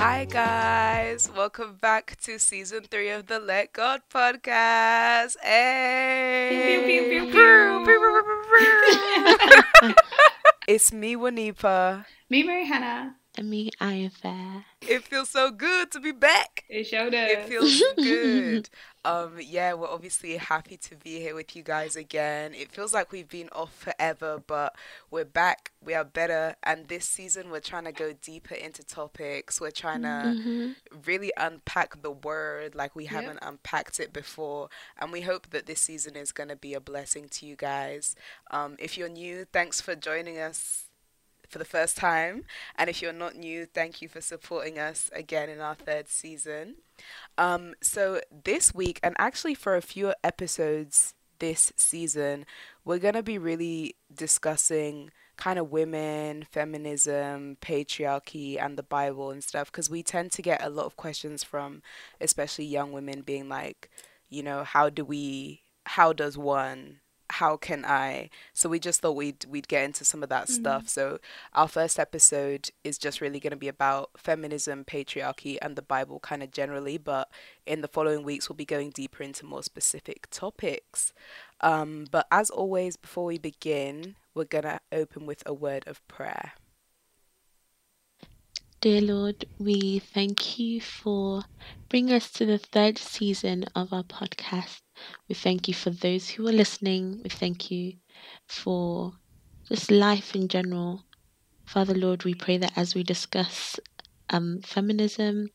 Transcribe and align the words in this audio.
Hi, 0.00 0.24
guys. 0.24 1.30
Welcome 1.36 1.76
back 1.78 2.16
to 2.22 2.38
season 2.38 2.84
three 2.84 3.10
of 3.10 3.26
the 3.26 3.38
Let 3.38 3.74
God 3.74 4.00
podcast. 4.10 5.36
Hey. 5.42 6.80
It's 10.66 10.90
me, 10.90 11.16
Wanipa. 11.16 12.06
Me, 12.30 12.42
Mary 12.42 12.64
Hannah. 12.64 13.16
And 13.36 13.50
me, 13.50 13.68
Ayanfe. 13.78 14.64
It 14.80 15.04
feels 15.04 15.28
so 15.28 15.50
good 15.50 15.90
to 15.92 16.00
be 16.00 16.12
back. 16.12 16.64
It 16.70 16.84
showed 16.84 17.14
up. 17.14 17.28
It 17.28 17.46
feels 17.46 17.82
good. 17.96 18.70
Um, 19.02 19.38
yeah, 19.40 19.72
we're 19.72 19.88
obviously 19.88 20.36
happy 20.36 20.76
to 20.76 20.94
be 20.94 21.20
here 21.20 21.34
with 21.34 21.56
you 21.56 21.62
guys 21.62 21.96
again. 21.96 22.52
It 22.52 22.70
feels 22.70 22.92
like 22.92 23.12
we've 23.12 23.28
been 23.28 23.48
off 23.52 23.74
forever, 23.74 24.42
but 24.46 24.76
we're 25.10 25.24
back. 25.24 25.72
We 25.82 25.94
are 25.94 26.04
better. 26.04 26.56
And 26.62 26.86
this 26.88 27.06
season, 27.06 27.50
we're 27.50 27.60
trying 27.60 27.84
to 27.84 27.92
go 27.92 28.12
deeper 28.12 28.54
into 28.54 28.84
topics. 28.84 29.58
We're 29.60 29.70
trying 29.70 30.02
to 30.02 30.08
Mm-hmm. 30.10 30.72
really 31.06 31.32
unpack 31.38 32.02
the 32.02 32.10
word 32.10 32.74
like 32.74 32.94
we 32.94 33.06
haven't 33.06 33.38
unpacked 33.40 34.00
it 34.00 34.12
before. 34.12 34.68
And 34.98 35.10
we 35.12 35.22
hope 35.22 35.48
that 35.50 35.64
this 35.66 35.80
season 35.80 36.14
is 36.14 36.30
going 36.30 36.50
to 36.50 36.56
be 36.56 36.74
a 36.74 36.80
blessing 36.80 37.28
to 37.30 37.46
you 37.46 37.56
guys. 37.56 38.14
Um, 38.50 38.76
if 38.78 38.98
you're 38.98 39.08
new, 39.08 39.46
thanks 39.50 39.80
for 39.80 39.94
joining 39.94 40.38
us 40.38 40.89
for 41.50 41.58
the 41.58 41.64
first 41.64 41.96
time. 41.96 42.44
And 42.76 42.88
if 42.88 43.02
you're 43.02 43.12
not 43.12 43.36
new, 43.36 43.66
thank 43.66 44.00
you 44.00 44.08
for 44.08 44.20
supporting 44.20 44.78
us 44.78 45.10
again 45.12 45.50
in 45.50 45.60
our 45.60 45.74
third 45.74 46.08
season. 46.08 46.76
Um, 47.36 47.74
so 47.82 48.20
this 48.44 48.74
week, 48.74 49.00
and 49.02 49.14
actually 49.18 49.54
for 49.54 49.76
a 49.76 49.82
few 49.82 50.14
episodes 50.24 51.14
this 51.40 51.72
season, 51.76 52.46
we're 52.84 52.98
going 52.98 53.14
to 53.14 53.22
be 53.22 53.38
really 53.38 53.96
discussing 54.14 55.10
kind 55.36 55.58
of 55.58 55.72
women, 55.72 56.46
feminism, 56.52 57.56
patriarchy, 57.60 58.62
and 58.62 58.76
the 58.76 58.82
Bible 58.82 59.30
and 59.30 59.42
stuff 59.42 59.72
because 59.72 59.90
we 59.90 60.02
tend 60.02 60.30
to 60.32 60.42
get 60.42 60.62
a 60.62 60.70
lot 60.70 60.84
of 60.84 60.96
questions 60.96 61.42
from 61.42 61.82
especially 62.20 62.66
young 62.66 62.92
women 62.92 63.22
being 63.22 63.48
like, 63.48 63.90
you 64.28 64.42
know, 64.42 64.62
how 64.62 64.90
do 64.90 65.04
we, 65.04 65.62
how 65.86 66.12
does 66.12 66.36
one, 66.36 67.00
how 67.30 67.56
can 67.56 67.84
I? 67.84 68.30
So 68.52 68.68
we 68.68 68.78
just 68.78 69.00
thought 69.00 69.16
we'd 69.16 69.44
we'd 69.46 69.68
get 69.68 69.84
into 69.84 70.04
some 70.04 70.22
of 70.22 70.28
that 70.28 70.48
stuff. 70.48 70.88
So 70.88 71.18
our 71.54 71.68
first 71.68 71.98
episode 71.98 72.70
is 72.84 72.98
just 72.98 73.20
really 73.20 73.40
going 73.40 73.52
to 73.52 73.56
be 73.56 73.68
about 73.68 74.10
feminism, 74.16 74.84
patriarchy, 74.84 75.56
and 75.62 75.76
the 75.76 75.82
Bible 75.82 76.20
kind 76.20 76.42
of 76.42 76.50
generally, 76.50 76.98
but 76.98 77.30
in 77.66 77.80
the 77.80 77.88
following 77.88 78.24
weeks 78.24 78.48
we'll 78.48 78.56
be 78.56 78.64
going 78.64 78.90
deeper 78.90 79.22
into 79.22 79.46
more 79.46 79.62
specific 79.62 80.28
topics. 80.30 81.12
Um, 81.60 82.06
but 82.10 82.26
as 82.30 82.50
always, 82.50 82.96
before 82.96 83.24
we 83.26 83.38
begin, 83.38 84.16
we're 84.34 84.44
gonna 84.44 84.80
open 84.92 85.26
with 85.26 85.42
a 85.46 85.54
word 85.54 85.84
of 85.86 86.06
prayer. 86.08 86.52
Dear 88.80 89.02
Lord, 89.02 89.44
we 89.58 89.98
thank 89.98 90.58
you 90.58 90.80
for 90.80 91.44
bringing 91.90 92.14
us 92.14 92.30
to 92.32 92.46
the 92.46 92.56
third 92.56 92.96
season 92.96 93.66
of 93.74 93.92
our 93.92 94.04
podcast. 94.04 94.80
We 95.28 95.34
thank 95.34 95.68
you 95.68 95.74
for 95.74 95.90
those 95.90 96.30
who 96.30 96.46
are 96.48 96.52
listening. 96.52 97.20
We 97.22 97.30
thank 97.30 97.70
you 97.70 97.94
for 98.46 99.12
just 99.68 99.90
life 99.90 100.34
in 100.34 100.48
general. 100.48 101.04
Father 101.66 101.94
Lord, 101.94 102.24
we 102.24 102.34
pray 102.34 102.58
that 102.58 102.76
as 102.76 102.94
we 102.94 103.02
discuss 103.02 103.78
um, 104.30 104.60
feminism 104.62 105.48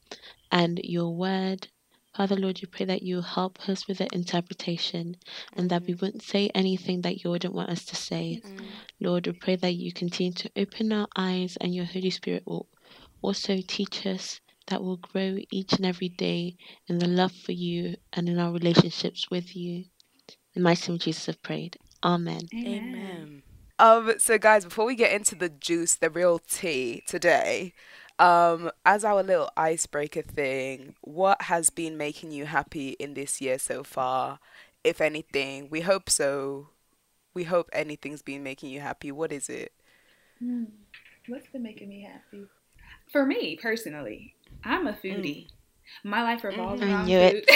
and 0.52 0.80
your 0.84 1.14
word, 1.16 1.68
Father 2.16 2.38
Lord, 2.38 2.62
you 2.62 2.68
pray 2.70 2.86
that 2.86 3.04
you 3.04 3.22
help 3.22 3.68
us 3.68 3.88
with 3.88 3.98
the 3.98 4.08
interpretation 4.16 5.18
and 5.58 5.70
that 5.70 5.84
we 5.86 5.94
wouldn't 5.94 6.24
say 6.24 6.50
anything 6.56 7.02
that 7.02 7.24
you 7.24 7.30
wouldn't 7.30 7.54
want 7.54 7.70
us 7.70 7.84
to 7.86 7.96
say. 7.96 8.42
Lord, 9.02 9.28
we 9.28 9.34
pray 9.34 9.58
that 9.58 9.74
you 9.74 9.92
continue 9.92 10.32
to 10.34 10.50
open 10.56 10.94
our 10.94 11.08
eyes 11.18 11.58
and 11.60 11.76
your 11.76 11.84
Holy 11.86 12.10
Spirit 12.10 12.44
will 12.46 12.70
also 13.22 13.58
teach 13.68 14.06
us 14.06 14.40
that 14.68 14.84
will 14.84 14.98
grow 14.98 15.38
each 15.52 15.74
and 15.74 15.86
every 15.86 16.10
day 16.10 16.58
in 16.88 17.00
the 17.00 17.08
love 17.08 17.32
for 17.32 17.52
you 17.52 17.96
and 18.14 18.28
in 18.28 18.40
our 18.40 18.52
relationships 18.52 19.30
with 19.30 19.56
you. 19.56 19.86
In 20.54 20.62
my 20.62 20.76
name, 20.88 20.98
Jesus, 20.98 21.30
I've 21.30 21.44
prayed. 21.44 21.78
Amen. 22.04 22.42
Amen. 22.54 23.44
Um, 23.78 24.14
so 24.20 24.38
guys, 24.38 24.64
before 24.64 24.86
we 24.86 24.96
get 24.96 25.12
into 25.12 25.36
the 25.36 25.50
juice, 25.50 25.96
the 25.96 26.10
real 26.10 26.40
tea 26.40 27.04
today, 27.06 27.74
um, 28.18 28.72
as 28.86 29.04
our 29.04 29.22
little 29.22 29.50
icebreaker 29.58 30.22
thing, 30.22 30.96
what 31.02 31.44
has 31.44 31.70
been 31.70 31.98
making 31.98 32.32
you 32.32 32.46
happy 32.46 32.90
in 32.92 33.14
this 33.14 33.42
year 33.42 33.60
so 33.60 33.84
far? 33.84 34.40
If 34.84 35.02
anything, 35.02 35.70
we 35.70 35.82
hope 35.82 36.10
so. 36.10 36.70
We 37.34 37.44
hope 37.44 37.70
anything's 37.74 38.22
been 38.22 38.44
making 38.44 38.70
you 38.70 38.80
happy. 38.80 39.12
What 39.12 39.34
is 39.34 39.50
it? 39.50 39.74
What's 41.28 41.48
been 41.48 41.64
making 41.64 41.90
me 41.90 42.04
happy? 42.04 42.46
For 43.12 43.26
me 43.26 43.58
personally, 43.62 44.35
I'm 44.66 44.88
a 44.88 44.94
foodie. 44.94 45.48
My 46.04 46.24
life 46.24 46.44
revolves 46.44 46.82
Mm. 46.82 46.86
I 46.86 46.90
around 46.92 47.06
knew 47.06 47.30
food. 47.30 47.46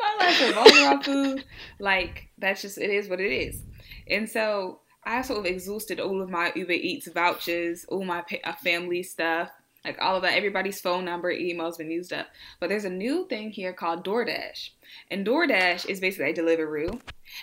My 0.00 0.16
life 0.18 0.40
revolves 0.48 0.72
around 0.72 1.04
food. 1.04 1.44
Like 1.78 2.28
that's 2.38 2.62
just 2.62 2.78
it 2.78 2.90
is 2.90 3.08
what 3.08 3.20
it 3.20 3.32
is. 3.32 3.62
And 4.08 4.28
so 4.28 4.80
I 5.04 5.22
sort 5.22 5.40
of 5.40 5.46
exhausted 5.46 6.00
all 6.00 6.20
of 6.20 6.28
my 6.28 6.52
Uber 6.54 6.72
Eats 6.72 7.08
vouchers, 7.08 7.84
all 7.86 8.04
my 8.04 8.22
pa- 8.22 8.36
uh, 8.44 8.54
family 8.56 9.02
stuff, 9.02 9.50
like 9.84 9.98
all 10.00 10.16
of 10.16 10.22
that. 10.22 10.34
Everybody's 10.34 10.80
phone 10.80 11.04
number, 11.04 11.32
emails 11.32 11.78
been 11.78 11.90
used 11.90 12.12
up. 12.12 12.26
But 12.58 12.68
there's 12.68 12.84
a 12.84 12.90
new 12.90 13.26
thing 13.28 13.50
here 13.50 13.72
called 13.72 14.04
DoorDash, 14.04 14.70
and 15.10 15.26
DoorDash 15.26 15.86
is 15.86 16.00
basically 16.00 16.32
a 16.32 16.34
Deliveroo. 16.34 17.00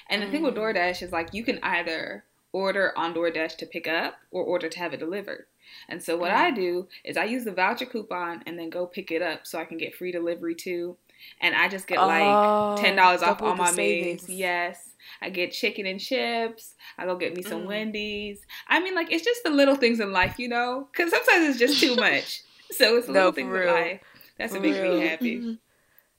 And 0.10 0.22
the 0.22 0.28
thing 0.28 0.44
with 0.44 0.56
DoorDash 0.56 1.02
is 1.02 1.12
like 1.12 1.34
you 1.34 1.44
can 1.44 1.60
either 1.64 2.26
order 2.58 2.92
on 2.98 3.14
DoorDash 3.14 3.56
to 3.58 3.66
pick 3.66 3.88
up 3.88 4.16
or 4.32 4.44
order 4.44 4.68
to 4.70 4.80
have 4.80 4.94
it 4.94 5.00
delivered. 5.00 5.46
And 5.90 6.02
so 6.02 6.16
what 6.18 6.32
I 6.32 6.50
do 6.52 6.88
is 7.04 7.18
I 7.18 7.26
use 7.26 7.44
the 7.44 7.52
voucher 7.52 7.86
coupon 7.86 8.42
and 8.46 8.58
then 8.58 8.70
go 8.70 8.86
pick 8.86 9.12
it 9.12 9.22
up 9.22 9.46
so 9.46 9.60
I 9.60 9.66
can 9.66 9.78
get 9.78 9.96
free 9.96 10.12
delivery 10.12 10.56
too. 10.56 10.98
And 11.42 11.54
I 11.56 11.68
just 11.68 11.88
get 11.88 12.00
like 12.00 12.80
ten 12.82 12.96
dollars 12.96 13.22
off 13.22 13.42
all 13.42 13.56
my 13.56 13.72
meals. 13.74 14.30
Yes. 14.30 14.90
I 15.22 15.30
get 15.30 15.52
chicken 15.52 15.86
and 15.86 16.00
chips. 16.00 16.76
I 16.98 17.06
go 17.06 17.16
get 17.16 17.36
me 17.36 17.42
some 17.42 17.64
Mm. 17.64 17.68
Wendy's. 17.68 18.40
I 18.68 18.80
mean, 18.80 18.96
like 18.96 19.12
it's 19.12 19.24
just 19.26 19.44
the 19.44 19.50
little 19.50 19.76
things 19.76 20.00
in 20.00 20.12
life, 20.12 20.36
you 20.40 20.48
know, 20.48 20.88
because 20.92 21.10
sometimes 21.12 21.50
it's 21.50 21.60
just 21.60 21.80
too 21.80 21.96
much. 21.96 22.42
So 22.72 22.98
it's 22.98 23.08
the 23.08 23.14
No, 23.14 23.20
little 23.20 23.32
things 23.32 23.50
real. 23.50 23.70
in 23.70 23.74
life 23.82 24.02
that's 24.38 24.52
For 24.54 24.60
what 24.60 24.68
makes 24.68 24.78
real. 24.80 25.00
me 25.00 25.06
happy. 25.08 25.58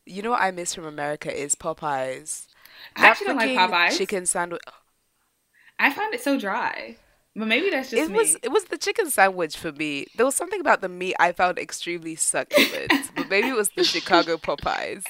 You 0.07 0.23
know 0.23 0.31
what 0.31 0.41
I 0.41 0.51
miss 0.51 0.75
from 0.75 0.87
America 0.87 1.31
is 1.31 1.55
Popeyes. 1.55 2.47
I 2.97 3.07
actually 3.09 3.27
don't 3.29 3.37
like 3.37 3.51
Popeyes. 3.51 3.99
Chicken 3.99 4.25
sandwich. 4.25 4.63
I 5.79 5.93
find 5.93 6.15
it 6.15 6.21
so 6.23 6.39
dry, 6.39 6.97
but 7.35 7.49
maybe 7.49 7.71
that's 7.71 7.91
just 7.91 8.09
It 8.09 8.09
me. 8.09 8.17
was 8.17 8.37
it 8.43 8.49
was 8.51 8.65
the 8.67 8.79
chicken 8.79 9.11
sandwich 9.11 9.57
for 9.57 9.73
me. 9.73 10.07
There 10.15 10.27
was 10.27 10.35
something 10.35 10.61
about 10.61 10.81
the 10.81 10.89
meat 10.89 11.17
I 11.19 11.33
found 11.33 11.59
extremely 11.59 12.15
succulent, 12.17 13.11
but 13.15 13.29
maybe 13.29 13.49
it 13.49 13.57
was 13.57 13.71
the 13.71 13.85
Chicago 13.85 14.37
Popeyes. 14.39 15.05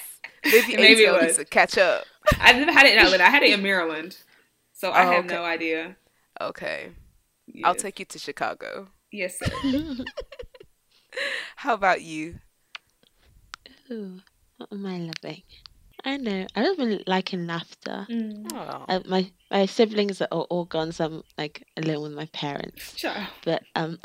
Maybe 0.50 0.76
Maybe 0.76 1.02
it 1.04 1.12
was. 1.12 1.22
needs 1.22 1.36
to 1.36 1.44
catch 1.44 1.76
up. 1.78 2.06
I've 2.40 2.56
never 2.56 2.72
had 2.72 2.86
it 2.86 2.94
in 2.94 3.04
Atlanta. 3.04 3.24
I 3.24 3.30
had 3.30 3.42
it 3.42 3.52
in 3.52 3.62
Maryland, 3.62 4.16
so 4.72 4.92
I 4.92 5.02
Oh, 5.02 5.10
have 5.12 5.24
okay. 5.24 5.34
no 5.34 5.44
idea. 5.44 5.96
Okay, 6.40 6.92
I'll 7.64 7.74
take 7.74 7.98
you 7.98 8.04
to 8.06 8.18
Chicago. 8.18 8.88
Yes, 9.10 9.38
sir. 9.38 9.50
How 11.56 11.74
about 11.74 12.02
you? 12.02 12.40
Ooh, 13.90 14.20
what 14.56 14.72
am 14.72 14.86
I 14.86 14.98
loving? 14.98 15.42
I 16.04 16.10
don't 16.10 16.22
know. 16.22 16.46
I've 16.54 16.64
just 16.64 16.78
been 16.78 17.02
liking 17.06 17.46
laughter. 17.46 18.06
Mm. 18.08 18.52
Oh, 18.54 18.84
Uh, 18.88 19.00
my 19.06 19.30
my 19.50 19.66
siblings 19.66 20.20
are 20.22 20.28
all 20.28 20.64
gone, 20.64 20.92
so 20.92 21.04
I'm 21.04 21.22
like 21.36 21.64
alone 21.76 22.02
with 22.02 22.12
my 22.12 22.26
parents. 22.26 22.94
Child. 22.94 23.26
But 23.44 23.62
um, 23.74 23.98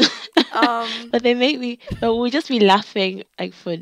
um, 0.54 0.90
but 1.12 1.24
they 1.24 1.34
make 1.34 1.60
me. 1.60 1.80
But 2.00 2.16
we'll 2.16 2.32
just 2.32 2.50
be 2.50 2.60
laughing 2.60 3.24
like 3.40 3.54
for 3.54 3.78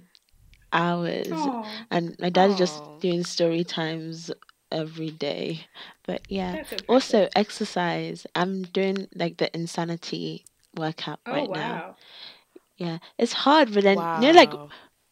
hours. 0.73 1.31
Aw, 1.31 1.85
And 1.91 2.16
my 2.19 2.29
dad's 2.29 2.57
just 2.57 2.83
doing 3.00 3.23
story 3.23 3.63
times 3.63 4.31
every 4.71 5.12
day. 5.12 5.65
But 6.06 6.21
yeah. 6.30 6.63
Also 6.88 7.30
exercise. 7.36 8.25
I'm 8.36 8.63
doing 8.63 9.07
like 9.15 9.38
the 9.38 9.56
insanity 9.56 10.45
workout 10.75 11.19
oh 11.25 11.31
right 11.31 11.50
wow. 11.50 11.56
now. 11.56 11.95
Yeah. 12.77 12.97
It's 13.18 13.33
hard, 13.33 13.74
but 13.74 13.83
then 13.83 13.97
you 13.97 14.21
know 14.21 14.31
like 14.31 14.53
wow. 14.53 14.69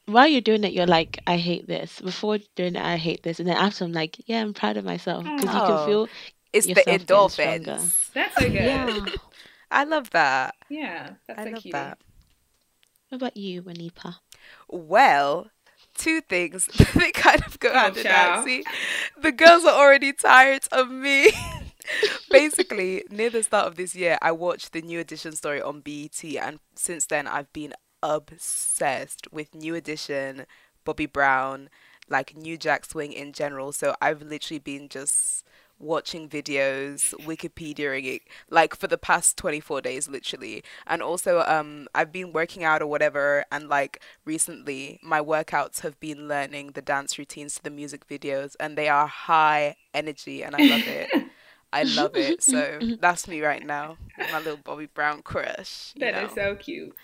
While 0.09 0.27
you're 0.27 0.41
doing 0.41 0.63
it, 0.63 0.73
you're 0.73 0.87
like, 0.87 1.19
I 1.27 1.37
hate 1.37 1.67
this. 1.67 2.01
Before 2.01 2.37
doing 2.55 2.75
it, 2.75 2.83
I 2.83 2.97
hate 2.97 3.23
this. 3.23 3.39
And 3.39 3.47
then 3.47 3.57
after, 3.57 3.85
I'm 3.85 3.91
like, 3.93 4.17
yeah, 4.27 4.41
I'm 4.41 4.53
proud 4.53 4.77
of 4.77 4.85
myself 4.85 5.23
because 5.23 5.43
you 5.53 5.61
can 5.61 5.85
feel 5.85 6.07
it's 6.53 6.65
the 6.65 6.71
yourself 6.71 6.85
getting 6.85 7.29
stronger. 7.29 7.61
endorphins. 7.71 8.11
That's 8.13 8.35
so 8.35 8.41
good. 8.41 8.53
Yeah. 8.53 8.87
Yeah, 8.87 9.05
I 9.71 9.83
love 9.83 10.09
that. 10.11 10.55
Yeah, 10.69 11.11
that's 11.27 11.39
I 11.39 11.43
so 11.45 11.49
love 11.51 11.61
cute. 11.61 11.73
that. 11.73 11.97
about 13.11 13.37
you, 13.37 13.61
Wanipa? 13.63 14.15
Well, 14.67 15.51
two 15.95 16.21
things 16.21 16.65
they 16.95 17.11
kind 17.11 17.43
of 17.45 17.59
go 17.59 17.71
hand 17.73 17.97
in 17.97 18.05
hand. 18.05 18.45
See, 18.45 18.63
the 19.21 19.31
girls 19.31 19.65
are 19.65 19.75
already 19.75 20.13
tired 20.13 20.63
of 20.71 20.89
me. 20.89 21.31
Basically, 22.29 23.03
near 23.09 23.29
the 23.31 23.41
start 23.41 23.65
of 23.67 23.75
this 23.75 23.95
year, 23.95 24.17
I 24.21 24.31
watched 24.31 24.73
the 24.73 24.81
New 24.81 24.99
Edition 24.99 25.31
story 25.35 25.61
on 25.61 25.81
BET, 25.81 26.23
and 26.23 26.59
since 26.75 27.05
then, 27.07 27.25
I've 27.27 27.51
been 27.51 27.73
obsessed 28.01 29.31
with 29.31 29.55
New 29.55 29.75
Edition, 29.75 30.45
Bobby 30.85 31.05
Brown, 31.05 31.69
like 32.09 32.35
New 32.35 32.57
Jack 32.57 32.85
Swing 32.85 33.13
in 33.13 33.33
general. 33.33 33.71
So 33.71 33.95
I've 34.01 34.21
literally 34.21 34.59
been 34.59 34.89
just 34.89 35.43
watching 35.79 36.27
videos, 36.27 37.13
Wikipediaing 37.25 38.05
it, 38.05 38.21
like 38.49 38.75
for 38.75 38.87
the 38.87 38.97
past 38.97 39.37
24 39.37 39.81
days, 39.81 40.09
literally. 40.09 40.63
And 40.85 41.01
also, 41.01 41.43
um, 41.47 41.87
I've 41.95 42.11
been 42.11 42.33
working 42.33 42.63
out 42.63 42.81
or 42.81 42.87
whatever, 42.87 43.45
and 43.51 43.69
like 43.69 44.01
recently, 44.25 44.99
my 45.01 45.21
workouts 45.21 45.79
have 45.81 45.99
been 45.99 46.27
learning 46.27 46.71
the 46.71 46.81
dance 46.81 47.17
routines 47.17 47.55
to 47.55 47.63
the 47.63 47.69
music 47.69 48.07
videos, 48.07 48.55
and 48.59 48.77
they 48.77 48.89
are 48.89 49.07
high 49.07 49.77
energy, 49.93 50.43
and 50.43 50.55
I 50.55 50.59
love 50.59 50.87
it. 50.87 51.09
I 51.71 51.83
love 51.83 52.15
it. 52.15 52.43
So 52.43 52.79
that's 52.99 53.27
me 53.27 53.41
right 53.41 53.65
now, 53.65 53.97
my 54.31 54.39
little 54.39 54.57
Bobby 54.57 54.87
Brown 54.87 55.21
crush. 55.21 55.93
That 55.97 56.15
know? 56.15 56.25
is 56.25 56.33
so 56.33 56.55
cute. 56.55 56.95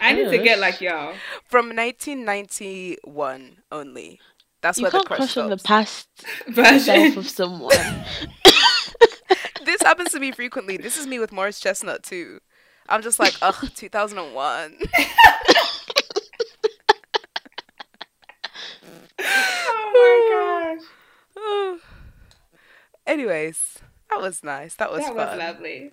I 0.00 0.12
need 0.12 0.30
to 0.30 0.38
get 0.38 0.58
like 0.58 0.80
y'all. 0.80 1.14
From 1.46 1.74
1991 1.74 3.56
only. 3.72 4.20
That's 4.60 4.78
you 4.78 4.84
where 4.84 4.90
can't 4.90 5.04
the 5.04 5.08
crush, 5.08 5.18
crush 5.18 5.36
on 5.36 5.50
the 5.50 5.58
past 5.58 6.08
version 6.48 7.18
of 7.18 7.28
someone. 7.28 7.70
this 9.64 9.82
happens 9.82 10.12
to 10.12 10.20
me 10.20 10.32
frequently. 10.32 10.76
This 10.78 10.96
is 10.96 11.06
me 11.06 11.18
with 11.18 11.32
Morris 11.32 11.60
Chestnut 11.60 12.02
too. 12.02 12.40
I'm 12.88 13.02
just 13.02 13.18
like, 13.18 13.34
ugh, 13.42 13.70
2001. 13.74 14.78
oh 19.20 20.76
my 20.76 20.78
gosh. 21.36 21.80
Anyways, 23.06 23.78
that 24.10 24.20
was 24.20 24.42
nice. 24.42 24.74
That 24.76 24.90
was 24.90 25.00
that 25.00 25.14
fun. 25.14 25.16
was 25.16 25.38
lovely. 25.38 25.92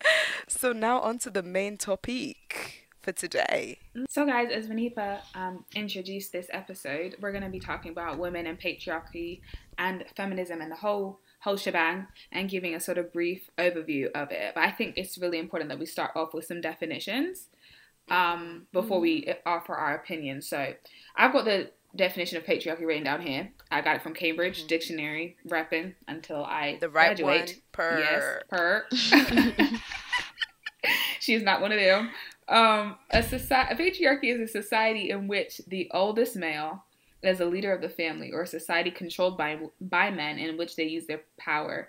so 0.48 0.72
now 0.72 1.00
on 1.00 1.18
to 1.18 1.30
the 1.30 1.42
main 1.42 1.76
topic 1.76 2.88
for 3.08 3.12
today. 3.12 3.78
So, 4.08 4.26
guys, 4.26 4.50
as 4.52 4.66
Wanipa 4.66 5.20
um, 5.34 5.64
introduced 5.74 6.32
this 6.32 6.48
episode, 6.50 7.16
we're 7.20 7.32
going 7.32 7.44
to 7.44 7.50
be 7.50 7.60
talking 7.60 7.90
about 7.90 8.18
women 8.18 8.46
and 8.46 8.60
patriarchy 8.60 9.40
and 9.78 10.04
feminism 10.16 10.60
and 10.60 10.70
the 10.70 10.76
whole 10.76 11.20
whole 11.40 11.56
shebang 11.56 12.06
and 12.32 12.50
giving 12.50 12.74
a 12.74 12.80
sort 12.80 12.98
of 12.98 13.12
brief 13.12 13.48
overview 13.58 14.10
of 14.12 14.32
it. 14.32 14.52
But 14.54 14.64
I 14.64 14.72
think 14.72 14.94
it's 14.96 15.16
really 15.18 15.38
important 15.38 15.70
that 15.70 15.78
we 15.78 15.86
start 15.86 16.10
off 16.16 16.34
with 16.34 16.44
some 16.44 16.60
definitions 16.60 17.46
um, 18.10 18.66
before 18.72 18.98
we 18.98 19.22
mm. 19.22 19.36
offer 19.46 19.74
our 19.74 19.94
opinion. 19.94 20.42
So, 20.42 20.74
I've 21.16 21.32
got 21.32 21.44
the 21.44 21.70
definition 21.96 22.36
of 22.36 22.44
patriarchy 22.44 22.84
written 22.84 23.04
down 23.04 23.22
here. 23.22 23.50
I 23.70 23.80
got 23.80 23.96
it 23.96 24.02
from 24.02 24.14
Cambridge 24.14 24.58
mm-hmm. 24.58 24.68
Dictionary, 24.68 25.36
repping 25.46 25.94
until 26.06 26.44
I 26.44 26.78
the 26.80 26.88
right 26.88 27.16
graduate. 27.16 27.48
One, 27.48 27.62
per 27.78 27.98
yes, 28.00 28.42
per. 28.50 28.86
She's 31.20 31.42
not 31.42 31.60
one 31.60 31.72
of 31.72 31.78
them. 31.78 32.10
Um, 32.48 32.96
a, 33.10 33.22
society, 33.22 33.74
a 33.74 33.76
patriarchy 33.76 34.34
is 34.34 34.40
a 34.40 34.50
society 34.50 35.10
in 35.10 35.28
which 35.28 35.60
the 35.66 35.90
oldest 35.92 36.34
male 36.34 36.84
is 37.22 37.40
a 37.40 37.46
leader 37.46 37.72
of 37.72 37.80
the 37.80 37.88
family, 37.88 38.32
or 38.32 38.42
a 38.42 38.46
society 38.46 38.90
controlled 38.90 39.36
by 39.36 39.58
by 39.80 40.10
men 40.10 40.38
in 40.38 40.56
which 40.56 40.76
they 40.76 40.84
use 40.84 41.06
their 41.06 41.20
power 41.38 41.88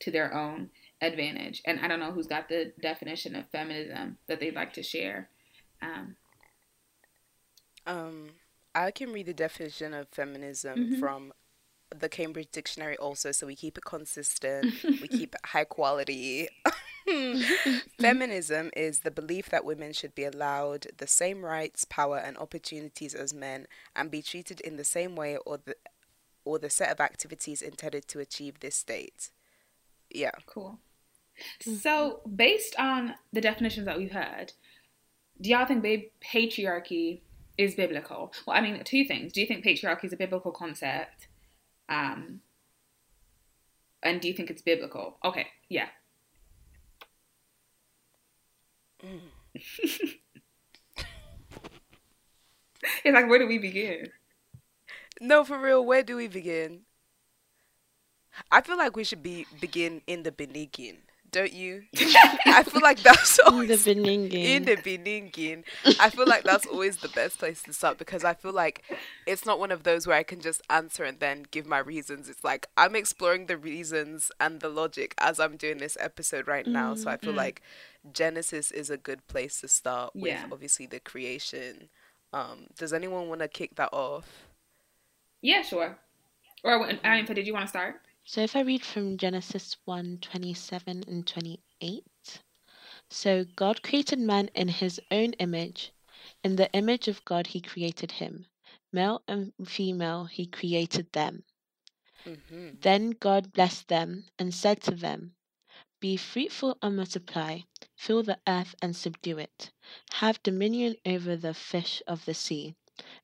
to 0.00 0.10
their 0.10 0.34
own 0.34 0.70
advantage. 1.00 1.62
And 1.64 1.80
I 1.80 1.88
don't 1.88 2.00
know 2.00 2.12
who's 2.12 2.26
got 2.26 2.48
the 2.48 2.72
definition 2.80 3.36
of 3.36 3.48
feminism 3.50 4.18
that 4.26 4.40
they'd 4.40 4.54
like 4.54 4.72
to 4.74 4.82
share. 4.82 5.28
Um, 5.82 6.16
um 7.86 8.30
I 8.74 8.90
can 8.90 9.12
read 9.12 9.26
the 9.26 9.34
definition 9.34 9.94
of 9.94 10.08
feminism 10.08 10.78
mm-hmm. 10.78 11.00
from 11.00 11.32
the 11.94 12.08
Cambridge 12.08 12.48
Dictionary 12.52 12.96
also, 12.96 13.32
so 13.32 13.46
we 13.46 13.56
keep 13.56 13.78
it 13.78 13.84
consistent, 13.84 14.74
we 14.84 15.08
keep 15.08 15.34
it 15.34 15.40
high 15.46 15.64
quality. 15.64 16.48
Feminism 17.98 18.70
is 18.76 19.00
the 19.00 19.10
belief 19.10 19.48
that 19.50 19.64
women 19.64 19.92
should 19.92 20.14
be 20.14 20.24
allowed 20.24 20.86
the 20.98 21.06
same 21.06 21.44
rights, 21.44 21.84
power, 21.84 22.18
and 22.18 22.36
opportunities 22.38 23.14
as 23.14 23.34
men 23.34 23.66
and 23.96 24.10
be 24.10 24.22
treated 24.22 24.60
in 24.60 24.76
the 24.76 24.84
same 24.84 25.16
way 25.16 25.36
or 25.44 25.58
the 25.58 25.74
or 26.44 26.58
the 26.58 26.70
set 26.70 26.90
of 26.90 27.00
activities 27.00 27.60
intended 27.60 28.08
to 28.08 28.18
achieve 28.18 28.60
this 28.60 28.74
state. 28.74 29.30
Yeah. 30.10 30.30
Cool. 30.46 30.78
Mm-hmm. 31.62 31.76
So, 31.76 32.20
based 32.34 32.74
on 32.78 33.14
the 33.32 33.40
definitions 33.40 33.86
that 33.86 33.98
we've 33.98 34.10
heard, 34.10 34.52
do 35.40 35.50
y'all 35.50 35.66
think 35.66 35.82
babe, 35.82 36.04
patriarchy 36.22 37.20
is 37.56 37.74
biblical? 37.74 38.32
Well, 38.46 38.56
I 38.56 38.60
mean, 38.60 38.82
two 38.84 39.04
things. 39.04 39.32
Do 39.32 39.40
you 39.40 39.46
think 39.46 39.64
patriarchy 39.64 40.04
is 40.04 40.12
a 40.12 40.16
biblical 40.16 40.52
concept? 40.52 41.28
Um, 41.90 42.40
and 44.02 44.20
do 44.20 44.28
you 44.28 44.34
think 44.34 44.50
it's 44.50 44.62
biblical? 44.62 45.18
Okay, 45.24 45.46
yeah. 45.68 45.88
Mm. 49.04 49.20
it's 49.54 50.16
like, 53.04 53.28
where 53.28 53.38
do 53.38 53.46
we 53.46 53.58
begin? 53.58 54.08
No, 55.20 55.44
for 55.44 55.58
real, 55.58 55.84
where 55.84 56.02
do 56.02 56.16
we 56.16 56.28
begin? 56.28 56.84
I 58.50 58.60
feel 58.60 58.76
like 58.76 58.96
we 58.96 59.04
should 59.04 59.22
be 59.22 59.46
begin 59.60 60.02
in 60.06 60.22
the 60.22 60.32
beginning 60.32 61.02
don't 61.30 61.52
you? 61.52 61.84
I 62.46 62.62
feel 62.62 62.80
like 62.82 63.00
that's 63.02 63.38
always 63.40 63.86
in 63.86 64.02
the 64.02 64.16
beginning. 64.18 64.44
In 64.44 64.64
the 64.64 64.76
beginning, 64.76 65.64
I 65.98 66.10
feel 66.10 66.26
like 66.26 66.44
that's 66.44 66.66
always 66.66 66.98
the 66.98 67.08
best 67.08 67.38
place 67.38 67.62
to 67.64 67.72
start 67.72 67.98
because 67.98 68.24
I 68.24 68.34
feel 68.34 68.52
like 68.52 68.84
it's 69.26 69.46
not 69.46 69.58
one 69.58 69.70
of 69.70 69.82
those 69.82 70.06
where 70.06 70.16
I 70.16 70.22
can 70.22 70.40
just 70.40 70.62
answer 70.70 71.04
and 71.04 71.20
then 71.20 71.46
give 71.50 71.66
my 71.66 71.78
reasons. 71.78 72.28
It's 72.28 72.44
like 72.44 72.68
I'm 72.76 72.96
exploring 72.96 73.46
the 73.46 73.56
reasons 73.56 74.30
and 74.40 74.60
the 74.60 74.68
logic 74.68 75.14
as 75.18 75.40
I'm 75.40 75.56
doing 75.56 75.78
this 75.78 75.96
episode 76.00 76.46
right 76.46 76.66
now. 76.66 76.94
So 76.94 77.10
I 77.10 77.16
feel 77.16 77.30
mm-hmm. 77.30 77.38
like 77.38 77.62
Genesis 78.12 78.70
is 78.70 78.90
a 78.90 78.96
good 78.96 79.26
place 79.28 79.60
to 79.60 79.68
start 79.68 80.14
with 80.14 80.32
yeah. 80.32 80.46
obviously 80.50 80.86
the 80.86 81.00
creation. 81.00 81.88
Um, 82.32 82.66
does 82.78 82.92
anyone 82.92 83.28
want 83.28 83.40
to 83.40 83.48
kick 83.48 83.76
that 83.76 83.90
off? 83.92 84.46
Yeah, 85.42 85.62
sure. 85.62 85.98
Or 86.62 86.86
Anita, 87.02 87.34
did 87.34 87.46
you 87.46 87.52
want 87.52 87.64
to 87.64 87.68
start? 87.68 88.00
So 88.32 88.42
if 88.42 88.54
I 88.54 88.60
read 88.60 88.84
from 88.84 89.16
Genesis 89.16 89.76
1 89.86 90.18
27 90.18 91.02
and 91.08 91.26
28. 91.26 92.04
So 93.08 93.44
God 93.56 93.82
created 93.82 94.20
man 94.20 94.50
in 94.54 94.68
his 94.68 95.00
own 95.10 95.32
image. 95.40 95.90
In 96.44 96.54
the 96.54 96.72
image 96.72 97.08
of 97.08 97.24
God, 97.24 97.48
he 97.48 97.60
created 97.60 98.12
him. 98.12 98.46
Male 98.92 99.24
and 99.26 99.52
female, 99.66 100.26
he 100.26 100.46
created 100.46 101.12
them. 101.12 101.42
Mm-hmm. 102.24 102.68
Then 102.80 103.10
God 103.10 103.52
blessed 103.52 103.88
them 103.88 104.26
and 104.38 104.54
said 104.54 104.80
to 104.82 104.94
them, 104.94 105.34
Be 105.98 106.16
fruitful 106.16 106.78
and 106.80 106.94
multiply, 106.94 107.62
fill 107.96 108.22
the 108.22 108.38
earth 108.46 108.76
and 108.80 108.94
subdue 108.94 109.38
it. 109.38 109.72
Have 110.12 110.40
dominion 110.44 110.94
over 111.04 111.34
the 111.34 111.52
fish 111.52 112.00
of 112.06 112.26
the 112.26 112.34
sea, 112.34 112.76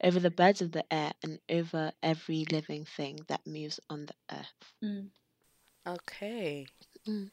over 0.02 0.18
the 0.18 0.30
birds 0.30 0.62
of 0.62 0.72
the 0.72 0.84
air, 0.92 1.12
and 1.22 1.38
over 1.48 1.92
every 2.02 2.46
living 2.50 2.84
thing 2.84 3.20
that 3.28 3.46
moves 3.46 3.80
on 3.90 4.06
the 4.06 4.14
earth. 4.32 4.72
Mm. 4.82 5.08
Okay. 5.86 6.66
Mm. 7.08 7.30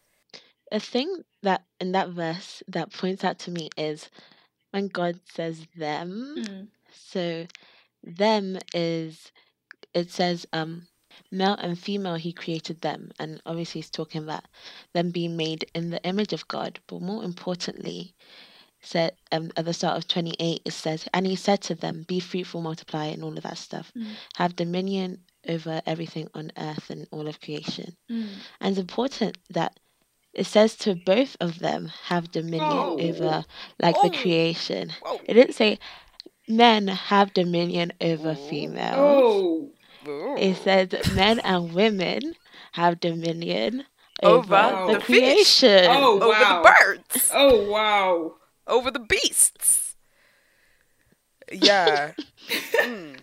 A 0.71 0.79
thing 0.79 1.23
that 1.41 1.63
in 1.79 1.91
that 1.91 2.09
verse 2.09 2.63
that 2.67 2.93
points 2.93 3.23
out 3.23 3.39
to 3.39 3.51
me 3.51 3.69
is 3.77 4.09
when 4.71 4.88
God 4.88 5.19
says 5.31 5.67
them. 5.75 6.35
Mm. 6.38 6.67
So 6.91 7.47
them 8.03 8.57
is 8.73 9.31
it 9.93 10.12
says 10.12 10.45
um 10.51 10.88
male 11.31 11.55
and 11.59 11.77
female 11.77 12.15
he 12.15 12.33
created 12.33 12.81
them 12.81 13.12
and 13.19 13.41
obviously 13.45 13.79
he's 13.79 13.89
talking 13.89 14.23
about 14.23 14.45
them 14.93 15.12
being 15.12 15.38
made 15.38 15.65
in 15.73 15.89
the 15.89 16.03
image 16.03 16.33
of 16.33 16.47
God 16.47 16.79
but 16.88 17.01
more 17.01 17.23
importantly 17.23 18.13
said 18.83 19.13
um, 19.31 19.51
at 19.55 19.65
the 19.65 19.73
start 19.73 19.97
of 19.97 20.07
28 20.07 20.61
it 20.63 20.71
says 20.71 21.07
and 21.13 21.25
he 21.25 21.35
said 21.35 21.61
to 21.61 21.73
them 21.73 22.05
be 22.07 22.19
fruitful 22.19 22.61
multiply 22.61 23.05
and 23.05 23.23
all 23.23 23.35
of 23.35 23.43
that 23.43 23.57
stuff 23.57 23.91
mm. 23.97 24.05
have 24.35 24.55
dominion 24.55 25.19
over 25.47 25.81
everything 25.85 26.29
on 26.33 26.51
earth 26.57 26.89
and 26.89 27.07
all 27.11 27.27
of 27.27 27.39
creation 27.41 27.95
mm. 28.11 28.27
and 28.59 28.71
it's 28.71 28.79
important 28.79 29.37
that 29.49 29.79
it 30.33 30.45
says 30.45 30.75
to 30.75 30.95
both 30.95 31.37
of 31.39 31.59
them 31.59 31.89
have 32.05 32.31
dominion 32.31 32.61
oh. 32.61 32.99
over 32.99 33.45
like 33.79 33.95
oh. 33.97 34.09
the 34.09 34.17
creation 34.17 34.91
oh. 35.05 35.19
it 35.25 35.33
didn't 35.33 35.55
say 35.55 35.79
men 36.47 36.87
have 36.87 37.33
dominion 37.33 37.91
over 38.01 38.35
females 38.35 38.97
oh. 38.97 40.35
it 40.37 40.55
said 40.55 41.01
men 41.15 41.39
and 41.39 41.73
women 41.73 42.35
have 42.73 42.99
dominion 42.99 43.85
over, 44.21 44.55
over 44.55 44.93
the, 44.93 44.99
the 44.99 45.03
creation. 45.03 45.85
Oh, 45.89 46.15
wow. 46.15 46.25
Over 46.27 46.39
the 46.39 47.01
birds. 47.09 47.31
Oh, 47.33 47.69
wow 47.69 48.35
over 48.67 48.91
the 48.91 49.00
beasts. 49.00 49.96
Yeah. 51.51 52.13
mm. 52.82 53.17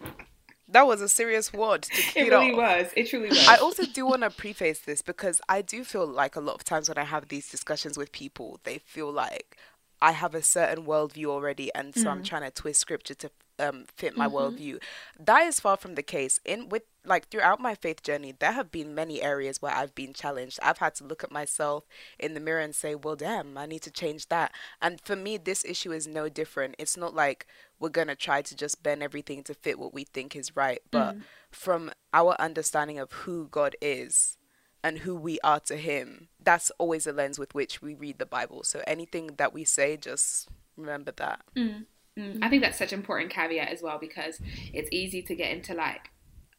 That 0.68 0.86
was 0.86 1.00
a 1.00 1.08
serious 1.08 1.52
word 1.52 1.82
to 1.82 2.18
It 2.18 2.28
really 2.28 2.52
off. 2.52 2.56
was. 2.56 2.92
It 2.96 3.08
truly 3.08 3.30
was. 3.30 3.48
I 3.48 3.56
also 3.56 3.84
do 3.84 4.06
want 4.06 4.22
to 4.22 4.30
preface 4.30 4.80
this 4.80 5.02
because 5.02 5.40
I 5.48 5.62
do 5.62 5.82
feel 5.82 6.06
like 6.06 6.36
a 6.36 6.40
lot 6.40 6.54
of 6.54 6.64
times 6.64 6.88
when 6.88 6.98
I 6.98 7.04
have 7.04 7.28
these 7.28 7.50
discussions 7.50 7.98
with 7.98 8.12
people, 8.12 8.60
they 8.62 8.78
feel 8.78 9.10
like 9.10 9.56
I 10.00 10.12
have 10.12 10.34
a 10.34 10.42
certain 10.42 10.86
worldview 10.86 11.26
already, 11.26 11.74
and 11.74 11.94
so 11.94 12.04
mm. 12.04 12.10
I'm 12.10 12.22
trying 12.22 12.42
to 12.42 12.50
twist 12.50 12.80
scripture 12.80 13.14
to 13.14 13.30
um, 13.60 13.84
fit 13.96 14.16
my 14.16 14.26
mm-hmm. 14.26 14.36
worldview. 14.36 14.82
That 15.18 15.42
is 15.46 15.60
far 15.60 15.76
from 15.76 15.94
the 15.94 16.02
case. 16.02 16.40
In 16.44 16.68
with 16.68 16.82
like 17.04 17.28
throughout 17.28 17.60
my 17.60 17.74
faith 17.74 18.02
journey, 18.02 18.34
there 18.38 18.52
have 18.52 18.70
been 18.70 18.94
many 18.94 19.22
areas 19.22 19.62
where 19.62 19.74
I've 19.74 19.94
been 19.94 20.12
challenged. 20.12 20.58
I've 20.62 20.78
had 20.78 20.94
to 20.96 21.04
look 21.04 21.24
at 21.24 21.32
myself 21.32 21.84
in 22.18 22.34
the 22.34 22.40
mirror 22.40 22.60
and 22.60 22.74
say, 22.74 22.94
"Well, 22.94 23.16
damn, 23.16 23.56
I 23.56 23.66
need 23.66 23.82
to 23.82 23.90
change 23.90 24.28
that." 24.28 24.52
And 24.82 25.00
for 25.00 25.16
me, 25.16 25.36
this 25.36 25.64
issue 25.64 25.92
is 25.92 26.06
no 26.06 26.28
different. 26.28 26.76
It's 26.78 26.96
not 26.96 27.14
like 27.14 27.46
we're 27.78 27.88
gonna 27.88 28.16
try 28.16 28.42
to 28.42 28.56
just 28.56 28.82
bend 28.82 29.02
everything 29.02 29.42
to 29.44 29.54
fit 29.54 29.78
what 29.78 29.94
we 29.94 30.04
think 30.04 30.36
is 30.36 30.56
right, 30.56 30.82
but 30.90 31.16
mm. 31.16 31.22
from 31.50 31.90
our 32.12 32.34
understanding 32.40 32.98
of 32.98 33.12
who 33.12 33.48
God 33.48 33.76
is 33.80 34.36
and 34.82 34.98
who 34.98 35.14
we 35.14 35.38
are 35.44 35.60
to 35.60 35.76
Him, 35.76 36.28
that's 36.42 36.70
always 36.78 37.06
a 37.06 37.12
lens 37.12 37.38
with 37.38 37.54
which 37.54 37.82
we 37.82 37.94
read 37.94 38.18
the 38.18 38.26
Bible. 38.26 38.64
So 38.64 38.82
anything 38.86 39.34
that 39.36 39.52
we 39.52 39.64
say, 39.64 39.96
just 39.96 40.48
remember 40.76 41.12
that. 41.16 41.40
Mm. 41.56 41.86
Mm. 42.18 42.38
I 42.42 42.48
think 42.48 42.62
that's 42.62 42.78
such 42.78 42.92
an 42.92 42.98
important 42.98 43.30
caveat 43.30 43.68
as 43.68 43.82
well 43.82 43.98
because 43.98 44.40
it's 44.72 44.88
easy 44.92 45.22
to 45.22 45.34
get 45.34 45.52
into 45.52 45.74
like 45.74 46.10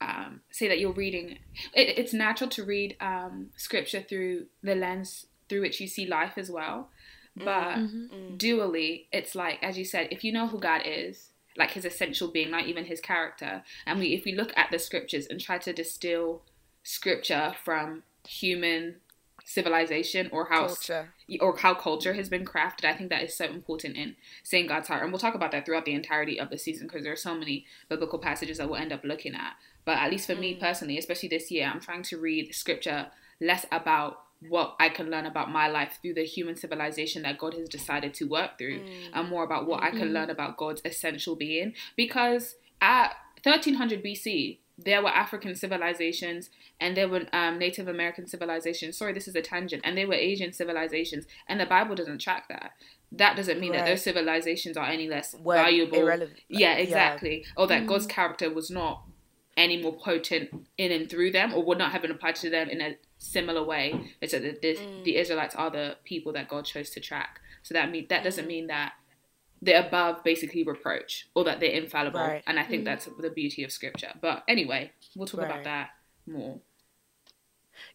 um, 0.01 0.41
say 0.49 0.67
that 0.67 0.79
you're 0.79 0.93
reading. 0.93 1.37
It, 1.73 1.97
it's 1.97 2.13
natural 2.13 2.49
to 2.51 2.63
read 2.63 2.97
um, 2.99 3.49
scripture 3.55 4.01
through 4.01 4.47
the 4.63 4.75
lens 4.75 5.27
through 5.47 5.61
which 5.61 5.81
you 5.81 5.87
see 5.87 6.07
life 6.07 6.37
as 6.37 6.49
well. 6.49 6.89
But 7.35 7.75
mm-hmm. 7.75 8.13
mm-hmm. 8.13 8.35
dually, 8.37 9.05
it's 9.11 9.35
like 9.35 9.59
as 9.61 9.77
you 9.77 9.85
said, 9.85 10.07
if 10.11 10.23
you 10.23 10.31
know 10.31 10.47
who 10.47 10.59
God 10.59 10.81
is, 10.85 11.29
like 11.57 11.71
His 11.71 11.85
essential 11.85 12.29
being, 12.29 12.51
not 12.51 12.67
even 12.67 12.85
His 12.85 12.99
character, 12.99 13.63
and 13.85 13.99
we 13.99 14.07
if 14.07 14.25
we 14.25 14.33
look 14.33 14.51
at 14.57 14.71
the 14.71 14.79
scriptures 14.79 15.27
and 15.27 15.39
try 15.39 15.57
to 15.59 15.71
distill 15.71 16.41
scripture 16.83 17.53
from 17.63 18.03
human 18.27 18.95
civilization 19.45 20.29
or 20.31 20.47
how 20.49 20.67
culture. 20.67 21.13
Or 21.39 21.57
how 21.57 21.73
culture 21.73 22.13
has 22.13 22.29
been 22.29 22.45
crafted. 22.45 22.85
I 22.85 22.93
think 22.93 23.09
that 23.09 23.23
is 23.23 23.35
so 23.35 23.45
important 23.45 23.95
in 23.95 24.15
seeing 24.43 24.67
God's 24.67 24.87
heart, 24.87 25.03
and 25.03 25.11
we'll 25.11 25.19
talk 25.19 25.35
about 25.35 25.51
that 25.51 25.65
throughout 25.65 25.85
the 25.85 25.93
entirety 25.93 26.39
of 26.39 26.49
the 26.49 26.57
season 26.57 26.87
because 26.87 27.03
there 27.03 27.13
are 27.13 27.17
so 27.17 27.35
many 27.35 27.65
biblical 27.89 28.19
passages 28.19 28.57
that 28.57 28.69
we'll 28.69 28.79
end 28.79 28.91
up 28.91 29.03
looking 29.03 29.35
at. 29.35 29.53
But 29.85 29.97
at 29.97 30.11
least 30.11 30.27
for 30.27 30.35
me 30.35 30.55
mm. 30.55 30.59
personally, 30.59 30.97
especially 30.97 31.29
this 31.29 31.49
year, 31.51 31.69
I'm 31.71 31.79
trying 31.79 32.03
to 32.03 32.17
read 32.17 32.53
scripture 32.53 33.07
less 33.39 33.65
about 33.71 34.23
what 34.47 34.75
I 34.79 34.89
can 34.89 35.09
learn 35.09 35.25
about 35.25 35.51
my 35.51 35.67
life 35.67 35.99
through 36.01 36.15
the 36.15 36.23
human 36.25 36.55
civilization 36.55 37.21
that 37.23 37.37
God 37.37 37.53
has 37.53 37.69
decided 37.69 38.13
to 38.15 38.25
work 38.25 38.57
through, 38.57 38.79
mm. 38.79 39.09
and 39.13 39.29
more 39.29 39.43
about 39.43 39.67
what 39.67 39.79
mm-hmm. 39.79 39.87
I 39.87 39.91
can 39.91 40.07
mm-hmm. 40.07 40.13
learn 40.13 40.29
about 40.29 40.57
God's 40.57 40.81
essential 40.83 41.35
being. 41.35 41.73
Because 41.95 42.55
at 42.81 43.13
1300 43.43 44.03
BC, 44.03 44.57
there 44.83 45.01
were 45.01 45.09
African 45.09 45.55
civilizations 45.55 46.49
and 46.79 46.95
there 46.97 47.07
were 47.07 47.23
um, 47.33 47.57
Native 47.57 47.87
American 47.87 48.27
civilizations. 48.27 48.97
Sorry, 48.97 49.13
this 49.13 49.27
is 49.27 49.35
a 49.35 49.41
tangent. 49.41 49.81
And 49.85 49.97
there 49.97 50.07
were 50.07 50.13
Asian 50.13 50.53
civilizations, 50.53 51.25
and 51.47 51.59
the 51.59 51.65
Bible 51.65 51.95
doesn't 51.95 52.19
track 52.19 52.47
that. 52.49 52.71
That 53.11 53.35
doesn't 53.35 53.59
mean 53.59 53.71
right. 53.71 53.79
that 53.79 53.87
those 53.87 54.01
civilizations 54.01 54.77
are 54.77 54.87
any 54.87 55.07
less 55.07 55.35
well, 55.39 55.63
valuable. 55.63 55.99
Irrelevant. 55.99 56.39
Yeah, 56.47 56.75
exactly. 56.75 57.41
Yeah. 57.41 57.53
Or 57.57 57.67
that 57.67 57.83
mm 57.83 57.87
God's 57.87 58.07
character 58.07 58.49
was 58.49 58.71
not 58.71 59.03
any 59.57 59.81
more 59.81 59.93
potent 59.93 60.49
in 60.77 60.91
and 60.91 61.09
through 61.09 61.31
them, 61.31 61.53
or 61.53 61.63
would 61.63 61.77
not 61.77 61.91
have 61.91 62.01
been 62.01 62.11
applied 62.11 62.35
to 62.37 62.49
them 62.49 62.69
in 62.69 62.79
a 62.79 62.97
similar 63.17 63.63
way. 63.63 64.15
It's 64.21 64.31
that 64.31 64.61
the, 64.61 64.75
mm. 64.75 65.03
the 65.03 65.17
Israelites 65.17 65.55
are 65.55 65.69
the 65.69 65.97
people 66.05 66.31
that 66.33 66.47
God 66.47 66.65
chose 66.65 66.89
to 66.91 66.99
track. 66.99 67.41
So 67.63 67.73
that 67.73 67.91
mean 67.91 68.07
that 68.09 68.23
doesn't 68.23 68.45
mm. 68.45 68.47
mean 68.47 68.67
that 68.67 68.93
they're 69.61 69.85
above 69.85 70.23
basically 70.23 70.63
reproach 70.63 71.27
or 71.35 71.43
that 71.43 71.59
they're 71.59 71.71
infallible. 71.71 72.19
Right. 72.19 72.43
And 72.47 72.59
I 72.59 72.63
think 72.63 72.81
mm. 72.81 72.85
that's 72.85 73.07
the 73.19 73.29
beauty 73.29 73.63
of 73.63 73.71
scripture. 73.71 74.13
But 74.19 74.43
anyway, 74.47 74.91
we'll 75.15 75.27
talk 75.27 75.41
right. 75.41 75.51
about 75.51 75.63
that 75.65 75.89
more. 76.27 76.59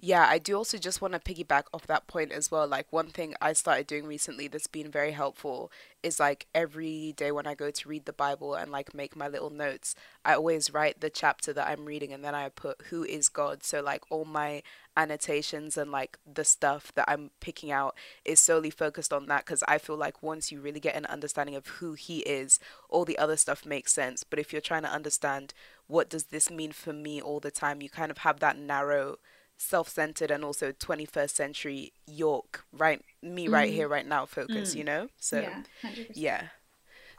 Yeah, 0.01 0.27
I 0.29 0.39
do 0.39 0.57
also 0.57 0.79
just 0.79 1.01
want 1.01 1.15
to 1.15 1.21
piggyback 1.21 1.65
off 1.73 1.87
that 1.87 2.07
point 2.07 2.33
as 2.33 2.51
well. 2.51 2.67
Like, 2.67 2.93
one 2.93 3.09
thing 3.09 3.35
I 3.41 3.53
started 3.53 3.87
doing 3.87 4.07
recently 4.07 4.49
that's 4.49 4.67
been 4.67 4.91
very 4.91 5.13
helpful 5.13 5.71
is 6.03 6.19
like 6.19 6.47
every 6.55 7.15
day 7.17 7.31
when 7.31 7.47
I 7.47 7.55
go 7.55 7.71
to 7.71 7.89
read 7.89 8.05
the 8.05 8.13
Bible 8.13 8.55
and 8.55 8.71
like 8.71 8.95
make 8.95 9.17
my 9.17 9.29
little 9.29 9.51
notes, 9.51 9.95
I 10.25 10.35
always 10.35 10.73
write 10.73 11.01
the 11.01 11.11
chapter 11.11 11.53
that 11.53 11.69
I'm 11.69 11.85
reading 11.85 12.13
and 12.13 12.25
then 12.25 12.35
I 12.35 12.49
put 12.49 12.83
who 12.91 13.05
is 13.05 13.29
God. 13.29 13.63
So, 13.65 13.81
like, 13.81 14.03
all 14.11 14.25
my 14.25 14.63
annotations 14.97 15.77
and 15.77 15.91
like 15.91 16.19
the 16.27 16.45
stuff 16.45 16.93
that 16.95 17.05
I'm 17.09 17.31
picking 17.41 17.71
out 17.71 17.97
is 18.25 18.41
solely 18.41 18.71
focused 18.71 19.13
on 19.13 19.27
that 19.27 19.45
because 19.45 19.63
I 19.69 19.79
feel 19.79 19.97
like 19.97 20.23
once 20.23 20.51
you 20.51 20.61
really 20.61 20.81
get 20.81 20.97
an 20.97 21.07
understanding 21.07 21.55
of 21.55 21.67
who 21.67 21.95
he 21.95 22.21
is, 22.21 22.59
all 22.89 23.05
the 23.05 23.19
other 23.19 23.37
stuff 23.37 23.67
makes 23.67 23.93
sense. 23.93 24.25
But 24.25 24.39
if 24.39 24.53
you're 24.53 24.63
trying 24.63 24.83
to 24.83 24.93
understand 24.93 25.55
what 25.87 26.09
does 26.09 26.25
this 26.25 26.51
mean 26.51 26.73
for 26.73 26.93
me 26.93 27.21
all 27.21 27.41
the 27.41 27.51
time, 27.51 27.83
you 27.83 27.89
kind 27.89 28.11
of 28.11 28.19
have 28.19 28.41
that 28.41 28.59
narrow 28.59 29.17
self-centered 29.59 30.31
and 30.31 30.45
also 30.45 30.73
21st 30.73 31.31
century 31.31 31.93
York, 32.07 32.65
right? 32.73 33.03
Me 33.23 33.49
right 33.49 33.71
mm. 33.71 33.75
here, 33.75 33.89
right 33.89 34.07
now, 34.07 34.27
focus, 34.27 34.75
mm. 34.75 34.79
you 34.79 34.85
know? 34.85 35.09
So, 35.19 35.41
yeah. 35.41 35.63
100%. 35.83 36.11
yeah. 36.15 36.43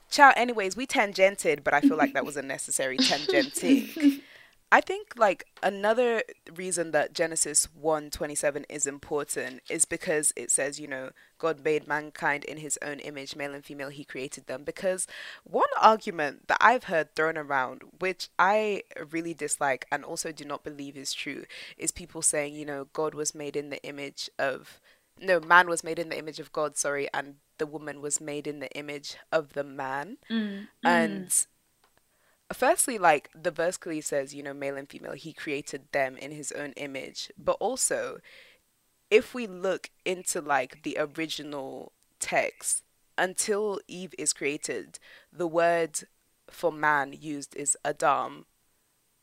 Ciao. 0.10 0.32
Anyways, 0.36 0.78
we 0.78 0.88
tangented, 0.88 1.64
but 1.64 1.74
I 1.74 1.82
feel 1.82 1.98
like 1.98 2.14
that 2.14 2.26
was 2.26 2.38
a 2.38 2.42
necessary 2.42 2.98
tangenting. 3.00 4.17
I 4.70 4.82
think 4.82 5.14
like 5.16 5.46
another 5.64 6.24
reason 6.54 6.92
that 6.92 7.14
Genesis 7.14 7.68
1:27 7.74 8.66
is 8.70 8.86
important 8.86 9.62
is 9.70 9.86
because 9.86 10.34
it 10.36 10.52
says, 10.52 10.80
you 10.80 10.88
know, 10.88 11.12
God 11.38 11.64
made 11.64 11.88
mankind 11.88 12.44
in 12.44 12.58
his 12.58 12.78
own 12.82 13.00
image, 13.00 13.36
male 13.36 13.54
and 13.54 13.64
female 13.64 13.90
he 13.90 14.04
created 14.04 14.48
them. 14.48 14.64
Because 14.66 15.08
one 15.44 15.70
argument 15.82 16.48
that 16.48 16.58
I've 16.60 16.86
heard 16.86 17.16
thrown 17.16 17.38
around 17.38 17.84
which 18.00 18.30
I 18.38 18.84
really 19.10 19.34
dislike 19.34 19.86
and 19.90 20.04
also 20.04 20.34
do 20.34 20.44
not 20.44 20.66
believe 20.66 20.98
is 20.98 21.14
true 21.14 21.46
is 21.78 21.92
people 21.92 22.22
saying, 22.22 22.54
you 22.54 22.66
know, 22.66 22.88
God 22.92 23.14
was 23.14 23.34
made 23.34 23.56
in 23.56 23.70
the 23.70 23.82
image 23.84 24.30
of 24.38 24.82
no, 25.20 25.40
man 25.40 25.68
was 25.68 25.84
made 25.84 25.98
in 25.98 26.10
the 26.10 26.18
image 26.18 26.40
of 26.40 26.52
God, 26.52 26.78
sorry, 26.78 27.08
and 27.14 27.36
the 27.58 27.66
woman 27.66 28.02
was 28.02 28.22
made 28.22 28.46
in 28.46 28.60
the 28.60 28.72
image 28.78 29.16
of 29.32 29.54
the 29.54 29.64
man. 29.64 30.18
Mm, 30.30 30.68
and 30.84 31.28
mm 31.28 31.48
firstly 32.54 32.98
like 32.98 33.30
the 33.36 33.52
verse 33.52 33.78
clearly 33.78 34.02
says 34.02 34.34
you 34.34 34.44
know 34.44 34.54
male 34.54 34.78
and 34.78 34.90
female 34.90 35.14
he 35.14 35.34
created 35.34 35.84
them 35.92 36.18
in 36.18 36.32
his 36.32 36.52
own 36.52 36.72
image. 36.74 37.32
But 37.38 37.58
also 37.60 38.20
if 39.10 39.34
we 39.34 39.48
look 39.48 39.90
into 40.06 40.42
like 40.42 40.84
the 40.84 40.98
original 41.00 41.92
text 42.20 42.84
until 43.18 43.80
eve 43.88 44.14
is 44.18 44.34
created 44.34 45.00
the 45.32 45.48
word 45.48 46.00
for 46.50 46.72
man 46.72 47.14
used 47.20 47.56
is 47.56 47.78
adam. 47.84 48.46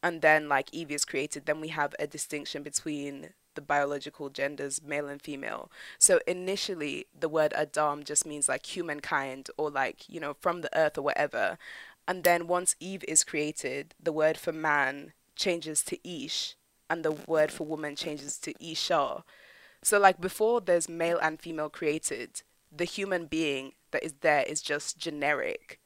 And 0.02 0.20
then 0.20 0.48
like 0.48 0.68
eve 0.72 0.90
is 0.90 1.04
created 1.04 1.46
then 1.46 1.60
we 1.60 1.68
have 1.68 1.94
a 1.98 2.06
distinction 2.06 2.62
between 2.62 3.30
the 3.54 3.62
biological 3.62 4.30
genders 4.30 4.82
male 4.82 5.08
and 5.08 5.22
female. 5.22 5.70
So 5.98 6.20
initially 6.26 7.06
the 7.18 7.28
word 7.28 7.54
adam 7.54 8.04
just 8.04 8.26
means 8.26 8.48
like 8.48 8.66
humankind 8.66 9.48
or 9.56 9.70
like 9.70 10.08
you 10.08 10.20
know 10.20 10.34
from 10.40 10.60
the 10.60 10.78
earth 10.78 10.98
or 10.98 11.02
whatever 11.02 11.56
and 12.06 12.24
then 12.24 12.46
once 12.46 12.76
Eve 12.80 13.04
is 13.08 13.24
created, 13.24 13.94
the 14.02 14.12
word 14.12 14.36
for 14.36 14.52
man 14.52 15.12
changes 15.36 15.82
to 15.84 15.98
Ish, 16.08 16.56
and 16.90 17.04
the 17.04 17.12
word 17.12 17.50
for 17.50 17.66
woman 17.66 17.96
changes 17.96 18.38
to 18.38 18.54
Isha. 18.60 19.24
So, 19.82 19.98
like 19.98 20.20
before 20.20 20.60
there's 20.60 20.88
male 20.88 21.18
and 21.20 21.40
female 21.40 21.70
created, 21.70 22.42
the 22.74 22.84
human 22.84 23.26
being 23.26 23.72
that 23.90 24.04
is 24.04 24.14
there 24.20 24.42
is 24.42 24.60
just 24.60 24.98
generic. 24.98 25.80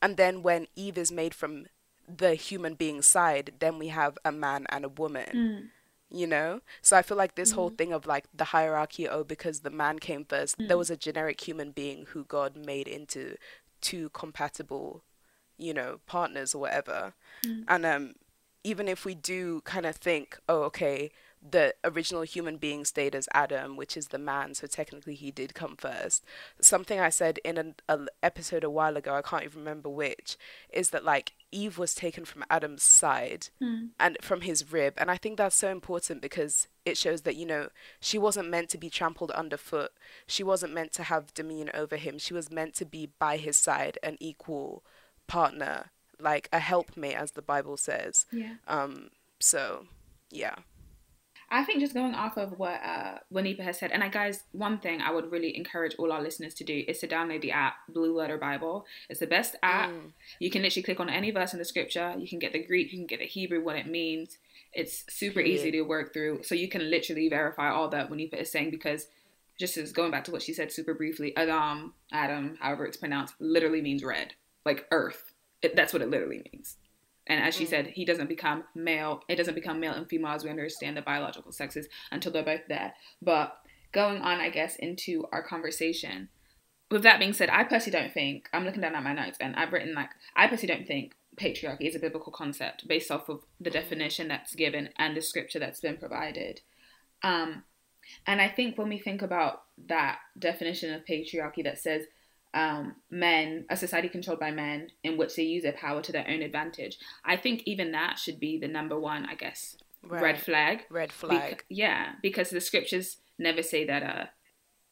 And 0.00 0.16
then 0.16 0.42
when 0.42 0.66
Eve 0.74 0.98
is 0.98 1.12
made 1.12 1.34
from 1.34 1.66
the 2.08 2.34
human 2.34 2.74
being 2.74 3.02
side, 3.02 3.52
then 3.60 3.78
we 3.78 3.88
have 3.88 4.18
a 4.24 4.32
man 4.32 4.66
and 4.68 4.84
a 4.84 4.88
woman. 4.88 5.28
Mm. 5.34 5.68
You 6.10 6.26
know? 6.26 6.60
So 6.82 6.96
I 6.96 7.02
feel 7.02 7.16
like 7.16 7.36
this 7.36 7.50
mm-hmm. 7.50 7.58
whole 7.58 7.70
thing 7.70 7.92
of 7.92 8.06
like 8.06 8.26
the 8.34 8.44
hierarchy, 8.44 9.08
oh, 9.08 9.24
because 9.24 9.60
the 9.60 9.70
man 9.70 9.98
came 9.98 10.24
first, 10.24 10.58
mm. 10.58 10.68
there 10.68 10.78
was 10.78 10.90
a 10.90 10.96
generic 10.96 11.40
human 11.40 11.70
being 11.70 12.06
who 12.10 12.24
God 12.24 12.56
made 12.56 12.88
into 12.88 13.36
two 13.80 14.10
compatible 14.10 15.02
you 15.62 15.72
know, 15.72 16.00
partners 16.06 16.54
or 16.54 16.60
whatever. 16.60 17.14
Mm. 17.46 17.64
And 17.68 17.86
um, 17.86 18.14
even 18.64 18.88
if 18.88 19.04
we 19.04 19.14
do 19.14 19.60
kind 19.62 19.86
of 19.86 19.96
think, 19.96 20.38
oh, 20.48 20.62
okay, 20.64 21.10
the 21.50 21.74
original 21.82 22.22
human 22.22 22.56
being 22.56 22.84
stayed 22.84 23.16
as 23.16 23.28
Adam, 23.34 23.76
which 23.76 23.96
is 23.96 24.08
the 24.08 24.18
man, 24.18 24.54
so 24.54 24.66
technically 24.68 25.16
he 25.16 25.32
did 25.32 25.54
come 25.54 25.76
first. 25.76 26.24
Something 26.60 27.00
I 27.00 27.08
said 27.08 27.40
in 27.44 27.58
an 27.58 27.74
a 27.88 27.98
episode 28.22 28.62
a 28.62 28.70
while 28.70 28.96
ago, 28.96 29.14
I 29.14 29.22
can't 29.22 29.42
even 29.42 29.58
remember 29.58 29.88
which, 29.88 30.36
is 30.72 30.90
that 30.90 31.04
like 31.04 31.32
Eve 31.50 31.78
was 31.78 31.94
taken 31.94 32.24
from 32.24 32.44
Adam's 32.48 32.84
side 32.84 33.48
mm. 33.60 33.88
and 33.98 34.16
from 34.22 34.42
his 34.42 34.72
rib, 34.72 34.94
and 34.96 35.10
I 35.10 35.16
think 35.16 35.36
that's 35.36 35.56
so 35.56 35.68
important 35.68 36.22
because 36.22 36.68
it 36.84 36.96
shows 36.96 37.22
that 37.22 37.36
you 37.36 37.46
know 37.46 37.68
she 37.98 38.18
wasn't 38.18 38.50
meant 38.50 38.68
to 38.70 38.78
be 38.78 38.88
trampled 38.88 39.32
underfoot. 39.32 39.90
She 40.28 40.44
wasn't 40.44 40.74
meant 40.74 40.92
to 40.92 41.02
have 41.02 41.34
dominion 41.34 41.70
over 41.74 41.96
him. 41.96 42.18
She 42.18 42.34
was 42.34 42.52
meant 42.52 42.74
to 42.74 42.84
be 42.84 43.10
by 43.18 43.36
his 43.36 43.56
side, 43.56 43.98
an 44.04 44.16
equal 44.20 44.84
partner, 45.32 45.90
like 46.20 46.46
a 46.52 46.58
helpmate, 46.58 47.16
as 47.16 47.32
the 47.32 47.40
Bible 47.40 47.78
says. 47.78 48.26
Yeah. 48.30 48.56
Um. 48.68 49.08
So, 49.40 49.86
yeah. 50.30 50.56
I 51.50 51.64
think 51.64 51.80
just 51.80 51.94
going 51.94 52.14
off 52.14 52.36
of 52.36 52.58
what 52.58 52.80
uh, 52.82 53.18
Wanipa 53.32 53.60
has 53.60 53.78
said, 53.78 53.90
and 53.92 54.02
I 54.02 54.08
guys, 54.08 54.44
one 54.52 54.78
thing 54.78 55.00
I 55.02 55.10
would 55.10 55.30
really 55.30 55.56
encourage 55.56 55.94
all 55.96 56.12
our 56.12 56.22
listeners 56.22 56.54
to 56.54 56.64
do 56.64 56.84
is 56.86 56.98
to 57.00 57.08
download 57.08 57.42
the 57.42 57.52
app 57.52 57.74
Blue 57.88 58.14
Letter 58.16 58.38
Bible. 58.38 58.86
It's 59.08 59.20
the 59.20 59.26
best 59.26 59.56
app. 59.62 59.90
Mm. 59.90 60.12
You 60.38 60.50
can 60.50 60.62
literally 60.62 60.82
click 60.82 61.00
on 61.00 61.10
any 61.10 61.30
verse 61.30 61.52
in 61.52 61.58
the 61.58 61.64
scripture. 61.64 62.14
You 62.18 62.28
can 62.28 62.38
get 62.38 62.52
the 62.52 62.64
Greek, 62.64 62.92
you 62.92 62.98
can 62.98 63.06
get 63.06 63.18
the 63.18 63.26
Hebrew, 63.26 63.62
what 63.62 63.76
it 63.76 63.86
means. 63.86 64.38
It's 64.72 65.04
super 65.08 65.40
yeah. 65.40 65.54
easy 65.54 65.70
to 65.72 65.82
work 65.82 66.12
through, 66.12 66.42
so 66.42 66.54
you 66.54 66.68
can 66.68 66.90
literally 66.90 67.28
verify 67.28 67.70
all 67.70 67.88
that 67.88 68.10
Wanipa 68.10 68.40
is 68.40 68.50
saying 68.50 68.70
because 68.70 69.08
just 69.58 69.76
as 69.76 69.92
going 69.92 70.10
back 70.10 70.24
to 70.24 70.30
what 70.30 70.42
she 70.42 70.54
said 70.54 70.72
super 70.72 70.94
briefly, 70.94 71.36
Adam, 71.36 71.94
Adam, 72.10 72.56
however 72.60 72.86
it's 72.86 72.96
pronounced, 72.96 73.34
literally 73.40 73.82
means 73.82 74.04
red 74.04 74.34
like 74.64 74.86
earth. 74.90 75.32
it, 75.62 75.76
that's 75.76 75.92
what 75.92 76.02
it 76.02 76.10
literally 76.10 76.42
means. 76.52 76.76
And 77.26 77.42
as 77.42 77.54
she 77.54 77.64
mm. 77.64 77.68
said, 77.68 77.86
he 77.88 78.04
doesn't 78.04 78.28
become 78.28 78.64
male. 78.74 79.22
It 79.28 79.36
doesn't 79.36 79.54
become 79.54 79.80
male 79.80 79.92
and 79.92 80.08
female 80.08 80.32
as 80.32 80.44
we 80.44 80.50
understand 80.50 80.96
the 80.96 81.02
biological 81.02 81.52
sexes 81.52 81.88
until 82.10 82.32
they're 82.32 82.44
both 82.44 82.66
there. 82.68 82.94
But 83.20 83.56
going 83.92 84.20
on, 84.22 84.40
I 84.40 84.50
guess, 84.50 84.76
into 84.76 85.26
our 85.32 85.42
conversation. 85.42 86.28
With 86.90 87.04
that 87.04 87.20
being 87.20 87.32
said, 87.32 87.48
I 87.50 87.64
personally 87.64 87.98
don't 87.98 88.12
think 88.12 88.48
I'm 88.52 88.64
looking 88.64 88.80
down 88.80 88.94
at 88.94 89.04
my 89.04 89.14
notes 89.14 89.38
and 89.40 89.54
I've 89.56 89.72
written 89.72 89.94
like 89.94 90.10
I 90.36 90.46
personally 90.46 90.74
don't 90.74 90.86
think 90.86 91.14
patriarchy 91.36 91.88
is 91.88 91.94
a 91.94 92.00
biblical 92.00 92.32
concept 92.32 92.86
based 92.86 93.10
off 93.10 93.28
of 93.28 93.40
the 93.60 93.70
definition 93.70 94.28
that's 94.28 94.54
given 94.54 94.90
and 94.96 95.16
the 95.16 95.22
scripture 95.22 95.58
that's 95.58 95.80
been 95.80 95.96
provided. 95.96 96.60
Um, 97.22 97.62
and 98.26 98.40
I 98.40 98.48
think 98.48 98.76
when 98.76 98.88
we 98.88 98.98
think 98.98 99.22
about 99.22 99.62
that 99.86 100.18
definition 100.38 100.92
of 100.92 101.06
patriarchy 101.06 101.64
that 101.64 101.78
says 101.78 102.06
um, 102.54 102.96
men, 103.10 103.64
a 103.70 103.76
society 103.76 104.08
controlled 104.08 104.40
by 104.40 104.50
men, 104.50 104.88
in 105.02 105.16
which 105.16 105.36
they 105.36 105.42
use 105.42 105.62
their 105.62 105.72
power 105.72 106.02
to 106.02 106.12
their 106.12 106.28
own 106.28 106.42
advantage, 106.42 106.98
I 107.24 107.36
think 107.36 107.62
even 107.64 107.92
that 107.92 108.18
should 108.18 108.38
be 108.38 108.58
the 108.58 108.68
number 108.68 108.98
one, 108.98 109.26
I 109.26 109.34
guess, 109.34 109.76
right. 110.06 110.22
red 110.22 110.40
flag. 110.40 110.84
Red 110.90 111.12
flag. 111.12 111.64
yeah, 111.68 112.12
because 112.22 112.50
the 112.50 112.60
scriptures 112.60 113.18
never 113.38 113.62
say 113.62 113.86
that 113.86 114.02
uh, 114.02 114.24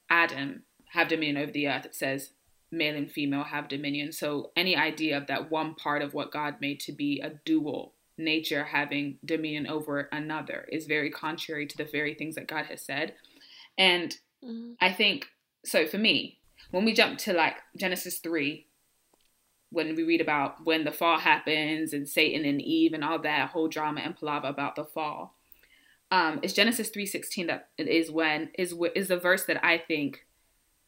Adam 0.09 0.63
have 0.93 1.09
dominion 1.09 1.37
over 1.37 1.53
the 1.53 1.69
earth. 1.69 1.87
It 1.87 1.95
says 1.95 2.33
male 2.73 2.97
and 2.97 3.11
female 3.11 3.45
have 3.45 3.69
dominion. 3.69 4.13
So 4.13 4.53
any 4.57 4.77
idea 4.77 5.17
of 5.17 5.27
that 5.27 5.51
one 5.51 5.75
part 5.75 6.03
of 6.03 6.15
what 6.15 6.33
God 6.33 6.57
made 6.61 6.81
to 6.81 6.93
be 6.93 7.21
a 7.21 7.31
dual 7.45 7.95
nature 8.17 8.65
having 8.65 9.19
dominion 9.25 9.67
over 9.67 10.09
another 10.13 10.67
is 10.71 10.87
very 10.87 11.11
contrary 11.11 11.67
to 11.67 11.77
the 11.77 11.85
very 11.85 12.15
things 12.15 12.35
that 12.35 12.47
God 12.47 12.67
has 12.67 12.83
said. 12.83 13.15
And 13.79 14.17
mm-hmm. 14.45 14.73
I 14.81 14.93
think 14.93 15.27
so 15.65 15.87
for 15.87 15.99
me, 15.99 16.40
when 16.71 16.85
we 16.85 16.93
jump 16.93 17.19
to 17.21 17.33
like 17.33 17.57
Genesis 17.77 18.19
3, 18.19 18.67
when 19.71 19.95
we 19.95 20.03
read 20.03 20.21
about 20.21 20.65
when 20.65 20.85
the 20.85 20.93
fall 20.93 21.19
happens 21.19 21.93
and 21.93 22.09
Satan 22.09 22.45
and 22.45 22.61
Eve 22.61 22.93
and 22.93 23.05
all 23.05 23.19
that 23.21 23.51
whole 23.51 23.69
drama 23.69 24.01
and 24.01 24.17
palaver 24.17 24.49
about 24.49 24.77
the 24.77 24.85
fall, 24.85 25.37
um, 26.11 26.41
it's 26.43 26.53
Genesis 26.53 26.91
3:16 26.91 27.47
that 27.47 27.69
is 27.79 28.11
when 28.11 28.51
is 28.59 28.75
is 28.95 29.09
the 29.09 29.19
verse 29.19 29.45
that 29.45 29.65
I 29.65 29.79
think 29.79 30.27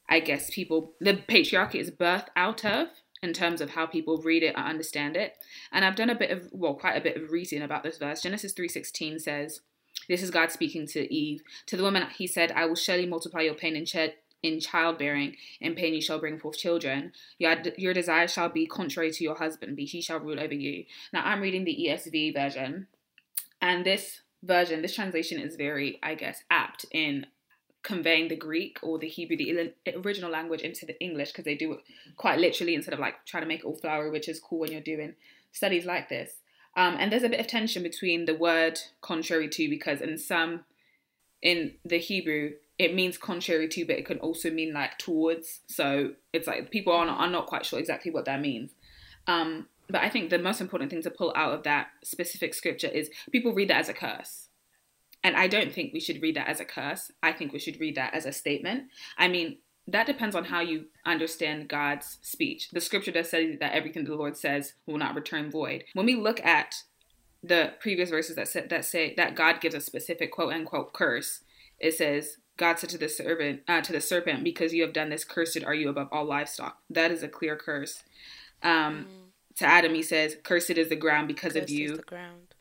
I 0.09 0.21
guess 0.21 0.51
people 0.51 0.95
the 1.01 1.15
patriarchy 1.15 1.77
is 1.77 1.91
birthed 1.91 2.29
out 2.35 2.65
of 2.65 2.89
in 3.23 3.33
terms 3.33 3.61
of 3.61 3.71
how 3.71 3.87
people 3.87 4.19
read 4.19 4.43
it 4.43 4.57
or 4.57 4.63
understand 4.63 5.17
it. 5.17 5.39
And 5.71 5.85
I've 5.85 5.95
done 5.95 6.11
a 6.11 6.17
bit 6.17 6.33
of 6.33 6.49
well, 6.53 6.75
quite 6.75 6.97
a 6.97 7.01
bit 7.01 7.17
of 7.17 7.31
reading 7.31 7.63
about 7.63 7.85
this 7.85 7.99
verse. 7.99 8.23
Genesis 8.23 8.53
3:16 8.53 9.21
says, 9.21 9.61
this 10.09 10.23
is 10.23 10.31
God 10.31 10.51
speaking 10.51 10.87
to 10.89 11.13
Eve. 11.13 11.43
To 11.67 11.77
the 11.77 11.83
woman, 11.83 12.07
he 12.17 12.27
said, 12.27 12.53
I 12.53 12.67
will 12.67 12.75
surely 12.75 13.07
multiply 13.07 13.43
your 13.43 13.55
pain 13.55 13.77
in, 13.77 13.85
ch- 13.85 14.15
in 14.43 14.61
childbearing, 14.61 15.37
in 15.61 15.75
pain 15.75 15.95
you 15.95 16.03
shall 16.03 16.19
bring 16.19 16.39
forth 16.39 16.59
children. 16.59 17.13
Your, 17.39 17.57
your 17.77 17.95
desire 17.95 18.27
shall 18.27 18.49
be 18.49 18.67
contrary 18.67 19.11
to 19.13 19.25
your 19.25 19.37
husband, 19.37 19.77
but 19.77 19.85
he 19.85 20.01
shall 20.01 20.21
rule 20.21 20.41
over 20.41 20.55
you. 20.55 20.85
Now, 21.13 21.23
I'm 21.25 21.41
reading 21.41 21.65
the 21.65 21.89
ESV 21.89 22.35
version, 22.35 22.89
and 23.61 23.87
this 23.87 24.23
version, 24.43 24.83
this 24.83 24.95
translation 24.95 25.41
is 25.41 25.57
very, 25.57 25.99
I 26.03 26.15
guess, 26.15 26.43
apt 26.51 26.87
in 26.91 27.27
conveying 27.83 28.29
the 28.29 28.37
Greek 28.37 28.79
or 28.83 28.99
the 28.99 29.09
Hebrew, 29.09 29.37
the 29.37 29.73
original 29.97 30.31
language, 30.31 30.61
into 30.61 30.87
the 30.87 31.01
English 31.01 31.33
because 31.33 31.45
they 31.45 31.57
do 31.57 31.73
it 31.73 31.81
quite 32.17 32.39
literally 32.39 32.75
instead 32.75 32.95
of 32.95 33.01
like 33.01 33.25
trying 33.27 33.43
to 33.43 33.49
make 33.49 33.61
it 33.61 33.67
all 33.67 33.77
flowery, 33.77 34.11
which 34.11 34.29
is 34.29 34.41
cool 34.41 34.61
when 34.61 34.73
you're 34.73 34.81
doing 34.81 35.15
studies 35.53 35.85
like 35.85 36.09
this. 36.09 36.37
Um, 36.77 36.97
and 36.99 37.13
there's 37.13 37.23
a 37.23 37.29
bit 37.29 37.41
of 37.41 37.47
tension 37.47 37.83
between 37.83 38.25
the 38.25 38.35
word 38.35 38.81
contrary 39.01 39.49
to 39.49 39.69
because 39.69 40.01
in 40.01 40.17
some, 40.17 40.65
in 41.43 41.75
the 41.85 41.99
Hebrew, 41.99 42.53
it 42.83 42.95
means 42.95 43.17
contrary 43.17 43.69
to, 43.69 43.87
but 43.87 43.99
it 43.99 44.07
can 44.07 44.19
also 44.19 44.51
mean 44.51 44.73
like 44.73 44.99
towards. 44.99 45.61
So 45.67 46.13
it's 46.33 46.47
like 46.47 46.71
people 46.71 46.93
are 46.93 47.07
not, 47.07 47.21
are 47.21 47.31
not 47.31 47.47
quite 47.47 47.65
sure 47.65 47.79
exactly 47.79 48.11
what 48.11 48.25
that 48.25 48.41
means. 48.41 48.73
Um, 49.27 49.69
but 49.89 50.03
I 50.03 50.09
think 50.09 50.31
the 50.31 50.39
most 50.39 50.61
important 50.61 50.91
thing 50.91 51.03
to 51.03 51.11
pull 51.11 51.33
out 51.37 51.53
of 51.53 51.63
that 51.65 51.89
specific 52.03 52.55
scripture 52.55 52.89
is 52.89 53.11
people 53.31 53.53
read 53.53 53.71
that 53.71 53.81
as 53.81 53.89
a 53.89 53.95
curse. 53.95 54.49
And 55.25 55.37
I 55.37 55.47
don't 55.47 55.73
think 55.73 55.93
we 55.93 56.01
should 56.01 56.21
read 56.21 56.37
that 56.37 56.49
as 56.49 56.61
a 56.61 56.65
curse. 56.65 57.11
I 57.23 57.33
think 57.33 57.53
we 57.53 57.59
should 57.59 57.79
read 57.79 57.97
that 57.97 58.15
as 58.15 58.27
a 58.27 58.33
statement. 58.33 58.85
I 59.17 59.29
mean, 59.29 59.59
that 59.87 60.07
depends 60.07 60.35
on 60.35 60.45
how 60.45 60.61
you 60.61 60.87
understand 61.05 61.69
God's 61.69 62.19
speech. 62.23 62.71
The 62.71 62.81
scripture 62.81 63.13
does 63.13 63.29
say 63.29 63.57
that 63.57 63.73
everything 63.73 64.05
the 64.05 64.15
Lord 64.15 64.37
says 64.37 64.75
will 64.87 64.99
not 64.99 65.15
return 65.15 65.51
void. 65.51 65.85
When 65.95 66.07
we 66.07 66.17
look 66.17 66.41
at 66.45 66.75
the 67.43 67.75
previous 67.81 68.11
verses 68.11 68.37
that 68.37 68.49
say, 68.49 68.67
that 68.69 68.85
say 68.85 69.15
that 69.17 69.35
God 69.37 69.61
gives 69.61 69.75
a 69.75 69.81
specific 69.81 70.33
quote 70.33 70.53
unquote 70.53 70.93
curse, 70.93 71.41
it 71.79 71.95
says, 71.95 72.39
God 72.57 72.79
said 72.79 72.91
to 72.91 72.99
the 72.99 73.09
serpent, 73.09 73.63
uh, 73.67 73.81
to 73.81 73.93
the 73.93 74.01
serpent, 74.01 74.45
because 74.45 74.75
you 74.75 74.83
have 74.83 74.93
done 74.93 75.09
this, 75.09 75.25
cursed 75.25 75.65
are 75.65 75.75
you 75.75 75.89
above 75.89 76.09
all 76.13 76.25
livestock. 76.25 76.79
That 76.91 77.11
is 77.11 77.23
a 77.23 77.29
clear 77.29 77.57
curse. 77.57 78.03
Um, 78.63 79.07
mm. 79.07 79.57
To 79.59 79.67
Adam, 79.67 79.95
he 79.95 80.03
says, 80.03 80.37
"Cursed 80.43 80.71
is 80.71 80.89
the 80.89 80.97
ground 80.97 81.29
because 81.29 81.53
cursed 81.53 81.65
of 81.65 81.71
you." 81.71 81.97
the 81.97 82.03
ground. 82.03 82.55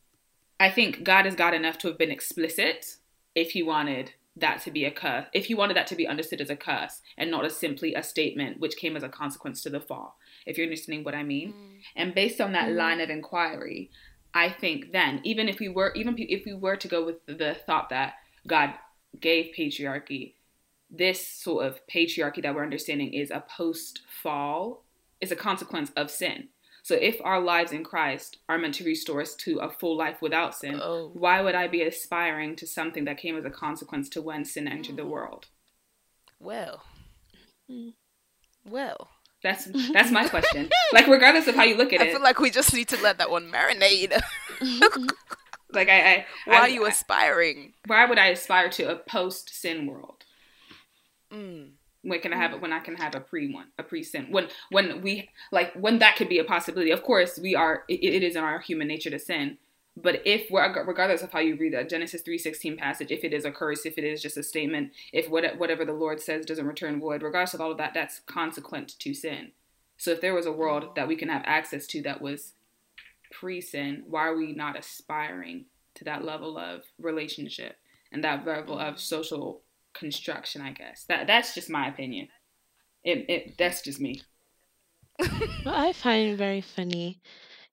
I 0.60 0.70
think 0.70 1.04
God 1.04 1.26
is 1.26 1.36
God 1.36 1.54
enough 1.54 1.78
to 1.80 1.88
have 1.88 1.98
been 1.98 2.12
explicit 2.12 2.98
if 3.34 3.52
he 3.52 3.64
wanted 3.64 4.14
that 4.36 4.62
to 4.62 4.72
be 4.72 4.86
a 4.86 4.92
curse, 4.92 5.26
if 5.34 5.46
he 5.46 5.54
wanted 5.56 5.76
that 5.76 5.88
to 5.88 5.96
be 5.96 6.08
understood 6.08 6.40
as 6.40 6.50
a 6.50 6.56
curse 6.56 7.02
and 7.18 7.30
not 7.30 7.46
as 7.46 7.58
simply 7.58 7.94
a 7.94 8.04
statement 8.04 8.60
which 8.60 8.78
came 8.78 8.96
as 8.96 9.04
a 9.04 9.10
consequence 9.10 9.62
to 9.62 9.70
the 9.70 9.80
fall, 9.80 10.18
if 10.46 10.58
you're 10.58 10.66
understanding 10.66 11.04
what 11.04 11.16
I 11.16 11.24
mean. 11.24 11.54
Mm. 11.54 11.80
And 11.96 12.16
based 12.16 12.40
on 12.40 12.54
that 12.54 12.70
mm. 12.70 12.76
line 12.76 13.02
of 13.02 13.10
inquiry, 13.10 13.90
I 14.34 14.50
think 14.50 14.92
then, 14.94 15.20
even 15.24 15.50
if 15.50 15.60
we 15.60 15.68
were, 15.68 15.92
even 15.94 16.16
if 16.18 16.46
we 16.46 16.54
were 16.54 16.78
to 16.78 16.88
go 16.88 17.06
with 17.06 17.26
the 17.26 17.56
thought 17.66 17.90
that 17.90 18.14
God 18.48 18.74
gave 19.20 19.54
patriarchy, 19.58 20.34
this 20.90 21.26
sort 21.26 21.66
of 21.66 21.80
patriarchy 21.88 22.42
that 22.42 22.54
we're 22.54 22.64
understanding 22.64 23.14
is 23.14 23.32
a 23.32 23.44
post 23.48 24.02
fall, 24.22 24.84
is 25.20 25.32
a 25.32 25.36
consequence 25.36 25.92
of 25.96 26.12
sin. 26.12 26.50
So 26.84 26.96
if 26.96 27.22
our 27.24 27.40
lives 27.40 27.72
in 27.72 27.84
Christ 27.84 28.38
are 28.50 28.58
meant 28.58 28.74
to 28.76 28.84
restore 28.84 29.22
us 29.22 29.36
to 29.36 29.60
a 29.60 29.70
full 29.70 29.96
life 29.96 30.22
without 30.22 30.56
sin, 30.56 30.80
oh. 30.82 31.12
why 31.14 31.42
would 31.42 31.54
I 31.56 31.68
be 31.68 31.84
aspiring 31.84 32.56
to 32.58 32.68
something 32.68 33.06
that 33.06 33.18
came 33.18 33.38
as 33.38 33.46
a 33.46 33.52
consequence 33.52 34.10
to 34.10 34.22
when 34.22 34.46
sin 34.46 34.68
entered 34.68 34.98
the 34.98 35.04
oh. 35.04 35.08
world? 35.08 35.48
Well. 36.40 36.84
Hmm. 37.70 37.90
Well. 38.66 39.10
That's 39.44 39.66
that's 39.94 40.12
my 40.12 40.28
question. 40.28 40.70
like 40.94 41.08
regardless 41.08 41.48
of 41.48 41.56
how 41.56 41.64
you 41.64 41.76
look 41.76 41.94
at 41.94 42.02
I 42.02 42.06
it. 42.06 42.10
I 42.10 42.12
feel 42.14 42.22
like 42.22 42.40
we 42.40 42.50
just 42.50 42.74
need 42.74 42.88
to 42.90 43.02
let 43.02 43.20
that 43.20 43.30
one 43.30 43.52
marinate. 43.52 44.20
like 45.74 45.90
I, 45.90 46.00
I 46.00 46.26
Why 46.46 46.56
I, 46.56 46.60
are 46.60 46.70
you 46.70 46.86
aspiring? 46.86 47.74
Why 47.88 48.06
would 48.06 48.20
I 48.20 48.28
aspire 48.28 48.70
to 48.70 48.92
a 48.92 48.96
post 48.96 49.50
sin 49.50 49.86
world? 49.86 50.26
Mm 51.32 51.72
when 52.04 52.20
can 52.20 52.34
I 52.34 52.38
have 52.38 52.54
it 52.54 52.62
when 52.62 52.74
I 52.74 52.80
can 52.80 52.96
have 52.96 53.16
a 53.16 53.20
pre 53.20 53.54
one, 53.54 53.68
a 53.78 53.84
pre 53.84 54.04
sin? 54.04 54.28
When 54.30 54.48
when 54.70 55.02
we 55.02 55.30
like 55.52 55.74
when 55.74 56.00
that 56.00 56.16
could 56.16 56.30
be 56.30 56.40
a 56.40 56.44
possibility. 56.44 56.92
Of 56.92 57.04
course, 57.04 57.40
we 57.40 57.56
are. 57.56 57.84
it, 57.88 58.04
it 58.04 58.24
is 58.24 58.36
in 58.36 58.44
our 58.44 58.60
human 58.60 58.88
nature 58.88 59.10
to 59.10 59.20
sin. 59.20 59.58
But 59.98 60.22
if 60.26 60.50
regardless 60.52 61.22
of 61.22 61.32
how 61.32 61.40
you 61.40 61.56
read 61.56 61.74
that 61.74 61.90
Genesis 61.90 62.22
three 62.22 62.38
sixteen 62.38 62.78
passage, 62.78 63.12
if 63.12 63.24
it 63.24 63.34
is 63.34 63.46
a 63.46 63.52
curse, 63.52 63.86
if 63.86 63.98
it 63.98 64.04
is 64.04 64.22
just 64.22 64.38
a 64.38 64.44
statement, 64.44 64.92
if 65.12 65.30
what, 65.30 65.58
whatever 65.58 65.86
the 65.86 65.94
Lord 65.94 66.22
says 66.22 66.46
doesn't 66.46 66.66
return 66.66 67.00
void, 67.00 67.22
regardless 67.22 67.54
of 67.54 67.62
all 67.62 67.72
of 67.72 67.78
that, 67.78 67.94
that's 67.94 68.22
consequent 68.26 68.98
to 69.00 69.14
sin. 69.14 69.52
So 69.98 70.12
if 70.12 70.22
there 70.22 70.34
was 70.34 70.46
a 70.46 70.52
world 70.52 70.96
that 70.96 71.08
we 71.08 71.16
can 71.16 71.30
have 71.30 71.44
access 71.46 71.86
to 71.88 72.02
that 72.04 72.22
was 72.22 72.54
pre 73.32 73.62
sin, 73.62 74.04
why 74.08 74.28
are 74.28 74.38
we 74.38 74.54
not 74.54 74.78
aspiring 74.78 75.66
to 75.96 76.04
that 76.06 76.24
level 76.24 76.58
of 76.58 76.84
relationship 77.00 77.76
and 78.12 78.24
that 78.24 78.46
level 78.46 78.78
of 78.78 79.00
social 79.00 79.64
construction, 79.94 80.62
I 80.62 80.72
guess. 80.72 81.06
That 81.08 81.28
that's 81.28 81.54
just 81.54 81.70
my 81.70 81.88
opinion. 81.88 82.28
It 83.04 83.26
it 83.30 83.58
that's 83.58 83.82
just 83.82 84.00
me. 84.00 84.22
what 85.18 85.76
I 85.76 85.94
find 85.94 86.38
very 86.38 86.62
funny 86.62 87.22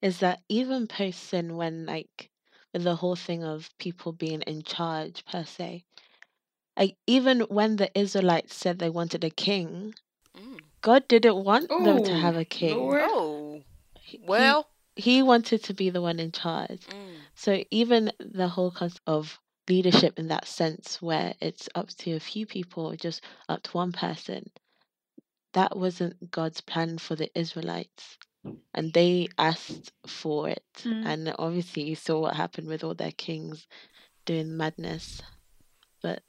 is 0.02 0.18
that 0.20 0.40
even 0.48 0.86
post 0.86 1.24
sin 1.24 1.56
when 1.56 1.86
like 1.86 2.30
with 2.72 2.84
the 2.84 2.96
whole 2.96 3.16
thing 3.16 3.44
of 3.44 3.70
people 3.78 4.12
being 4.12 4.42
in 4.42 4.62
charge 4.62 5.24
per 5.24 5.44
se. 5.44 5.84
Like 6.76 6.96
even 7.06 7.40
when 7.40 7.76
the 7.76 7.90
Israelites 7.98 8.54
said 8.54 8.78
they 8.78 8.90
wanted 8.90 9.24
a 9.24 9.30
king, 9.30 9.94
mm. 10.36 10.60
God 10.80 11.08
didn't 11.08 11.44
want 11.44 11.70
Ooh, 11.72 11.82
them 11.82 12.04
to 12.04 12.14
have 12.14 12.36
a 12.36 12.44
king. 12.44 12.76
Lord. 12.76 13.02
Oh. 13.02 13.62
Well, 14.26 14.68
he, 14.98 15.22
wanted 15.22 15.64
to 15.64 15.74
be 15.74 15.90
the 15.90 16.02
one 16.02 16.18
in 16.18 16.32
charge. 16.32 16.86
Mm. 16.86 17.16
So 17.34 17.62
even 17.70 18.12
the 18.18 18.48
whole 18.48 18.70
concept 18.70 19.00
of 19.06 19.38
leadership 19.68 20.18
in 20.18 20.28
that 20.28 20.46
sense 20.46 21.00
where 21.00 21.34
it's 21.40 21.68
up 21.74 21.88
to 21.88 22.12
a 22.12 22.20
few 22.20 22.46
people 22.46 22.86
or 22.86 22.96
just 22.96 23.22
up 23.48 23.62
to 23.62 23.70
one 23.72 23.92
person 23.92 24.50
that 25.52 25.76
wasn't 25.76 26.30
god's 26.30 26.60
plan 26.60 26.98
for 26.98 27.16
the 27.16 27.30
israelites 27.38 28.18
and 28.74 28.92
they 28.92 29.28
asked 29.36 29.92
for 30.06 30.48
it 30.48 30.64
mm. 30.82 31.04
and 31.04 31.34
obviously 31.38 31.82
you 31.82 31.96
saw 31.96 32.18
what 32.18 32.34
happened 32.34 32.66
with 32.66 32.82
all 32.82 32.94
their 32.94 33.12
kings 33.12 33.66
doing 34.24 34.56
madness 34.56 35.20
but 36.02 36.22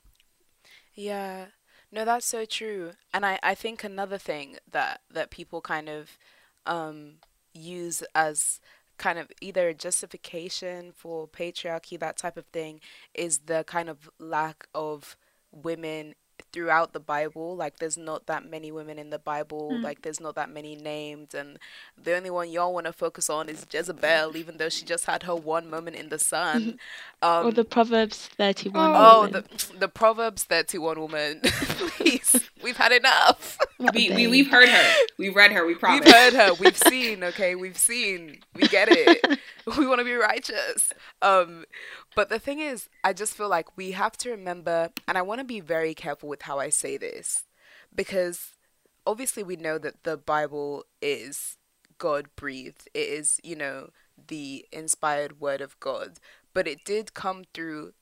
yeah 0.93 1.45
no 1.91 2.03
that's 2.03 2.25
so 2.25 2.45
true 2.45 2.91
and 3.13 3.25
i 3.25 3.39
i 3.43 3.55
think 3.55 3.83
another 3.83 4.17
thing 4.17 4.57
that 4.69 5.01
that 5.09 5.29
people 5.29 5.61
kind 5.61 5.87
of 5.87 6.17
um 6.65 7.13
use 7.53 8.03
as 8.15 8.59
kind 8.97 9.17
of 9.17 9.31
either 9.41 9.73
justification 9.73 10.91
for 10.93 11.27
patriarchy, 11.27 11.97
that 11.99 12.17
type 12.17 12.37
of 12.37 12.45
thing, 12.47 12.81
is 13.13 13.39
the 13.45 13.63
kind 13.65 13.89
of 13.89 14.09
lack 14.19 14.67
of 14.75 15.15
women 15.51 16.13
throughout 16.51 16.93
the 16.93 16.99
Bible. 16.99 17.55
Like, 17.55 17.79
there's 17.79 17.97
not 17.97 18.25
that 18.27 18.49
many 18.49 18.71
women 18.71 18.99
in 18.99 19.09
the 19.09 19.19
Bible. 19.19 19.71
Mm. 19.73 19.83
Like, 19.83 20.01
there's 20.01 20.19
not 20.19 20.35
that 20.35 20.49
many 20.49 20.75
named, 20.75 21.33
and 21.33 21.57
the 22.01 22.15
only 22.15 22.29
one 22.29 22.49
y'all 22.49 22.73
want 22.73 22.85
to 22.85 22.93
focus 22.93 23.29
on 23.29 23.49
is 23.49 23.65
Jezebel, 23.71 24.35
even 24.37 24.57
though 24.57 24.69
she 24.69 24.85
just 24.85 25.05
had 25.05 25.23
her 25.23 25.35
one 25.35 25.69
moment 25.69 25.95
in 25.95 26.09
the 26.09 26.19
sun. 26.19 26.79
Um, 27.21 27.47
or 27.47 27.51
the 27.51 27.65
Proverbs 27.65 28.29
31 28.37 28.73
oh, 28.95 29.21
woman. 29.25 29.31
the 29.33 29.77
the 29.79 29.87
Proverbs 29.89 30.45
thirty-one 30.45 30.99
woman. 30.99 31.41
Please, 31.43 32.49
we've 32.63 32.77
had 32.77 32.93
enough. 32.93 33.57
We, 33.77 34.09
we, 34.11 34.27
we've 34.27 34.49
heard 34.49 34.69
her. 34.69 34.93
We've 35.17 35.35
read 35.35 35.51
her. 35.51 35.65
We 35.65 35.75
promise. 35.75 36.05
We've 36.05 36.13
heard 36.13 36.33
her. 36.33 36.53
We've 36.53 36.77
seen. 36.77 37.23
Okay, 37.23 37.55
we've 37.55 37.77
seen. 37.77 38.39
We 38.53 38.67
get 38.67 38.87
it. 38.89 39.39
we 39.77 39.87
want 39.87 39.99
to 39.99 40.05
be 40.05 40.13
righteous. 40.13 40.91
Um, 41.21 41.65
but 42.15 42.29
the 42.29 42.39
thing 42.39 42.59
is, 42.59 42.89
I 43.03 43.13
just 43.13 43.35
feel 43.35 43.49
like 43.49 43.77
we 43.77 43.91
have 43.91 44.17
to 44.17 44.31
remember, 44.31 44.91
and 45.07 45.17
I 45.17 45.21
want 45.21 45.39
to 45.39 45.45
be 45.45 45.59
very 45.59 45.93
careful 45.93 46.29
with 46.29 46.43
how 46.43 46.59
I 46.59 46.69
say 46.69 46.97
this, 46.97 47.45
because 47.93 48.51
obviously 49.05 49.43
we 49.43 49.55
know 49.55 49.77
that 49.77 50.03
the 50.03 50.17
Bible 50.17 50.85
is 51.01 51.57
God 51.97 52.27
breathed. 52.35 52.87
It 52.93 53.09
is, 53.09 53.39
you 53.43 53.55
know, 53.55 53.89
the 54.27 54.65
inspired 54.71 55.39
word 55.39 55.61
of 55.61 55.79
God, 55.79 56.19
but 56.53 56.67
it 56.67 56.83
did 56.85 57.13
come 57.13 57.43
through 57.53 57.93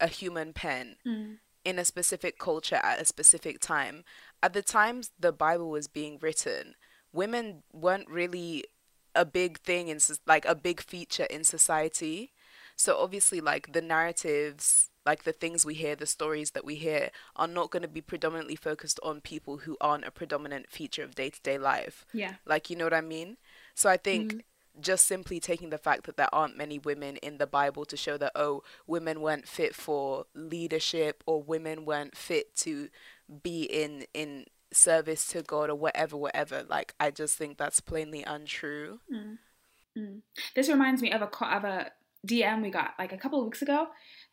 a 0.00 0.08
human 0.08 0.52
pen 0.52 0.96
Mm. 1.06 1.38
in 1.64 1.78
a 1.78 1.84
specific 1.84 2.38
culture 2.38 2.80
at 2.82 3.00
a 3.00 3.04
specific 3.04 3.60
time. 3.60 4.04
At 4.42 4.52
the 4.52 4.62
times 4.62 5.12
the 5.18 5.32
Bible 5.32 5.70
was 5.70 5.88
being 5.88 6.18
written, 6.20 6.74
women 7.12 7.62
weren't 7.72 8.08
really 8.10 8.64
a 9.14 9.24
big 9.24 9.58
thing 9.60 9.88
in 9.88 9.98
like 10.26 10.44
a 10.44 10.54
big 10.54 10.80
feature 10.80 11.24
in 11.24 11.44
society. 11.44 12.32
So 12.76 12.98
obviously 12.98 13.40
like 13.40 13.72
the 13.72 13.82
narratives, 13.82 14.90
like 15.06 15.24
the 15.24 15.32
things 15.32 15.64
we 15.64 15.74
hear, 15.74 15.94
the 15.94 16.06
stories 16.06 16.52
that 16.52 16.64
we 16.64 16.76
hear 16.76 17.10
are 17.36 17.46
not 17.46 17.70
going 17.70 17.82
to 17.82 17.88
be 17.88 18.00
predominantly 18.00 18.56
focused 18.56 18.98
on 19.02 19.20
people 19.20 19.58
who 19.58 19.76
aren't 19.80 20.06
a 20.06 20.10
predominant 20.10 20.70
feature 20.70 21.02
of 21.02 21.14
day-to-day 21.14 21.58
life. 21.58 22.06
Yeah. 22.12 22.34
Like, 22.46 22.70
you 22.70 22.76
know 22.76 22.84
what 22.84 22.94
I 22.94 23.00
mean? 23.00 23.36
So 23.74 23.90
I 23.90 23.96
think 23.96 24.32
mm-hmm. 24.32 24.80
just 24.80 25.06
simply 25.06 25.40
taking 25.40 25.70
the 25.70 25.78
fact 25.78 26.04
that 26.04 26.16
there 26.16 26.34
aren't 26.34 26.56
many 26.56 26.78
women 26.78 27.16
in 27.18 27.38
the 27.38 27.46
Bible 27.46 27.84
to 27.84 27.96
show 27.96 28.16
that, 28.16 28.32
oh, 28.34 28.62
women 28.86 29.20
weren't 29.20 29.46
fit 29.46 29.74
for 29.74 30.24
leadership 30.34 31.22
or 31.26 31.42
women 31.42 31.84
weren't 31.84 32.16
fit 32.16 32.56
to 32.56 32.88
be 33.42 33.64
in, 33.64 34.06
in 34.14 34.46
service 34.74 35.26
to 35.28 35.42
God 35.42 35.70
or 35.70 35.74
whatever, 35.74 36.16
whatever. 36.16 36.64
Like, 36.68 36.94
I 36.98 37.10
just 37.10 37.36
think 37.36 37.58
that's 37.58 37.80
plainly 37.80 38.22
untrue. 38.22 39.00
This 40.54 40.68
reminds 40.68 41.02
me 41.02 41.12
of 41.12 41.22
a 41.22 41.44
of 41.46 41.64
a 41.64 41.92
DM 42.26 42.62
we 42.62 42.70
got 42.70 42.94
like 42.98 43.12
a 43.12 43.18
couple 43.18 43.40
of 43.40 43.44
weeks 43.46 43.62
ago. 43.62 43.88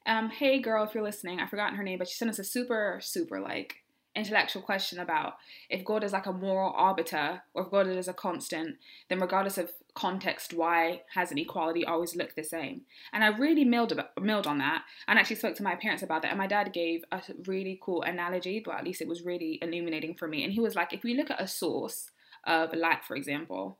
Um, 0.06 0.30
hey 0.30 0.60
girl, 0.60 0.84
if 0.84 0.96
you're 0.96 1.04
listening, 1.04 1.40
I've 1.40 1.50
forgotten 1.50 1.76
her 1.76 1.84
name, 1.84 2.00
but 2.00 2.08
she 2.08 2.16
sent 2.16 2.32
us 2.32 2.40
a 2.40 2.44
super 2.44 3.00
super 3.02 3.40
like 3.40 3.76
intellectual 4.16 4.62
question 4.62 5.00
about 5.00 5.34
if 5.70 5.86
God 5.86 6.04
is 6.04 6.14
like 6.14 6.26
a 6.26 6.34
moral 6.34 6.74
arbiter 6.76 7.44
or 7.54 7.64
if 7.64 7.72
God 7.72 7.88
is 7.88 8.08
a 8.08 8.14
constant, 8.14 8.78
then 9.10 9.20
regardless 9.20 9.58
of 9.58 9.72
context, 9.94 10.54
why 10.54 11.02
has 11.14 11.32
inequality 11.32 11.86
always 11.86 12.16
looked 12.16 12.36
the 12.36 12.44
same? 12.44 12.82
And 13.14 13.24
I 13.24 13.28
really 13.28 13.66
milled 13.66 13.92
about, 13.92 14.10
milled 14.22 14.48
on 14.48 14.60
that, 14.60 14.84
and 15.08 15.20
actually 15.20 15.36
spoke 15.38 15.56
to 15.56 15.64
my 15.64 15.76
parents 15.76 16.04
about 16.04 16.22
that. 16.22 16.30
And 16.30 16.38
my 16.38 16.48
dad 16.48 16.74
gave 16.74 17.04
a 17.12 17.22
really 17.46 17.80
cool 17.82 18.02
analogy, 18.04 18.62
but 18.64 18.76
at 18.76 18.84
least 18.84 19.02
it 19.02 19.08
was 19.08 19.24
really 19.24 19.60
illuminating 19.62 20.16
for 20.16 20.28
me. 20.28 20.44
And 20.44 20.54
he 20.54 20.60
was 20.60 20.76
like, 20.76 20.94
if 20.94 21.04
we 21.04 21.16
look 21.16 21.32
at 21.32 21.42
a 21.42 21.48
source 21.48 22.10
of 22.46 22.74
light, 22.74 23.04
for 23.06 23.16
example, 23.16 23.80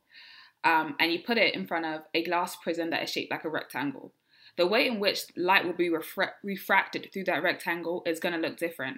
um, 0.64 0.96
and 1.00 1.12
you 1.12 1.20
put 1.26 1.38
it 1.38 1.56
in 1.56 1.66
front 1.66 1.86
of 1.86 2.02
a 2.14 2.24
glass 2.24 2.56
prism 2.56 2.90
that 2.92 3.04
is 3.04 3.10
shaped 3.10 3.32
like 3.32 3.46
a 3.46 3.50
rectangle, 3.50 4.14
the 4.58 4.68
way 4.68 4.88
in 4.88 5.00
which 5.00 5.24
light 5.36 5.66
will 5.66 5.74
be 5.74 5.90
refra- 5.90 6.34
refracted 6.44 7.10
through 7.12 7.24
that 7.24 7.42
rectangle 7.42 8.04
is 8.06 8.20
going 8.20 8.34
to 8.34 8.48
look 8.48 8.58
different 8.58 8.98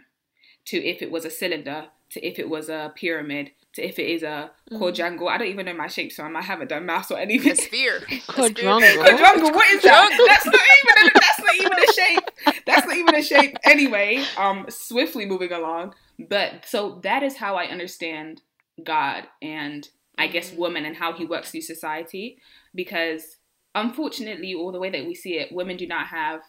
to 0.65 0.77
if 0.77 1.01
it 1.01 1.11
was 1.11 1.25
a 1.25 1.29
cylinder, 1.29 1.87
to 2.11 2.25
if 2.25 2.39
it 2.39 2.49
was 2.49 2.69
a 2.69 2.93
pyramid, 2.95 3.51
to 3.73 3.81
if 3.81 3.97
it 3.97 4.07
is 4.07 4.23
a 4.23 4.51
quadrangle. 4.75 5.27
I 5.27 5.37
don't 5.37 5.47
even 5.47 5.65
know 5.65 5.73
my 5.73 5.87
shapes, 5.87 6.17
so 6.17 6.23
I 6.23 6.29
might 6.29 6.43
haven't 6.43 6.69
done 6.69 6.85
maths 6.85 7.11
or 7.11 7.17
anything. 7.17 7.53
A 7.53 7.55
sphere. 7.55 7.97
A 7.97 7.99
sphere. 8.01 8.21
Quadrangle. 8.27 9.03
Quadrangle, 9.03 9.51
what 9.51 9.69
is 9.69 9.81
that? 9.81 10.25
That's 10.27 10.45
not 10.45 10.55
even 10.55 11.07
a, 11.07 11.11
that's 11.13 11.39
not 11.39 11.55
even 11.55 11.73
a 11.73 11.93
shape. 11.93 12.63
That's 12.65 12.87
not 12.87 12.97
even 12.97 13.15
a 13.15 13.23
shape. 13.23 13.57
Anyway, 13.63 14.23
um, 14.37 14.65
swiftly 14.69 15.25
moving 15.25 15.51
along. 15.51 15.95
But 16.19 16.65
so 16.65 16.99
that 17.03 17.23
is 17.23 17.37
how 17.37 17.55
I 17.55 17.65
understand 17.65 18.41
God 18.83 19.23
and 19.41 19.87
I 20.17 20.27
guess 20.27 20.53
woman 20.53 20.85
and 20.85 20.95
how 20.95 21.13
he 21.13 21.25
works 21.25 21.51
through 21.51 21.61
society. 21.61 22.37
Because 22.75 23.37
unfortunately, 23.73 24.53
or 24.53 24.71
the 24.71 24.79
way 24.79 24.91
that 24.91 25.05
we 25.05 25.15
see 25.15 25.39
it, 25.39 25.51
women 25.51 25.77
do 25.77 25.87
not 25.87 26.07
have 26.07 26.41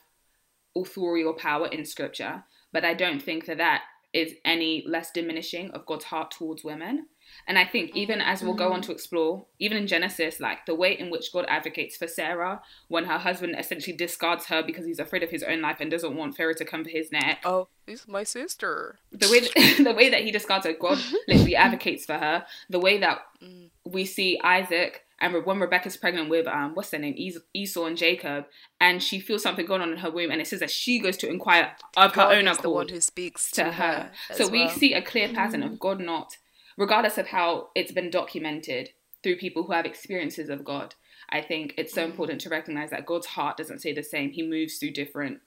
authorial 0.77 1.33
power 1.33 1.69
in 1.69 1.87
scripture. 1.87 2.45
But 2.71 2.85
I 2.85 2.93
don't 2.93 3.23
think 3.23 3.47
that 3.47 3.59
that 3.59 3.83
is 4.15 4.35
any 4.45 4.85
less 4.87 5.11
diminishing 5.11 5.71
of 5.73 5.85
God's 5.85 6.05
heart 6.05 6.31
towards 6.31 6.65
women. 6.65 7.07
And 7.47 7.59
I 7.59 7.65
think 7.65 7.95
even 7.95 8.21
mm-hmm. 8.21 8.29
as 8.29 8.43
we'll 8.43 8.55
go 8.55 8.73
on 8.73 8.81
mm-hmm. 8.81 8.87
to 8.87 8.93
explore, 8.93 9.47
even 9.59 9.77
in 9.77 9.87
Genesis, 9.87 10.41
like 10.41 10.67
the 10.67 10.75
way 10.75 10.93
in 10.93 11.11
which 11.11 11.33
God 11.33 11.45
advocates 11.49 11.97
for 11.97 12.07
Sarah 12.07 12.63
when 12.89 13.05
her 13.05 13.19
husband 13.19 13.57
essentially 13.59 13.97
discards 13.97 14.47
her 14.47 14.63
because 14.63 14.87
he's 14.87 15.01
afraid 15.01 15.23
of 15.23 15.31
his 15.31 15.43
own 15.43 15.61
life 15.61 15.79
and 15.81 15.91
doesn't 15.91 16.17
want 16.17 16.37
Pharaoh 16.37 16.55
to 16.55 16.65
come 16.65 16.85
for 16.85 16.91
his 16.91 17.11
neck. 17.11 17.41
Oh, 17.45 17.69
it's 17.87 18.07
my 18.07 18.23
sister. 18.23 18.99
The 19.11 19.29
way 19.29 19.41
that, 19.41 19.85
the 19.85 19.95
way 19.95 20.11
that 20.11 20.23
he 20.23 20.31
discards 20.31 20.65
her, 20.65 20.75
God 20.75 20.99
literally 21.29 21.57
advocates 21.57 22.07
for 22.07 22.15
her. 22.15 22.47
The 22.71 22.81
way 22.81 22.99
that 22.99 23.19
mm. 23.43 23.71
we 23.85 24.05
see 24.05 24.39
Isaac 24.43 25.03
and 25.25 25.45
when 25.47 25.59
Rebecca's 25.59 25.97
pregnant 25.97 26.29
with 26.29 26.47
um 26.47 26.75
what's 26.75 26.91
their 26.91 27.01
name 27.01 27.15
Es- 27.19 27.39
Esau 27.55 27.87
and 27.87 27.97
Jacob, 27.97 28.45
and 28.81 29.03
she 29.03 29.19
feels 29.21 29.43
something 29.43 29.67
going 29.67 29.81
on 29.83 29.91
in 29.93 29.99
her 29.99 30.11
womb, 30.11 30.31
and 30.31 30.41
it 30.41 30.47
says 30.47 30.61
that 30.61 30.71
she 30.71 30.99
goes 30.99 31.17
to 31.19 31.29
inquire 31.29 31.73
of 31.97 32.15
her 32.15 32.23
God 32.23 32.37
own 32.37 32.49
is 32.49 32.59
the 32.59 32.69
one 32.71 32.83
accord 32.85 32.91
who 32.91 33.01
speaks 33.01 33.51
to 33.53 33.65
her. 33.73 34.11
as 34.31 34.37
So 34.37 34.49
we 34.49 34.69
see 34.69 34.93
a 34.93 35.03
clear 35.03 35.29
pattern 35.29 35.63
of 35.63 35.79
God 35.79 36.01
not, 36.01 36.37
regardless 36.77 37.19
of 37.19 37.29
how 37.29 37.71
it's 37.75 37.93
been 37.93 38.11
documented 38.11 38.91
through 39.23 39.37
people 39.37 39.65
who 39.65 39.73
have 39.73 39.87
experiences 39.87 40.49
of 40.51 40.65
God. 40.65 40.95
I 41.31 41.41
think 41.41 41.75
it's 41.79 41.95
so 41.95 42.05
important 42.05 42.41
to 42.43 42.51
recognize 42.51 42.91
that 42.91 43.07
God's 43.07 43.29
heart 43.29 43.57
doesn't 43.57 43.81
stay 43.81 43.95
the 43.95 44.03
same. 44.03 44.31
He 44.33 44.43
moves 44.47 44.77
through 44.79 44.91
different 44.93 45.39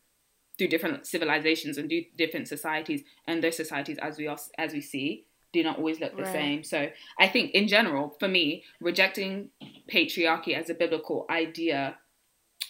through 0.58 0.70
different 0.70 1.06
civilizations 1.06 1.78
and 1.78 1.88
do 1.88 2.02
different 2.18 2.48
societies, 2.48 3.04
and 3.28 3.44
those 3.44 3.56
societies, 3.56 4.00
as 4.00 4.18
we 4.18 4.28
als- 4.28 4.50
as 4.58 4.74
we 4.74 4.82
see, 4.82 5.28
do 5.58 5.64
not 5.64 5.78
always 5.78 6.00
look 6.00 6.16
the 6.16 6.24
Right. 6.24 6.32
same. 6.32 6.64
So 6.64 6.90
I 7.20 7.28
think, 7.28 7.52
in 7.52 7.68
general, 7.68 8.16
for 8.20 8.28
me, 8.28 8.64
rejecting 8.80 9.50
patriarchy 9.92 10.54
as 10.54 10.70
a 10.70 10.74
biblical 10.74 11.26
idea 11.30 11.98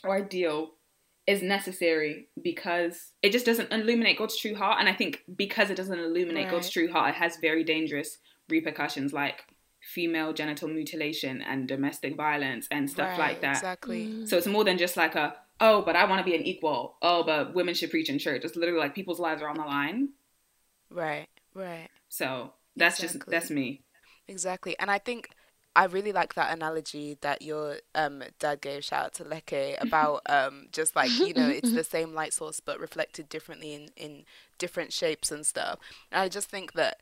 or 0.03 0.15
ideal 0.15 0.73
is 1.25 1.41
necessary 1.41 2.29
because 2.41 3.11
it 3.21 3.31
just 3.31 3.45
doesn't 3.45 3.71
illuminate 3.71 4.17
God's 4.17 4.37
true 4.37 4.55
heart. 4.55 4.77
And 4.79 4.87
I 4.87 4.93
think 4.93 5.23
because 5.35 5.69
it 5.69 5.75
doesn't 5.75 5.99
illuminate 5.99 6.49
God's 6.49 6.69
true 6.69 6.89
heart, 6.91 7.09
it 7.09 7.15
has 7.15 7.37
very 7.37 7.63
dangerous 7.63 8.17
repercussions 8.49 9.11
like 9.11 9.43
female 9.81 10.31
genital 10.33 10.69
mutilation 10.69 11.41
and 11.41 11.67
domestic 11.67 12.15
violence 12.15 12.67
and 12.71 12.89
stuff 12.89 13.09
Right, 13.09 13.19
like 13.19 13.41
that. 13.41 13.57
Exactly. 13.57 14.05
Mm. 14.07 14.27
So 14.27 14.37
it's 14.37 14.47
more 14.47 14.63
than 14.63 14.77
just 14.77 14.95
like 14.95 15.15
a, 15.15 15.35
oh, 15.59 15.81
but 15.81 15.95
I 15.97 16.05
want 16.05 16.19
to 16.19 16.29
be 16.29 16.35
an 16.35 16.43
equal. 16.43 16.97
Oh, 17.01 17.23
but 17.23 17.53
women 17.53 17.73
should 17.75 17.91
preach 17.91 18.09
in 18.09 18.19
church. 18.19 18.43
It's 18.45 18.55
literally 18.55 18.79
like 18.79 18.95
people's 18.95 19.19
lives 19.19 19.41
are 19.41 19.49
on 19.49 19.57
the 19.57 19.63
line. 19.65 20.09
Right. 20.89 21.27
Right. 21.53 21.89
So 22.09 22.53
that's 22.77 22.99
just, 22.99 23.17
that's 23.27 23.49
me. 23.49 23.83
Exactly. 24.27 24.77
And 24.79 24.91
I 24.91 24.99
think 24.99 25.29
I 25.75 25.85
really 25.85 26.11
like 26.11 26.33
that 26.35 26.53
analogy 26.53 27.17
that 27.21 27.41
your 27.41 27.77
um 27.95 28.23
dad 28.39 28.61
gave, 28.61 28.83
shout 28.83 29.05
out 29.05 29.13
to 29.15 29.23
Leke, 29.25 29.77
about 29.81 30.21
um 30.27 30.67
just 30.71 30.95
like, 30.95 31.19
you 31.23 31.33
know, 31.33 31.47
it's 31.47 31.71
the 31.71 31.83
same 31.95 32.13
light 32.13 32.33
source 32.33 32.59
but 32.59 32.79
reflected 32.79 33.29
differently 33.29 33.73
in, 33.73 33.89
in 33.95 34.23
different 34.57 34.93
shapes 34.93 35.31
and 35.31 35.45
stuff. 35.45 35.79
And 36.11 36.21
I 36.21 36.29
just 36.29 36.49
think 36.49 36.73
that 36.73 36.99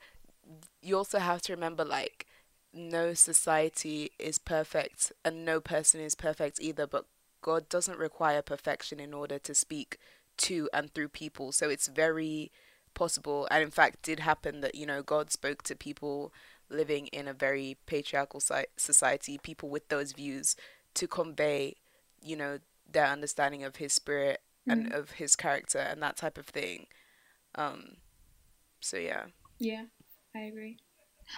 you 0.82 0.98
also 0.98 1.20
have 1.20 1.42
to 1.44 1.54
remember 1.54 1.86
like 1.86 2.28
no 2.74 3.14
society 3.14 4.12
is 4.20 4.38
perfect 4.38 5.12
and 5.24 5.46
no 5.46 5.60
person 5.62 6.02
is 6.02 6.16
perfect 6.16 6.60
either, 6.62 6.86
but 6.88 7.06
God 7.42 7.70
doesn't 7.70 7.98
require 8.00 8.42
perfection 8.42 9.00
in 9.00 9.14
order 9.14 9.40
to 9.40 9.56
speak 9.56 9.98
to 10.38 10.70
and 10.74 10.94
through 10.94 11.10
people. 11.10 11.52
So 11.52 11.70
it's 11.70 11.88
very 11.88 12.52
possible 12.95 13.47
and 13.51 13.62
in 13.62 13.69
fact 13.69 14.01
did 14.01 14.19
happen 14.21 14.62
that 14.62 14.75
you 14.75 14.86
know 14.86 15.03
God 15.03 15.31
spoke 15.31 15.62
to 15.63 15.75
people 15.75 16.34
living 16.69 17.08
in 17.08 17.27
a 17.27 17.34
very 17.34 17.77
patriarchal 17.86 18.41
society, 18.77 19.38
people 19.38 19.69
with 19.69 19.89
those 19.89 20.13
views 20.13 20.55
to 20.95 21.08
convey, 21.08 21.75
you 22.21 22.36
know, 22.36 22.60
their 22.91 23.05
understanding 23.05 23.63
of 23.63 23.77
his 23.77 23.93
spirit 23.93 24.41
and 24.67 24.91
of 24.91 25.12
his 25.12 25.36
character 25.36 25.77
and 25.77 26.01
that 26.01 26.17
type 26.17 26.38
of 26.38 26.47
thing. 26.47 26.88
Um 27.55 27.97
so 28.79 28.97
yeah. 28.97 29.25
Yeah, 29.60 29.86
I 30.36 30.39
agree. 30.41 30.77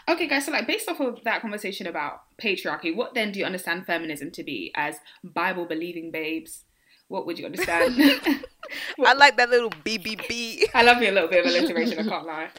Okay, 0.09 0.27
guys, 0.27 0.45
so 0.45 0.51
like 0.51 0.67
based 0.67 0.89
off 0.89 0.99
of 0.99 1.23
that 1.23 1.41
conversation 1.41 1.87
about 1.87 2.21
patriarchy, 2.41 2.95
what 2.95 3.13
then 3.13 3.31
do 3.31 3.39
you 3.39 3.45
understand 3.45 3.85
feminism 3.85 4.31
to 4.31 4.43
be 4.43 4.71
as 4.75 4.99
Bible 5.23 5.65
believing 5.65 6.11
babes? 6.11 6.65
What 7.07 7.25
would 7.25 7.39
you 7.39 7.45
understand? 7.45 7.95
I 9.05 9.13
like 9.13 9.37
that 9.37 9.49
little 9.49 9.69
BBB. 9.69 10.65
I 10.73 10.83
love 10.83 10.99
me 10.99 11.07
a 11.07 11.11
little 11.11 11.29
bit 11.29 11.45
of 11.45 11.51
alliteration. 11.51 11.99
I 11.99 12.09
can't 12.09 12.25
lie. 12.25 12.49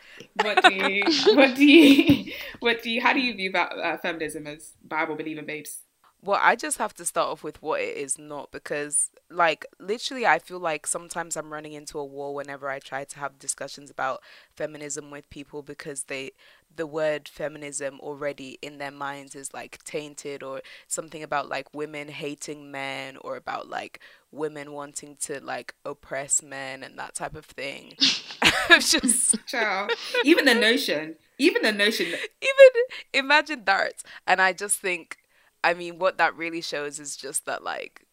What 0.42 0.62
do 0.62 0.74
you? 0.74 1.02
What 1.34 1.54
do 1.54 1.64
you? 1.64 2.32
What 2.61 2.82
do 2.82 2.90
you? 2.90 3.00
How 3.00 3.12
do 3.12 3.20
you 3.20 3.34
view 3.34 3.50
about 3.50 3.78
uh, 3.78 3.96
feminism 3.98 4.46
as 4.46 4.72
Bible 4.82 5.16
believing 5.16 5.44
babes? 5.46 5.78
Well, 6.22 6.40
I 6.42 6.57
just 6.57 6.78
have 6.78 6.94
to 6.94 7.04
start 7.04 7.28
off 7.28 7.44
with 7.44 7.62
what 7.62 7.81
it 7.81 7.96
is 7.96 8.18
not 8.18 8.50
because, 8.50 9.11
like, 9.31 9.64
literally, 9.78 10.26
I 10.26 10.40
feel 10.40 10.59
like 10.59 10.87
sometimes 10.87 11.37
I'm 11.37 11.52
running 11.52 11.74
into 11.74 11.98
a 11.98 12.04
wall 12.04 12.35
whenever 12.35 12.68
I 12.68 12.81
try 12.81 13.04
to 13.04 13.18
have 13.20 13.38
discussions 13.38 13.88
about 13.90 14.20
feminism 14.57 15.11
with 15.11 15.31
people 15.31 15.62
because 15.62 16.04
they, 16.04 16.33
the 16.74 16.87
word 16.88 17.28
feminism 17.28 18.00
already 18.00 18.59
in 18.62 18.78
their 18.78 18.90
minds 18.90 19.37
is 19.37 19.54
like 19.54 19.83
tainted 19.85 20.42
or 20.42 20.61
something 20.88 21.22
about 21.22 21.48
like 21.48 21.72
women 21.72 22.09
hating 22.09 22.70
men 22.70 23.16
or 23.18 23.37
about 23.37 23.68
like 23.68 24.00
women 24.33 24.72
wanting 24.72 25.16
to 25.20 25.40
like 25.40 25.74
oppress 25.85 26.42
men 26.42 26.83
and 26.83 26.98
that 26.98 27.14
type 27.14 27.37
of 27.37 27.44
thing. 27.44 27.94
just 28.81 29.37
Child. 29.46 29.92
even 30.24 30.44
the 30.44 30.54
notion, 30.54 31.14
even 31.38 31.62
the 31.62 31.72
notion, 31.72 32.07
even 32.07 32.83
imagine 33.14 33.64
that, 33.64 34.02
and 34.26 34.42
I 34.42 34.52
just 34.52 34.78
think 34.81 35.18
I 35.64 35.75
mean, 35.75 35.99
what 35.99 36.18
that 36.18 36.37
really 36.37 36.61
shows 36.61 36.99
is 37.01 37.16
just 37.16 37.47
that, 37.47 37.62
like, 37.62 38.05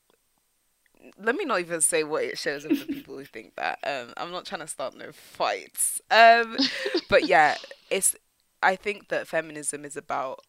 let 1.18 1.36
me 1.36 1.46
not 1.46 1.60
even 1.60 1.82
say 1.82 2.04
what 2.04 2.24
it 2.24 2.38
shows 2.38 2.66
of 2.66 2.72
the 2.72 2.86
people 2.86 3.18
who 3.18 3.26
think 3.26 3.56
that. 3.56 3.80
Um, 3.84 4.14
I'm 4.18 4.32
not 4.32 4.46
trying 4.46 4.62
to 4.62 4.68
start 4.68 4.96
no 4.96 5.12
fights. 5.12 6.02
Um, 6.10 6.58
but 7.10 7.28
yeah, 7.28 7.56
it's. 7.90 8.16
I 8.64 8.76
think 8.76 9.10
that 9.10 9.28
feminism 9.28 9.86
is 9.86 9.96
about, 9.96 10.40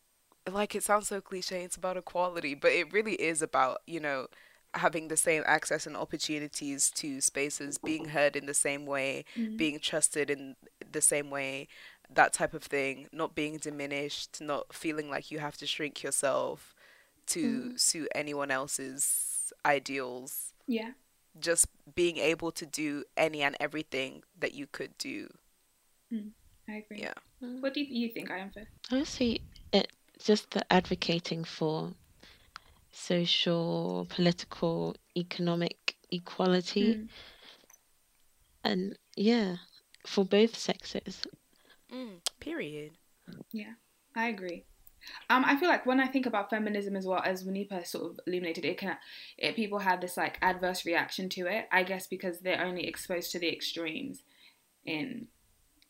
like, 0.51 0.75
it 0.75 0.83
sounds 0.83 1.09
so 1.09 1.21
cliche. 1.21 1.63
It's 1.65 1.77
about 1.77 1.99
equality, 1.99 2.55
but 2.55 2.73
it 2.73 2.93
really 2.93 3.15
is 3.15 3.43
about, 3.43 3.83
you 3.87 4.01
know, 4.01 4.29
having 4.73 5.09
the 5.09 5.19
same 5.19 5.43
access 5.45 5.87
and 5.87 5.97
opportunities 5.97 6.91
to 6.93 7.21
spaces, 7.21 7.77
being 7.77 8.07
heard 8.07 8.37
in 8.37 8.47
the 8.47 8.55
same 8.55 8.87
way, 8.87 9.27
mm-hmm. 9.37 9.57
being 9.57 9.79
trusted 9.81 10.31
in 10.31 10.57
the 10.91 11.03
same 11.03 11.29
way, 11.29 11.69
that 12.09 12.33
type 12.33 12.55
of 12.55 12.63
thing. 12.63 13.09
Not 13.13 13.35
being 13.35 13.59
diminished, 13.59 14.41
not 14.41 14.73
feeling 14.73 15.11
like 15.11 15.31
you 15.31 15.39
have 15.41 15.59
to 15.59 15.67
shrink 15.67 16.03
yourself 16.03 16.75
to 17.27 17.73
mm. 17.73 17.81
suit 17.81 18.09
anyone 18.15 18.51
else's 18.51 19.53
ideals. 19.65 20.53
Yeah. 20.67 20.93
Just 21.39 21.69
being 21.95 22.17
able 22.17 22.51
to 22.53 22.67
do 22.67 23.05
any 23.17 23.43
and 23.43 23.57
everything 23.61 24.23
that 24.39 24.55
you 24.55 24.67
could 24.67 24.97
do. 24.99 25.29
Mm. 26.13 26.31
I 26.69 26.73
agree. 26.77 27.01
Yeah. 27.01 27.15
Mm. 27.43 27.61
What 27.61 27.75
do 27.75 27.83
you 27.83 28.09
think, 28.09 28.31
Ayanfe? 28.31 28.67
I 28.91 28.97
would 28.97 29.07
say 29.07 29.41
it 29.73 29.93
just 30.19 30.51
the 30.51 30.71
advocating 30.73 31.45
for 31.45 31.93
social, 32.91 34.07
political, 34.09 34.97
economic 35.17 35.97
equality. 36.11 36.95
Mm. 36.95 37.09
And 38.65 38.99
yeah, 39.17 39.57
for 40.07 40.25
both 40.25 40.57
sexes. 40.57 41.23
Mm, 41.93 42.21
period. 42.41 42.93
Yeah, 43.53 43.75
I 44.15 44.29
agree. 44.29 44.65
Um, 45.29 45.45
I 45.45 45.57
feel 45.57 45.69
like 45.69 45.87
when 45.87 46.01
I 46.01 46.07
think 46.07 46.27
about 46.27 46.51
feminism 46.51 46.97
as 46.97 47.07
well, 47.07 47.23
as 47.25 47.45
Wanipa 47.45 47.87
sort 47.87 48.13
of 48.13 48.21
illuminated, 48.27 48.65
it 48.65 48.79
can 48.79 48.97
it, 49.39 49.57
people 49.57 49.81
have 49.81 50.01
this 50.01 50.17
like 50.17 50.39
adverse 50.43 50.87
reaction 50.87 51.29
to 51.31 51.47
it. 51.47 51.67
I 51.73 51.83
guess 51.83 52.07
because 52.07 52.41
they're 52.41 52.65
only 52.65 52.87
exposed 52.87 53.33
to 53.33 53.39
the 53.39 53.53
extremes 53.53 54.23
in, 54.85 55.27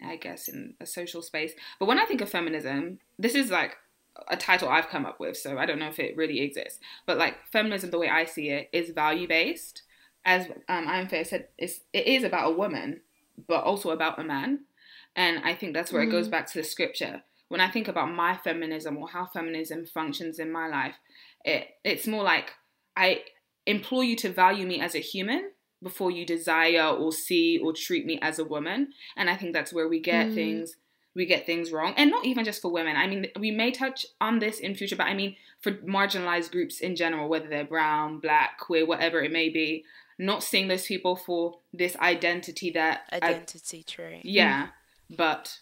I 0.03 0.17
guess, 0.17 0.49
in 0.49 0.75
a 0.81 0.87
social 0.87 1.23
space. 1.23 1.53
But 1.79 1.87
when 1.87 1.99
I 1.99 2.07
think 2.07 2.21
of 2.21 2.31
feminism, 2.31 2.99
this 3.19 3.35
is 3.35 3.51
like 3.51 3.77
a 4.29 4.37
title 4.37 4.69
I've 4.69 4.89
come 4.89 5.05
up 5.05 5.21
with, 5.21 5.37
so 5.37 5.59
I 5.59 5.67
don't 5.67 5.79
know 5.79 5.89
if 5.89 5.99
it 5.99 6.17
really 6.17 6.41
exists. 6.41 6.81
But 7.05 7.19
like 7.19 7.37
feminism, 7.53 7.91
the 7.91 7.99
way 7.99 8.09
I 8.09 8.25
see 8.25 8.49
it, 8.49 8.71
is 8.73 8.91
value 8.91 9.29
based. 9.29 9.83
As 10.25 10.47
um, 10.69 10.89
Ayanfe 10.89 11.27
said, 11.27 11.49
it's, 11.57 11.81
it 11.93 12.07
is 12.07 12.25
about 12.25 12.51
a 12.51 12.57
woman, 12.57 13.03
but 13.47 13.63
also 13.63 13.91
about 13.91 14.19
a 14.19 14.25
man. 14.25 14.61
And 15.15 15.41
I 15.45 15.55
think 15.55 15.73
that's 15.73 15.93
where 15.93 16.03
mm. 16.03 16.09
it 16.09 16.11
goes 16.11 16.29
mm. 16.29 16.33
back 16.33 16.47
to 16.49 16.59
the 16.59 16.65
scripture 16.65 17.23
when 17.49 17.61
I 17.61 17.71
think 17.71 17.89
about 17.89 18.13
my 18.13 18.37
feminism 18.37 18.97
or 18.97 19.09
how 19.09 19.27
feminism 19.27 19.87
functions 19.87 20.39
in 20.39 20.51
my 20.51 20.69
life, 20.69 20.97
it 21.45 21.69
it's 21.85 22.07
more 22.07 22.25
like 22.25 22.53
I 22.97 23.23
implore 23.67 24.05
you 24.05 24.17
to 24.17 24.33
value 24.33 24.67
me 24.67 24.81
as 24.81 24.95
a 24.95 25.01
human 25.01 25.51
before 25.83 26.11
you 26.11 26.25
desire 26.25 26.89
or 26.89 27.13
see 27.13 27.59
or 27.63 27.73
treat 27.73 28.07
me 28.07 28.19
as 28.23 28.39
a 28.39 28.45
woman. 28.45 28.93
And 29.17 29.29
I 29.29 29.37
think 29.37 29.53
that's 29.53 29.73
where 29.73 29.89
we 29.89 30.01
get 30.01 30.29
mm. 30.29 30.35
things 30.35 30.77
we 31.15 31.25
get 31.25 31.47
things 31.47 31.73
wrong. 31.73 31.95
And 31.97 32.11
not 32.11 32.27
even 32.27 32.45
just 32.45 32.61
for 32.61 32.71
women. 32.71 32.95
I 32.95 33.07
mean, 33.07 33.29
we 33.41 33.51
may 33.51 33.71
touch 33.71 34.05
on 34.21 34.39
this 34.39 34.61
in 34.61 34.75
future, 34.75 34.97
but 34.97 35.07
I 35.07 35.15
mean 35.15 35.35
for 35.63 35.73
marginalized 35.73 36.53
groups 36.53 36.81
in 36.81 36.95
general, 36.95 37.29
whether 37.29 37.49
they're 37.49 37.65
brown, 37.65 38.19
black, 38.19 38.59
queer, 38.61 38.87
whatever 38.87 39.23
it 39.23 39.33
may 39.33 39.49
be, 39.49 39.85
not 40.19 40.43
seeing 40.43 40.69
those 40.69 40.87
people 40.87 41.17
for 41.17 41.59
this 41.73 41.97
identity 41.97 42.71
that 42.73 43.09
identity 43.13 43.85
I, 43.89 43.91
trait. 43.91 44.25
Yeah. 44.25 44.69
Mm. 45.11 45.17
But 45.17 45.59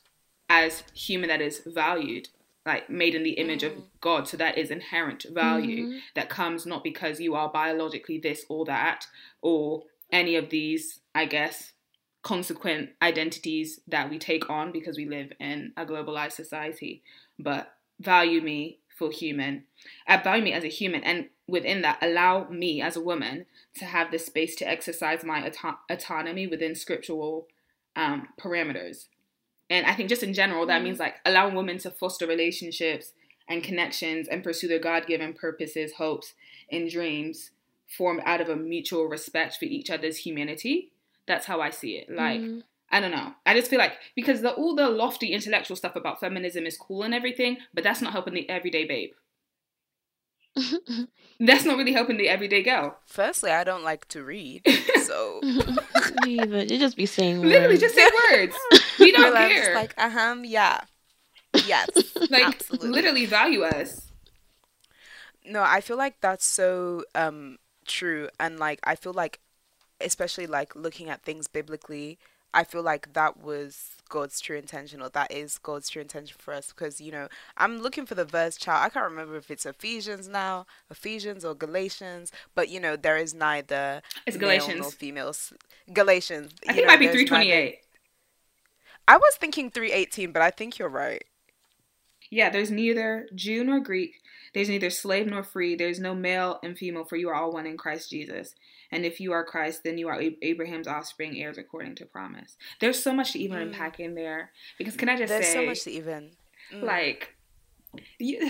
as 0.48 0.82
human 0.94 1.28
that 1.28 1.40
is 1.40 1.62
valued 1.66 2.28
like 2.66 2.88
made 2.88 3.14
in 3.14 3.22
the 3.22 3.32
image 3.32 3.62
mm. 3.62 3.66
of 3.66 3.82
God. 4.00 4.26
So 4.26 4.36
that 4.38 4.56
is 4.56 4.70
inherent 4.70 5.26
value 5.30 5.86
mm-hmm. 5.86 5.98
that 6.14 6.30
comes 6.30 6.64
not 6.64 6.82
because 6.82 7.20
you 7.20 7.34
are 7.34 7.50
biologically 7.50 8.18
this 8.18 8.44
or 8.48 8.64
that 8.64 9.06
or 9.42 9.82
any 10.10 10.36
of 10.36 10.50
these, 10.50 11.00
I 11.14 11.26
guess, 11.26 11.72
consequent 12.22 12.90
identities 13.02 13.80
that 13.86 14.08
we 14.08 14.18
take 14.18 14.48
on 14.48 14.72
because 14.72 14.96
we 14.96 15.06
live 15.06 15.32
in 15.38 15.72
a 15.76 15.84
globalized 15.84 16.32
society, 16.32 17.02
but 17.38 17.74
value 18.00 18.40
me 18.40 18.78
for 18.96 19.10
human, 19.10 19.64
uh, 20.08 20.18
value 20.22 20.42
me 20.42 20.52
as 20.52 20.64
a 20.64 20.68
human, 20.68 21.02
and 21.04 21.28
within 21.46 21.82
that, 21.82 21.98
allow 22.00 22.48
me 22.48 22.80
as 22.80 22.96
a 22.96 23.00
woman 23.00 23.44
to 23.76 23.84
have 23.84 24.10
the 24.10 24.18
space 24.18 24.54
to 24.56 24.68
exercise 24.68 25.24
my 25.24 25.46
auto- 25.46 25.78
autonomy 25.90 26.46
within 26.46 26.74
scriptural 26.74 27.48
um, 27.96 28.28
parameters. 28.40 29.06
And 29.74 29.86
I 29.86 29.94
think 29.94 30.08
just 30.08 30.22
in 30.22 30.34
general, 30.34 30.66
that 30.66 30.80
mm 30.80 30.84
means 30.84 31.00
like 31.00 31.16
allowing 31.24 31.56
women 31.56 31.78
to 31.78 31.90
foster 31.90 32.28
relationships 32.28 33.12
and 33.48 33.62
connections 33.62 34.28
and 34.28 34.44
pursue 34.44 34.68
their 34.68 34.78
God 34.78 35.06
given 35.06 35.32
purposes, 35.32 35.94
hopes, 35.94 36.34
and 36.70 36.88
dreams 36.88 37.50
formed 37.88 38.22
out 38.24 38.40
of 38.40 38.48
a 38.48 38.54
mutual 38.54 39.06
respect 39.06 39.56
for 39.56 39.64
each 39.64 39.90
other's 39.90 40.18
humanity. 40.18 40.92
That's 41.26 41.46
how 41.46 41.60
I 41.60 41.70
see 41.70 41.96
it. 41.96 42.08
Like, 42.08 42.40
mm 42.40 42.62
I 42.90 43.00
don't 43.00 43.10
know. 43.10 43.34
I 43.44 43.54
just 43.54 43.70
feel 43.70 43.80
like 43.80 43.94
because 44.14 44.40
the, 44.42 44.52
all 44.52 44.76
the 44.76 44.88
lofty 44.88 45.32
intellectual 45.32 45.76
stuff 45.76 45.96
about 45.96 46.20
feminism 46.20 46.64
is 46.64 46.76
cool 46.76 47.02
and 47.02 47.12
everything, 47.12 47.56
but 47.72 47.82
that's 47.82 48.00
not 48.00 48.12
helping 48.12 48.34
the 48.34 48.48
everyday 48.48 48.86
babe. 48.86 49.10
That's 51.40 51.64
not 51.64 51.76
really 51.76 51.92
helping 51.92 52.16
the 52.16 52.28
everyday 52.28 52.62
girl. 52.62 52.96
Firstly, 53.06 53.50
I 53.50 53.64
don't 53.64 53.82
like 53.82 54.06
to 54.08 54.22
read, 54.22 54.62
so 55.04 55.40
me. 56.22 56.38
You 56.40 56.78
just 56.78 56.96
be 56.96 57.06
saying 57.06 57.42
literally 57.42 57.74
words. 57.74 57.80
just 57.80 57.94
say 57.94 58.08
words. 58.30 58.56
We 58.98 59.12
don't 59.12 59.34
Real 59.34 59.48
care. 59.48 59.74
Like, 59.74 59.94
uh 59.98 60.10
huh, 60.10 60.36
yeah, 60.44 60.80
yes, 61.66 61.88
like 62.30 62.44
absolutely. 62.44 62.90
literally 62.90 63.26
value 63.26 63.62
us. 63.62 64.02
No, 65.44 65.62
I 65.62 65.80
feel 65.80 65.96
like 65.96 66.20
that's 66.20 66.46
so 66.46 67.04
um 67.14 67.58
true, 67.86 68.28
and 68.40 68.58
like 68.58 68.80
I 68.84 68.94
feel 68.94 69.12
like, 69.12 69.40
especially 70.00 70.46
like 70.46 70.74
looking 70.74 71.10
at 71.10 71.22
things 71.22 71.48
biblically, 71.48 72.18
I 72.54 72.64
feel 72.64 72.82
like 72.82 73.12
that 73.12 73.42
was 73.42 73.90
God's 74.08 74.40
true 74.40 74.56
intention, 74.56 75.02
or 75.02 75.08
that 75.10 75.30
is 75.32 75.58
God's 75.58 75.88
true 75.88 76.02
intention 76.02 76.36
for 76.38 76.54
us. 76.54 76.68
Because 76.68 77.00
you 77.00 77.12
know, 77.12 77.28
I'm 77.56 77.78
looking 77.78 78.06
for 78.06 78.14
the 78.14 78.24
verse, 78.24 78.56
child. 78.56 78.84
I 78.86 78.88
can't 78.88 79.10
remember 79.10 79.36
if 79.36 79.50
it's 79.50 79.66
Ephesians 79.66 80.28
now, 80.28 80.66
Ephesians 80.90 81.44
or 81.44 81.54
Galatians, 81.54 82.32
but 82.54 82.68
you 82.68 82.80
know, 82.80 82.96
there 82.96 83.16
is 83.16 83.34
neither 83.34 84.02
it's 84.26 84.36
Galatians 84.36 84.80
nor 84.80 84.90
females. 84.90 85.52
Galatians. 85.92 86.52
I 86.68 86.72
think 86.72 86.86
know, 86.86 86.92
it 86.94 86.98
might 86.98 87.00
be 87.00 87.08
three 87.08 87.26
twenty 87.26 87.50
eight. 87.50 87.78
I 89.06 89.16
was 89.16 89.34
thinking 89.36 89.70
three 89.70 89.92
eighteen, 89.92 90.32
but 90.32 90.42
I 90.42 90.50
think 90.50 90.78
you're 90.78 90.88
right. 90.88 91.24
Yeah, 92.30 92.50
there's 92.50 92.70
neither 92.70 93.28
Jew 93.34 93.64
nor 93.64 93.80
Greek. 93.80 94.14
There's 94.54 94.68
neither 94.68 94.90
slave 94.90 95.26
nor 95.26 95.42
free. 95.42 95.74
There's 95.74 96.00
no 96.00 96.14
male 96.14 96.60
and 96.62 96.78
female, 96.78 97.04
for 97.04 97.16
you 97.16 97.28
are 97.28 97.34
all 97.34 97.52
one 97.52 97.66
in 97.66 97.76
Christ 97.76 98.10
Jesus. 98.10 98.54
And 98.92 99.04
if 99.04 99.18
you 99.18 99.32
are 99.32 99.44
Christ, 99.44 99.82
then 99.82 99.98
you 99.98 100.08
are 100.08 100.22
Abraham's 100.42 100.86
offspring, 100.86 101.40
heirs 101.40 101.58
according 101.58 101.96
to 101.96 102.06
promise. 102.06 102.56
There's 102.80 103.02
so 103.02 103.12
much 103.12 103.32
to 103.32 103.38
even 103.40 103.58
mm. 103.58 103.62
unpack 103.62 103.98
in 103.98 104.14
there. 104.14 104.52
Because 104.78 104.96
can 104.96 105.08
I 105.08 105.16
just 105.16 105.30
There's 105.30 105.46
say, 105.46 105.52
so 105.52 105.66
much 105.66 105.82
to 105.82 105.90
even 105.90 106.30
mm. 106.72 106.82
like, 106.82 107.34
you, 108.20 108.48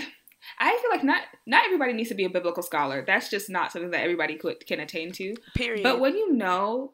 I 0.59 0.79
feel 0.79 0.91
like 0.91 1.03
not 1.03 1.23
not 1.47 1.65
everybody 1.65 1.93
needs 1.93 2.09
to 2.09 2.15
be 2.15 2.25
a 2.25 2.29
biblical 2.29 2.61
scholar. 2.61 3.03
That's 3.05 3.29
just 3.29 3.49
not 3.49 3.71
something 3.71 3.91
that 3.91 4.03
everybody 4.03 4.35
could, 4.35 4.65
can 4.67 4.79
attain 4.79 5.11
to. 5.13 5.35
Period. 5.55 5.83
But 5.83 5.99
when 5.99 6.15
you 6.15 6.33
know 6.33 6.93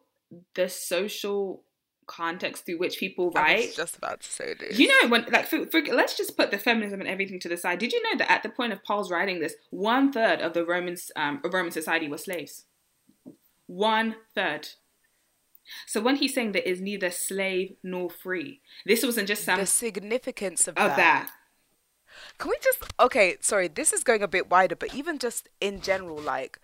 the 0.55 0.69
social 0.69 1.63
context 2.11 2.65
through 2.65 2.77
which 2.77 2.97
people 2.97 3.31
write. 3.31 3.57
I 3.57 3.65
was 3.67 3.75
just 3.75 3.97
about 3.97 4.19
to 4.21 4.31
say 4.31 4.53
this. 4.53 4.77
You 4.77 4.87
know, 4.87 5.09
when 5.09 5.25
like 5.31 5.47
for, 5.47 5.65
for, 5.67 5.81
let's 5.81 6.17
just 6.17 6.35
put 6.35 6.51
the 6.51 6.57
feminism 6.57 6.99
and 6.99 7.09
everything 7.09 7.39
to 7.39 7.49
the 7.49 7.57
side. 7.57 7.79
Did 7.79 7.93
you 7.93 8.03
know 8.03 8.17
that 8.17 8.29
at 8.29 8.43
the 8.43 8.49
point 8.49 8.73
of 8.73 8.83
Paul's 8.83 9.09
writing 9.09 9.39
this, 9.39 9.55
one 9.69 10.11
third 10.11 10.41
of 10.41 10.53
the 10.53 10.65
Romans 10.65 11.11
um, 11.15 11.41
Roman 11.43 11.71
society 11.71 12.09
were 12.09 12.17
slaves. 12.17 12.65
One 13.67 14.15
third. 14.35 14.67
So 15.87 16.01
when 16.01 16.17
he's 16.17 16.33
saying 16.33 16.51
there 16.51 16.61
is 16.63 16.81
neither 16.81 17.11
slave 17.11 17.75
nor 17.83 18.09
free, 18.09 18.59
this 18.85 19.05
wasn't 19.05 19.27
just 19.27 19.45
some 19.45 19.59
the 19.59 19.65
significance 19.65 20.67
of, 20.67 20.77
of 20.77 20.89
that. 20.89 20.97
that. 20.97 21.31
Can 22.37 22.49
we 22.49 22.57
just 22.61 22.83
okay? 22.99 23.37
Sorry, 23.39 23.69
this 23.69 23.93
is 23.93 24.03
going 24.03 24.21
a 24.21 24.27
bit 24.27 24.49
wider, 24.49 24.75
but 24.75 24.93
even 24.93 25.17
just 25.17 25.47
in 25.61 25.79
general, 25.81 26.19
like 26.19 26.59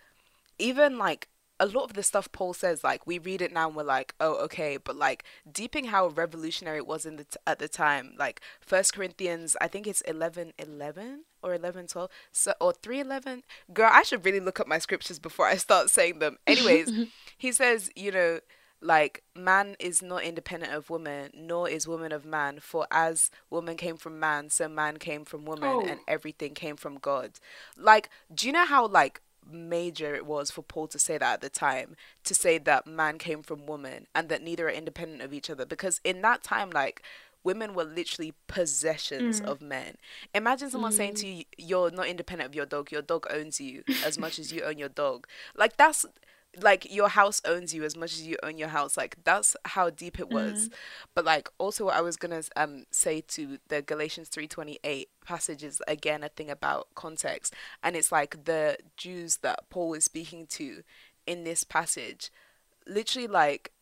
even 0.58 0.98
like 0.98 1.28
a 1.60 1.66
lot 1.66 1.84
of 1.84 1.94
the 1.94 2.02
stuff 2.02 2.30
Paul 2.32 2.54
says, 2.54 2.84
like 2.84 3.06
we 3.06 3.18
read 3.18 3.42
it 3.42 3.52
now 3.52 3.66
and 3.66 3.76
we're 3.76 3.82
like, 3.82 4.14
oh, 4.20 4.36
okay, 4.44 4.76
but 4.76 4.96
like 4.96 5.24
deeping 5.50 5.86
how 5.86 6.08
revolutionary 6.08 6.78
it 6.78 6.86
was 6.86 7.04
in 7.04 7.16
the 7.16 7.24
t- 7.24 7.36
at 7.46 7.58
the 7.58 7.68
time, 7.68 8.14
like 8.18 8.40
First 8.60 8.94
Corinthians, 8.94 9.56
I 9.60 9.66
think 9.68 9.86
it's 9.86 10.00
11, 10.02 10.52
11 10.58 11.24
or 11.42 11.54
11, 11.54 11.88
12, 11.88 12.10
so 12.32 12.52
or 12.60 12.72
three 12.72 13.00
eleven. 13.00 13.42
Girl, 13.72 13.90
I 13.92 14.02
should 14.02 14.24
really 14.24 14.40
look 14.40 14.60
up 14.60 14.66
my 14.68 14.78
scriptures 14.78 15.18
before 15.18 15.46
I 15.46 15.56
start 15.56 15.90
saying 15.90 16.18
them. 16.20 16.38
Anyways, 16.46 16.90
he 17.36 17.52
says, 17.52 17.90
you 17.96 18.10
know, 18.12 18.40
like 18.80 19.24
man 19.34 19.74
is 19.80 20.02
not 20.02 20.22
independent 20.22 20.72
of 20.72 20.88
woman, 20.90 21.30
nor 21.34 21.68
is 21.68 21.88
woman 21.88 22.12
of 22.12 22.24
man. 22.24 22.60
For 22.60 22.86
as 22.92 23.30
woman 23.50 23.76
came 23.76 23.96
from 23.96 24.20
man, 24.20 24.50
so 24.50 24.68
man 24.68 24.98
came 24.98 25.24
from 25.24 25.44
woman, 25.44 25.68
Oh. 25.68 25.80
and 25.84 25.98
everything 26.06 26.54
came 26.54 26.76
from 26.76 26.98
God. 26.98 27.40
Like, 27.76 28.08
do 28.32 28.46
you 28.46 28.52
know 28.52 28.64
how 28.66 28.86
like 28.86 29.20
major 29.50 30.14
it 30.14 30.26
was 30.26 30.50
for 30.50 30.62
Paul 30.62 30.88
to 30.88 30.98
say 30.98 31.18
that 31.18 31.34
at 31.34 31.40
the 31.40 31.48
time, 31.48 31.96
to 32.24 32.34
say 32.34 32.58
that 32.58 32.86
man 32.86 33.18
came 33.18 33.42
from 33.42 33.66
woman 33.66 34.06
and 34.14 34.28
that 34.28 34.42
neither 34.42 34.66
are 34.66 34.70
independent 34.70 35.22
of 35.22 35.32
each 35.32 35.50
other? 35.50 35.64
Because 35.64 36.00
in 36.04 36.22
that 36.22 36.42
time, 36.42 36.70
like 36.70 37.02
women 37.44 37.74
were 37.74 37.84
literally 37.84 38.34
possessions 38.46 39.40
mm. 39.40 39.46
of 39.46 39.60
men. 39.60 39.96
Imagine 40.34 40.70
someone 40.70 40.92
saying 40.92 41.14
to 41.14 41.26
mm. 41.26 41.38
you, 41.38 41.44
"You're 41.56 41.90
not 41.90 42.08
independent 42.08 42.48
of 42.48 42.54
your 42.54 42.66
dog. 42.66 42.92
Your 42.92 43.02
dog 43.02 43.26
owns 43.30 43.60
you 43.60 43.84
as 44.04 44.18
much 44.18 44.38
as 44.38 44.52
you 44.52 44.62
own 44.62 44.78
your 44.78 44.88
dog." 44.88 45.26
Like 45.56 45.76
that's 45.76 46.04
like 46.62 46.92
your 46.92 47.08
house 47.08 47.40
owns 47.44 47.74
you 47.74 47.84
as 47.84 47.96
much 47.96 48.12
as 48.14 48.26
you 48.26 48.36
own 48.42 48.58
your 48.58 48.68
house. 48.68 48.96
Like 48.96 49.16
that's 49.24 49.56
how 49.64 49.90
deep 49.90 50.18
it 50.18 50.28
was. 50.28 50.70
But 51.14 51.24
like 51.24 51.48
also 51.58 51.84
what 51.86 51.96
i 51.96 52.00
was 52.00 52.16
gonna 52.16 52.42
um 52.56 52.84
say 52.90 53.20
to 53.20 53.58
the 53.68 53.82
galatians 53.82 54.28
3.28 54.30 55.06
passage 55.24 55.62
is 55.64 55.82
again 55.88 56.22
a 56.22 56.28
thing 56.28 56.50
about 56.50 56.88
context. 56.94 57.54
And 57.82 57.96
it's 57.96 58.12
like 58.12 58.44
the 58.44 58.78
jews 58.96 59.38
that 59.38 59.68
paul 59.70 59.94
is 59.94 60.04
speaking 60.04 60.46
to 60.48 60.82
in 61.26 61.44
this 61.44 61.64
passage 61.64 62.30
literally 62.86 63.28
like 63.28 63.72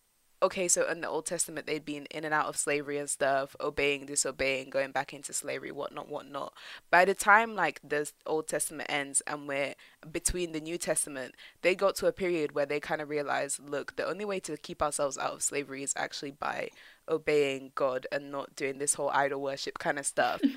okay, 0.43 0.69
so 0.69 0.89
in 0.89 1.01
the 1.01 1.09
Old 1.09 1.27
Testament, 1.27 1.67
they'd 1.67 1.85
been 1.85 2.07
in 2.07 2.25
and 2.25 2.35
out 2.35 2.47
of 2.47 2.57
slavery 2.57 2.99
and 2.99 3.09
stuff, 3.09 3.57
obeying, 3.61 4.07
disobeying, 4.07 4.71
going 4.71 4.93
back 4.93 5.15
into 5.15 5.33
slavery, 5.33 5.73
whatnot, 5.73 6.09
whatnot. 6.09 6.53
By 6.91 7.05
the 7.05 7.15
time 7.15 7.55
like 7.55 7.81
the 7.83 8.11
Old 8.27 8.47
Testament 8.47 8.91
ends 8.91 9.23
and 9.27 9.49
we're 9.49 9.75
between 10.11 10.53
the 10.53 10.61
New 10.61 10.79
Testament, 10.79 11.35
they 11.63 11.75
got 11.75 11.97
to 11.97 12.07
a 12.07 12.13
period 12.13 12.55
where 12.55 12.67
they 12.67 12.81
kind 12.81 13.01
of 13.01 13.09
realized, 13.09 13.61
look, 13.67 13.97
the 13.97 14.07
only 14.07 14.25
way 14.25 14.41
to 14.41 14.57
keep 14.57 14.83
ourselves 14.83 15.17
out 15.17 15.33
of 15.33 15.43
slavery 15.43 15.83
is 15.83 15.95
actually 15.97 16.33
by 16.33 16.69
obeying 17.09 17.73
God 17.75 18.07
and 18.13 18.31
not 18.31 18.55
doing 18.57 18.79
this 18.79 18.95
whole 18.95 19.11
idol 19.11 19.41
worship 19.41 19.79
kind 19.79 19.99
of 19.99 20.07
stuff. 20.07 20.41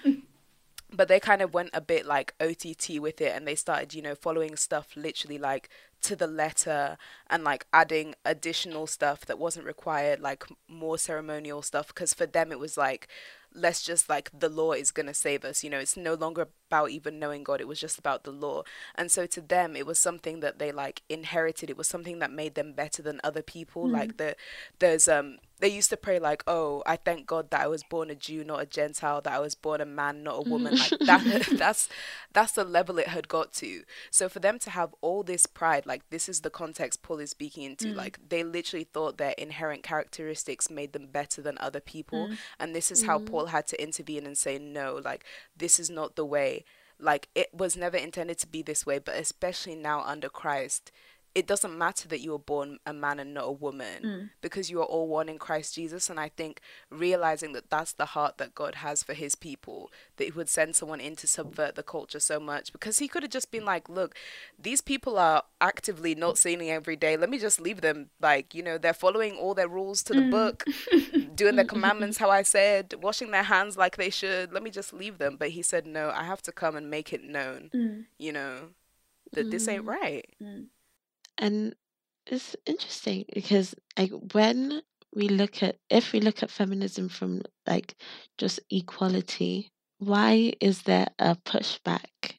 but 0.91 1.07
they 1.07 1.19
kind 1.19 1.41
of 1.41 1.53
went 1.53 1.69
a 1.73 1.81
bit 1.81 2.05
like 2.05 2.33
OTT 2.41 2.99
with 2.99 3.21
it 3.21 3.35
and 3.35 3.47
they 3.47 3.55
started, 3.55 3.93
you 3.93 4.01
know, 4.01 4.15
following 4.15 4.55
stuff 4.55 4.95
literally 4.95 5.37
like 5.37 5.69
to 6.01 6.15
the 6.15 6.27
letter 6.27 6.97
and 7.29 7.43
like 7.43 7.65
adding 7.73 8.15
additional 8.25 8.87
stuff 8.87 9.25
that 9.25 9.39
wasn't 9.39 9.65
required, 9.65 10.19
like 10.19 10.45
more 10.67 10.97
ceremonial 10.97 11.61
stuff. 11.61 11.87
Because 11.87 12.13
for 12.13 12.25
them, 12.25 12.51
it 12.51 12.59
was 12.59 12.77
like, 12.77 13.07
let's 13.53 13.83
just 13.83 14.09
like 14.09 14.29
the 14.37 14.49
law 14.49 14.73
is 14.73 14.91
going 14.91 15.07
to 15.07 15.13
save 15.13 15.43
us. 15.43 15.63
You 15.63 15.69
know, 15.69 15.79
it's 15.79 15.97
no 15.97 16.13
longer 16.13 16.47
about 16.69 16.91
even 16.91 17.19
knowing 17.19 17.43
God, 17.43 17.61
it 17.61 17.67
was 17.67 17.79
just 17.79 17.97
about 17.97 18.23
the 18.23 18.31
law. 18.31 18.63
And 18.95 19.11
so 19.11 19.25
to 19.27 19.41
them, 19.41 19.75
it 19.75 19.85
was 19.85 19.99
something 19.99 20.39
that 20.41 20.59
they 20.59 20.71
like 20.71 21.01
inherited, 21.09 21.69
it 21.69 21.77
was 21.77 21.87
something 21.87 22.19
that 22.19 22.31
made 22.31 22.55
them 22.55 22.73
better 22.73 23.01
than 23.01 23.19
other 23.23 23.41
people. 23.41 23.87
Like 23.87 24.17
the, 24.17 24.35
there's, 24.79 25.07
um, 25.07 25.37
they 25.59 25.67
used 25.67 25.89
to 25.89 25.97
pray 25.97 26.19
like, 26.19 26.43
"Oh, 26.47 26.83
I 26.85 26.95
thank 26.95 27.27
God 27.27 27.51
that 27.51 27.61
I 27.61 27.67
was 27.67 27.83
born 27.83 28.09
a 28.09 28.15
Jew, 28.15 28.43
not 28.43 28.61
a 28.61 28.65
Gentile. 28.65 29.21
That 29.21 29.33
I 29.33 29.39
was 29.39 29.55
born 29.55 29.81
a 29.81 29.85
man, 29.85 30.23
not 30.23 30.45
a 30.45 30.49
woman." 30.49 30.75
Like 30.75 30.91
mm. 30.91 31.05
that. 31.05 31.47
that's 31.57 31.89
that's 32.33 32.53
the 32.53 32.63
level 32.63 32.97
it 32.97 33.07
had 33.07 33.27
got 33.27 33.53
to. 33.53 33.83
So 34.09 34.29
for 34.29 34.39
them 34.39 34.59
to 34.59 34.69
have 34.69 34.95
all 35.01 35.23
this 35.23 35.45
pride, 35.45 35.85
like 35.85 36.09
this 36.09 36.29
is 36.29 36.41
the 36.41 36.49
context 36.49 37.01
Paul 37.03 37.19
is 37.19 37.31
speaking 37.31 37.63
into. 37.63 37.87
Mm. 37.87 37.95
Like 37.95 38.19
they 38.29 38.43
literally 38.43 38.85
thought 38.85 39.17
their 39.17 39.35
inherent 39.37 39.83
characteristics 39.83 40.69
made 40.69 40.93
them 40.93 41.07
better 41.07 41.41
than 41.41 41.57
other 41.59 41.81
people, 41.81 42.29
mm. 42.29 42.37
and 42.59 42.75
this 42.75 42.91
is 42.91 43.03
how 43.03 43.19
Paul 43.19 43.47
had 43.47 43.67
to 43.67 43.81
intervene 43.81 44.25
and 44.25 44.37
say, 44.37 44.57
"No, 44.57 45.01
like 45.03 45.25
this 45.55 45.79
is 45.79 45.89
not 45.89 46.15
the 46.15 46.25
way." 46.25 46.63
Like 47.01 47.29
it 47.33 47.53
was 47.53 47.77
never 47.77 47.95
intended 47.95 48.39
to 48.39 48.47
be 48.47 48.61
this 48.61 48.85
way, 48.85 48.99
but 48.99 49.15
especially 49.15 49.75
now 49.75 50.01
under 50.01 50.27
Christ 50.27 50.91
it 51.35 51.45
doesn't 51.45 51.77
matter 51.77 52.07
that 52.07 52.21
you 52.21 52.31
were 52.31 52.39
born 52.39 52.79
a 52.85 52.93
man 52.93 53.19
and 53.19 53.33
not 53.33 53.45
a 53.45 53.51
woman 53.51 54.03
mm. 54.03 54.29
because 54.41 54.71
you 54.71 54.81
are 54.81 54.85
all 54.85 55.07
one 55.07 55.29
in 55.29 55.37
Christ 55.37 55.75
Jesus. 55.75 56.09
And 56.09 56.19
I 56.19 56.29
think 56.29 56.59
realizing 56.89 57.53
that 57.53 57.69
that's 57.69 57.93
the 57.93 58.07
heart 58.07 58.37
that 58.39 58.55
God 58.55 58.75
has 58.75 59.03
for 59.03 59.13
his 59.13 59.35
people, 59.35 59.91
that 60.17 60.25
he 60.25 60.31
would 60.31 60.49
send 60.49 60.75
someone 60.75 60.99
in 60.99 61.15
to 61.17 61.27
subvert 61.27 61.75
the 61.75 61.83
culture 61.83 62.19
so 62.19 62.39
much 62.39 62.73
because 62.73 62.97
he 62.97 63.07
could 63.07 63.21
have 63.21 63.31
just 63.31 63.51
been 63.51 63.63
like, 63.63 63.87
look, 63.87 64.15
these 64.57 64.81
people 64.81 65.19
are 65.19 65.43
actively 65.61 66.15
not 66.15 66.39
sinning 66.39 66.71
every 66.71 66.95
day. 66.95 67.15
Let 67.15 67.29
me 67.29 67.37
just 67.37 67.61
leave 67.61 67.81
them. 67.81 68.09
Like, 68.19 68.55
you 68.55 68.63
know, 68.63 68.79
they're 68.79 68.93
following 68.93 69.35
all 69.35 69.53
their 69.53 69.67
rules 69.67 70.01
to 70.03 70.13
the 70.13 70.21
mm. 70.21 70.31
book, 70.31 70.65
doing 71.35 71.57
their 71.57 71.65
commandments 71.65 72.17
how 72.17 72.31
I 72.31 72.41
said, 72.41 72.95
washing 73.01 73.29
their 73.29 73.43
hands 73.43 73.77
like 73.77 73.97
they 73.97 74.09
should. 74.09 74.51
Let 74.51 74.63
me 74.63 74.71
just 74.71 74.93
leave 74.93 75.19
them. 75.19 75.37
But 75.37 75.49
he 75.49 75.61
said, 75.61 75.85
no, 75.85 76.09
I 76.09 76.23
have 76.23 76.41
to 76.43 76.51
come 76.51 76.75
and 76.75 76.89
make 76.89 77.13
it 77.13 77.23
known, 77.23 77.69
mm. 77.73 78.05
you 78.17 78.33
know, 78.33 78.69
that 79.33 79.51
this 79.51 79.67
ain't 79.67 79.85
right. 79.85 80.25
And 81.39 81.75
it's 82.27 82.55
interesting 82.65 83.25
because 83.33 83.73
like 83.97 84.11
when 84.33 84.81
we 85.15 85.27
look 85.29 85.63
at 85.63 85.77
if 85.89 86.13
we 86.13 86.19
look 86.19 86.43
at 86.43 86.51
feminism 86.51 87.09
from 87.09 87.41
like 87.65 87.95
just 88.37 88.59
equality, 88.69 89.71
why 89.97 90.53
is 90.61 90.83
there 90.83 91.07
a 91.17 91.35
pushback? 91.35 92.35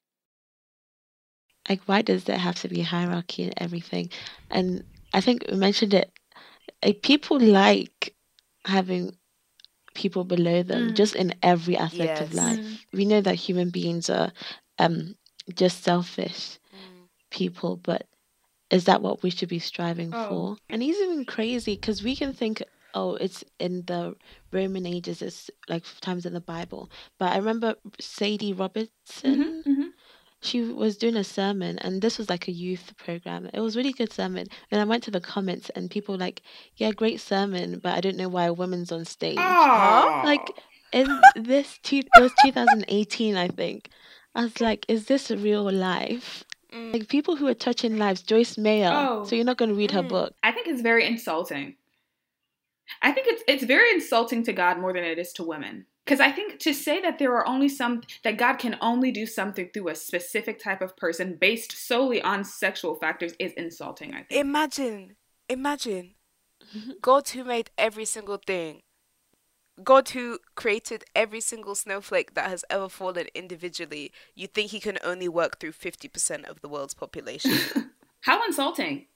Like 1.68 1.82
why 1.86 2.02
does 2.02 2.24
there 2.24 2.38
have 2.38 2.56
to 2.60 2.68
be 2.68 2.82
hierarchy 2.82 3.44
and 3.44 3.54
everything? 3.56 4.10
And 4.50 4.84
I 5.12 5.20
think 5.20 5.44
we 5.50 5.56
mentioned 5.56 5.94
it. 5.94 6.12
Like 6.84 7.02
people 7.02 7.40
like 7.40 8.14
having 8.66 9.16
people 9.94 10.24
below 10.24 10.62
them 10.62 10.90
Mm. 10.90 10.94
just 10.94 11.16
in 11.16 11.34
every 11.42 11.76
aspect 11.76 12.20
of 12.20 12.34
life. 12.34 12.58
Mm. 12.58 12.78
We 12.92 13.04
know 13.06 13.20
that 13.22 13.34
human 13.34 13.70
beings 13.70 14.08
are 14.10 14.32
um 14.78 15.16
just 15.54 15.82
selfish 15.82 16.58
people, 17.30 17.76
but 17.76 18.06
is 18.70 18.84
that 18.84 19.02
what 19.02 19.22
we 19.22 19.30
should 19.30 19.48
be 19.48 19.58
striving 19.58 20.10
Oh. 20.14 20.28
for? 20.28 20.56
And 20.68 20.82
he's 20.82 20.98
even 20.98 21.24
crazy 21.24 21.74
because 21.74 22.02
we 22.02 22.14
can 22.16 22.32
think, 22.32 22.62
oh, 22.94 23.14
it's 23.16 23.44
in 23.58 23.84
the 23.86 24.14
Roman 24.52 24.86
ages, 24.86 25.22
it's 25.22 25.50
like 25.68 25.84
times 26.00 26.26
in 26.26 26.32
the 26.34 26.40
Bible. 26.40 26.90
But 27.18 27.32
I 27.32 27.36
remember 27.36 27.76
Sadie 28.00 28.52
Robertson, 28.52 29.36
Mhm, 29.36 29.62
mhm. 29.66 29.88
she 30.42 30.62
was 30.62 30.96
doing 30.96 31.16
a 31.16 31.22
sermon, 31.24 31.78
and 31.80 32.00
this 32.02 32.18
was 32.18 32.28
like 32.30 32.48
a 32.48 32.52
youth 32.52 32.94
program. 32.96 33.48
It 33.52 33.60
was 33.60 33.76
really 33.76 33.92
good 33.92 34.12
sermon. 34.12 34.46
And 34.70 34.80
I 34.80 34.84
went 34.84 35.02
to 35.04 35.10
the 35.10 35.20
comments, 35.20 35.70
and 35.70 35.90
people 35.90 36.14
were 36.14 36.18
like, 36.20 36.42
yeah, 36.76 36.90
great 36.92 37.20
sermon, 37.20 37.78
but 37.82 37.94
I 37.94 38.00
don't 38.00 38.16
know 38.16 38.28
why 38.28 38.44
a 38.46 38.52
woman's 38.52 38.90
on 38.92 39.04
stage. 39.04 39.38
Aw. 39.38 40.22
Like 40.24 40.48
in 40.92 41.06
this, 41.36 41.78
two, 41.82 41.98
it 41.98 42.20
was 42.20 42.32
2018, 42.44 43.36
I 43.36 43.48
think. 43.48 43.90
I 44.34 44.42
was 44.44 44.60
like, 44.60 44.84
is 44.88 45.06
this 45.06 45.30
real 45.30 45.70
life? 45.70 46.44
Mm. 46.72 46.92
Like 46.92 47.08
people 47.08 47.36
who 47.36 47.46
are 47.48 47.54
touching 47.54 47.98
lives, 47.98 48.22
Joyce 48.22 48.56
Meyer. 48.58 48.90
Oh. 48.92 49.24
So 49.24 49.34
you're 49.36 49.44
not 49.44 49.56
going 49.58 49.70
to 49.70 49.74
read 49.74 49.90
her 49.92 50.02
Mm. 50.02 50.08
book. 50.08 50.34
I 50.42 50.52
think 50.52 50.66
it's 50.68 50.82
very 50.82 51.06
insulting. 51.06 51.76
I 53.02 53.12
think 53.12 53.26
it's 53.28 53.42
it's 53.46 53.64
very 53.64 53.90
insulting 53.92 54.42
to 54.44 54.52
God 54.52 54.78
more 54.78 54.92
than 54.92 55.04
it 55.04 55.18
is 55.18 55.32
to 55.34 55.44
women. 55.44 55.86
Because 56.04 56.20
I 56.20 56.32
think 56.32 56.58
to 56.60 56.72
say 56.72 57.00
that 57.02 57.18
there 57.18 57.32
are 57.36 57.46
only 57.46 57.68
some 57.68 58.02
that 58.24 58.36
God 58.36 58.54
can 58.58 58.76
only 58.80 59.12
do 59.12 59.26
something 59.26 59.70
through 59.72 59.88
a 59.90 59.94
specific 59.94 60.58
type 60.62 60.82
of 60.82 60.96
person 60.96 61.36
based 61.40 61.72
solely 61.72 62.20
on 62.22 62.42
sexual 62.42 62.94
factors 62.96 63.34
is 63.38 63.52
insulting. 63.52 64.12
I 64.14 64.22
think. 64.24 64.40
Imagine, 64.40 65.16
imagine 65.48 66.14
God 67.00 67.28
who 67.28 67.44
made 67.44 67.70
every 67.78 68.04
single 68.06 68.38
thing, 68.44 68.82
God 69.84 70.08
who 70.10 70.38
created 70.54 71.04
every 71.14 71.40
single 71.40 71.74
snowflake 71.74 72.34
that 72.34 72.48
has 72.48 72.64
ever 72.70 72.88
fallen 72.88 73.26
individually. 73.34 74.12
You 74.34 74.46
think 74.46 74.70
he 74.70 74.80
can 74.80 74.98
only 75.04 75.28
work 75.28 75.58
through 75.60 75.72
50% 75.72 76.44
of 76.44 76.60
the 76.60 76.68
world's 76.68 76.94
population? 76.94 77.52
How 78.22 78.44
insulting! 78.46 79.06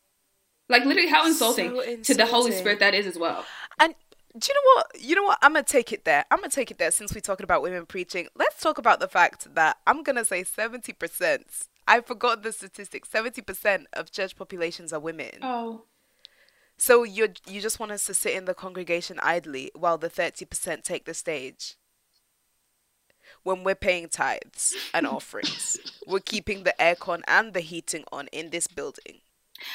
Like 0.69 0.85
literally, 0.87 1.11
how 1.11 1.27
insulting 1.27 1.75
So 1.75 1.97
to 1.97 2.15
the 2.15 2.25
Holy. 2.25 2.51
Spirit 2.53 2.79
that 2.81 2.95
is 2.95 3.07
as 3.07 3.19
well. 3.19 3.45
and 3.79 3.95
do 4.37 4.49
you 4.49 4.55
know 4.55 4.61
what? 4.77 4.87
You 5.01 5.15
know 5.15 5.23
what? 5.25 5.39
I'm 5.43 5.53
gonna 5.53 5.63
take 5.63 5.93
it 5.93 6.05
there. 6.07 6.25
I'm 6.31 6.39
gonna 6.39 6.49
take 6.49 6.71
it 6.71 6.79
there 6.79 6.91
since 6.91 7.15
we're 7.15 7.21
talking 7.21 7.45
about 7.45 7.61
women 7.63 7.85
preaching. 7.85 8.29
Let's 8.35 8.61
talk 8.61 8.79
about 8.79 8.99
the 8.99 9.07
fact 9.07 9.55
that 9.55 9.77
I'm 9.87 10.03
gonna 10.03 10.25
say 10.25 10.43
70%. 10.43 11.43
I 11.87 12.01
forgot 12.01 12.43
the 12.43 12.51
statistic. 12.51 13.07
70% 13.07 13.85
of 13.93 14.11
church 14.11 14.37
populations 14.37 14.93
are 14.95 14.99
women. 15.01 15.33
Oh, 15.43 15.83
So 16.77 17.05
you 17.05 17.29
you 17.47 17.61
just 17.61 17.79
want 17.79 17.93
us 17.93 18.05
to 18.07 18.15
sit 18.15 18.35
in 18.35 18.45
the 18.45 18.55
congregation 18.55 19.19
idly 19.23 19.71
while 19.75 19.99
the 19.99 20.09
thirty 20.11 20.45
percent 20.45 20.85
take 20.85 21.05
the 21.05 21.15
stage? 21.15 21.75
When 23.43 23.63
we're 23.63 23.75
paying 23.75 24.09
tithes 24.09 24.75
and 24.93 25.07
offerings, 25.07 25.79
we're 26.07 26.21
keeping 26.21 26.65
the 26.65 26.75
aircon 26.81 27.23
and 27.29 27.53
the 27.53 27.61
heating 27.61 28.05
on 28.11 28.29
in 28.29 28.51
this 28.51 28.67
building. 28.67 29.21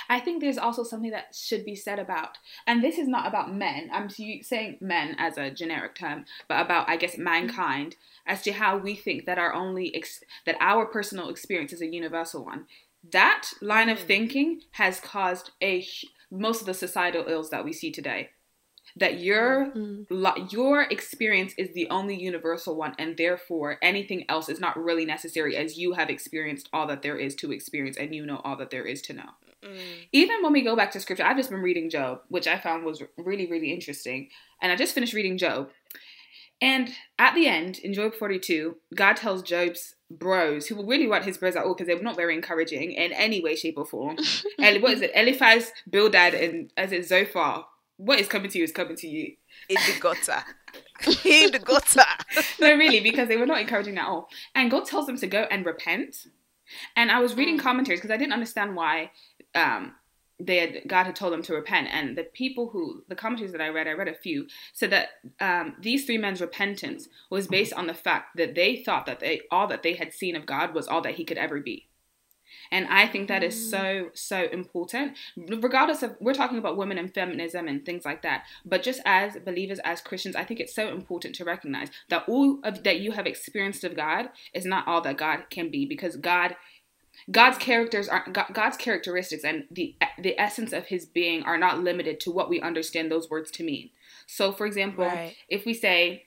I 0.10 0.20
think 0.20 0.42
there's 0.42 0.58
also 0.58 0.84
something 0.84 1.12
that 1.12 1.34
should 1.34 1.66
be 1.66 1.76
said 1.76 2.00
about, 2.00 2.38
and 2.68 2.84
this 2.84 2.98
is 2.98 3.08
not 3.08 3.28
about 3.28 3.54
men. 3.54 3.90
I'm 3.94 4.10
saying 4.10 4.78
men 4.82 5.16
as 5.18 5.38
a 5.38 5.50
generic 5.52 5.96
term, 5.96 6.26
but 6.48 6.62
about 6.62 6.90
I 6.90 6.98
guess 6.98 7.18
mankind 7.18 7.96
as 8.26 8.42
to 8.44 8.52
how 8.52 8.78
we 8.78 8.96
think 8.96 9.26
that 9.26 9.40
our 9.40 9.54
only 9.54 9.96
ex- 9.96 10.24
that 10.46 10.58
our 10.60 10.86
personal 10.86 11.30
experience 11.30 11.74
is 11.74 11.82
a 11.82 11.88
universal 11.88 12.44
one. 12.46 12.66
that 13.12 13.52
line 13.62 13.88
of 13.88 14.00
mm. 14.00 14.08
thinking 14.08 14.62
has 14.72 15.00
caused 15.00 15.52
a 15.62 15.82
most 16.32 16.62
of 16.62 16.68
the 16.68 16.74
societal 16.74 17.26
ills 17.28 17.50
that 17.50 17.66
we 17.66 17.74
see 17.74 17.92
today 17.92 18.30
that 18.96 19.20
your 19.20 19.68
mm-hmm. 19.68 20.46
your 20.50 20.84
experience 20.84 21.54
is 21.58 21.70
the 21.74 21.88
only 21.90 22.20
universal 22.20 22.76
one 22.76 22.96
and 22.98 23.18
therefore 23.18 23.78
anything 23.82 24.26
else 24.30 24.50
is 24.50 24.60
not 24.60 24.82
really 24.82 25.06
necessary 25.06 25.56
as 25.56 25.78
you 25.78 25.94
have 25.94 26.10
experienced 26.10 26.70
all 26.74 26.88
that 26.88 27.02
there 27.02 27.18
is 27.18 27.36
to 27.36 27.52
experience 27.52 27.98
and 27.98 28.16
you 28.16 28.26
know 28.26 28.42
all 28.44 28.56
that 28.58 28.72
there 28.72 28.86
is 28.86 29.02
to 29.02 29.14
know 29.14 29.30
mm. 29.64 29.78
even 30.12 30.42
when 30.42 30.54
we 30.54 30.64
go 30.64 30.76
back 30.76 30.92
to 30.92 31.00
scripture 31.00 31.24
i've 31.24 31.38
just 31.38 31.50
been 31.50 31.62
reading 31.62 31.90
job 31.90 32.22
which 32.30 32.48
i 32.48 32.58
found 32.58 32.84
was 32.84 33.04
really 33.18 33.50
really 33.50 33.72
interesting 33.72 34.30
and 34.62 34.72
i 34.72 34.76
just 34.76 34.96
finished 34.96 35.14
reading 35.14 35.38
job 35.38 35.70
and 36.62 36.90
at 37.18 37.36
the 37.36 37.48
end 37.48 37.78
in 37.80 37.94
job 37.94 38.14
42 38.14 38.76
god 38.96 39.18
tells 39.18 39.44
job's 39.44 39.96
bros 40.12 40.68
who 40.68 40.76
will 40.76 40.86
really 40.86 41.08
want 41.08 41.24
his 41.24 41.38
bros 41.38 41.56
at 41.56 41.64
all 41.64 41.74
because 41.74 41.88
they 41.88 41.96
were 41.96 42.02
not 42.02 42.16
very 42.16 42.34
encouraging 42.34 42.94
in 42.94 43.12
any 43.14 43.42
way 43.42 43.56
shape 43.56 43.78
or 43.78 43.86
form 43.86 44.18
and 44.60 44.82
what 44.82 44.94
is 44.94 45.02
it 45.02 45.12
eliphaz 45.14 45.72
bildad 45.90 46.34
and 46.34 46.72
as 46.78 46.92
it 46.92 47.08
zophar 47.08 47.66
what 48.00 48.20
is 48.20 48.30
coming 48.30 48.50
to 48.50 48.58
you 48.58 48.64
is 48.64 48.72
coming 48.72 48.96
to 48.96 49.08
you. 49.08 49.36
In 49.68 49.76
the 49.76 50.00
gutter. 50.00 50.42
in 51.26 51.52
the 51.52 51.60
gutter. 51.60 52.02
no, 52.60 52.74
really, 52.76 53.02
because 53.02 53.28
they 53.28 53.36
were 53.36 53.46
not 53.46 53.60
encouraging 53.60 53.98
at 53.98 54.08
all. 54.08 54.30
And 54.56 54.72
God 54.72 54.86
tells 54.86 55.06
them 55.06 55.18
to 55.18 55.28
go 55.28 55.46
and 55.52 55.66
repent. 55.66 56.28
And 56.96 57.12
I 57.12 57.20
was 57.20 57.36
reading 57.36 57.58
mm. 57.58 57.62
commentaries 57.62 58.00
because 58.00 58.12
I 58.12 58.18
didn't 58.18 58.32
understand 58.32 58.78
why 58.78 59.12
um, 59.54 59.96
they 60.40 60.58
had, 60.58 60.88
God 60.88 61.06
had 61.06 61.16
told 61.16 61.34
them 61.34 61.44
to 61.44 61.54
repent. 61.54 61.90
And 61.92 62.18
the 62.18 62.24
people 62.24 62.70
who, 62.70 63.04
the 63.08 63.16
commentaries 63.16 63.52
that 63.52 63.62
I 63.62 63.70
read, 63.70 63.88
I 63.88 63.92
read 63.92 64.08
a 64.08 64.14
few, 64.14 64.48
said 64.74 64.92
that 64.92 65.10
um, 65.40 65.76
these 65.80 66.06
three 66.06 66.18
men's 66.18 66.42
repentance 66.42 67.10
was 67.30 67.48
based 67.48 67.74
on 67.74 67.88
the 67.88 67.94
fact 67.94 68.38
that 68.38 68.56
they 68.56 68.78
thought 68.78 69.06
that 69.06 69.20
they 69.20 69.42
all 69.52 69.68
that 69.68 69.84
they 69.84 69.94
had 69.94 70.14
seen 70.14 70.36
of 70.36 70.46
God 70.46 70.74
was 70.74 70.88
all 70.88 71.02
that 71.02 71.16
He 71.16 71.26
could 71.26 71.38
ever 71.38 71.60
be. 71.60 71.90
And 72.72 72.88
I 72.88 73.08
think 73.08 73.28
that 73.28 73.44
is 73.44 73.56
mm. 73.56 73.70
so, 73.70 74.10
so 74.14 74.48
important. 74.52 75.18
Regardless 75.38 76.04
of, 76.04 76.16
we're 76.20 76.34
talking 76.34 76.58
about 76.58 76.78
women 76.78 76.98
and 76.98 77.14
feminism 77.14 77.68
and 77.68 77.86
things 77.86 78.06
like 78.06 78.22
that. 78.22 78.44
But 78.66 78.84
just 78.84 79.02
as 79.06 79.38
believers, 79.46 79.80
as 79.84 80.02
Christians, 80.02 80.36
I 80.36 80.44
think 80.44 80.60
it's 80.60 80.76
so 80.76 80.90
important 80.90 81.36
to 81.36 81.46
recognize 81.46 81.90
that 82.10 82.26
all 82.28 82.60
of 82.64 82.84
that 82.84 83.00
you 83.00 83.12
have 83.14 83.28
experienced 83.28 83.84
of 83.84 83.96
God 83.96 84.30
is 84.54 84.66
not 84.66 84.88
all 84.88 85.02
that 85.02 85.18
God 85.18 85.44
can 85.50 85.70
be 85.70 85.86
because 85.86 86.16
God 86.16 86.56
God's 87.32 87.58
characters 87.58 88.08
are 88.08 88.26
God's 88.54 88.78
characteristics 88.78 89.44
and 89.44 89.66
the 89.72 89.96
the 90.18 90.40
essence 90.40 90.74
of 90.74 90.88
his 90.88 91.06
being 91.06 91.44
are 91.44 91.58
not 91.58 91.80
limited 91.80 92.20
to 92.22 92.32
what 92.32 92.50
we 92.50 92.62
understand 92.62 93.12
those 93.12 93.30
words 93.30 93.52
to 93.52 93.64
mean. 93.64 93.92
So 94.26 94.52
for 94.52 94.66
example, 94.66 95.06
right. 95.06 95.36
if 95.48 95.66
we 95.66 95.74
say 95.74 96.26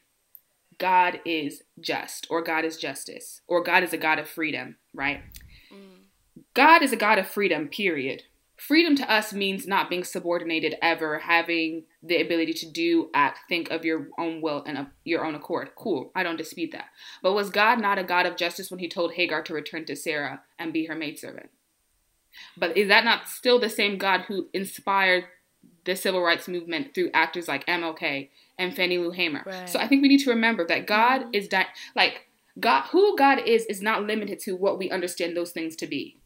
God 0.79 1.21
is 1.25 1.63
just 1.81 2.27
or 2.31 2.43
God 2.43 2.65
is 2.65 2.77
justice 2.77 3.41
or 3.49 3.63
God 3.63 3.83
is 3.83 3.93
a 3.93 3.99
God 3.99 4.19
of 4.19 4.29
freedom, 4.29 4.77
right? 4.95 5.23
Mm. 5.73 6.03
God 6.55 6.83
is 6.83 6.93
a 6.93 6.97
God 6.97 7.19
of 7.19 7.27
freedom, 7.27 7.69
period. 7.69 8.25
Freedom 8.69 8.95
to 8.95 9.11
us 9.13 9.33
means 9.33 9.67
not 9.67 9.91
being 9.91 10.05
subordinated 10.05 10.77
ever, 10.81 11.19
having 11.19 11.83
the 12.01 12.21
ability 12.23 12.53
to 12.53 12.71
do, 12.71 13.11
act, 13.13 13.41
think 13.49 13.69
of 13.73 13.85
your 13.85 14.07
own 14.17 14.41
will 14.41 14.63
and 14.65 14.79
of 14.79 14.87
your 15.03 15.25
own 15.25 15.35
accord. 15.35 15.71
Cool, 15.75 16.13
I 16.15 16.23
don't 16.23 16.37
dispute 16.37 16.71
that. 16.71 16.87
But 17.25 17.33
was 17.33 17.51
God 17.51 17.81
not 17.81 17.99
a 17.99 18.05
God 18.05 18.25
of 18.25 18.37
justice 18.37 18.71
when 18.71 18.79
he 18.79 18.89
told 18.89 19.15
Hagar 19.15 19.43
to 19.43 19.53
return 19.53 19.85
to 19.87 19.97
Sarah 19.97 20.43
and 20.61 20.73
be 20.73 20.87
her 20.87 20.95
maidservant? 20.95 21.51
But 22.57 22.77
is 22.77 22.87
that 22.87 23.05
not 23.05 23.29
still 23.29 23.59
the 23.59 23.69
same 23.69 23.99
God 23.99 24.23
who 24.29 24.47
inspired 24.53 25.25
the 25.85 25.97
civil 25.97 26.23
rights 26.23 26.47
movement 26.47 26.95
through 26.95 27.11
actors 27.13 27.49
like 27.49 27.67
MLK 27.67 28.29
and 28.59 28.77
Fannie 28.77 28.99
Lou 28.99 29.11
Hamer? 29.11 29.43
Right. 29.45 29.69
So 29.69 29.81
I 29.81 29.89
think 29.89 30.03
we 30.03 30.09
need 30.09 30.23
to 30.23 30.31
remember 30.31 30.65
that 30.69 30.87
God 30.87 31.23
mm-hmm. 31.23 31.35
is 31.35 31.49
di- 31.49 31.67
like 31.97 32.29
God. 32.61 32.83
Who 32.93 33.17
God 33.17 33.41
is 33.45 33.65
is 33.67 33.83
not 33.83 34.05
limited 34.05 34.39
to 34.41 34.55
what 34.55 34.79
we 34.79 34.89
understand 34.89 35.37
those 35.37 35.51
things 35.51 35.75
to 35.77 35.89
be. 35.89 36.22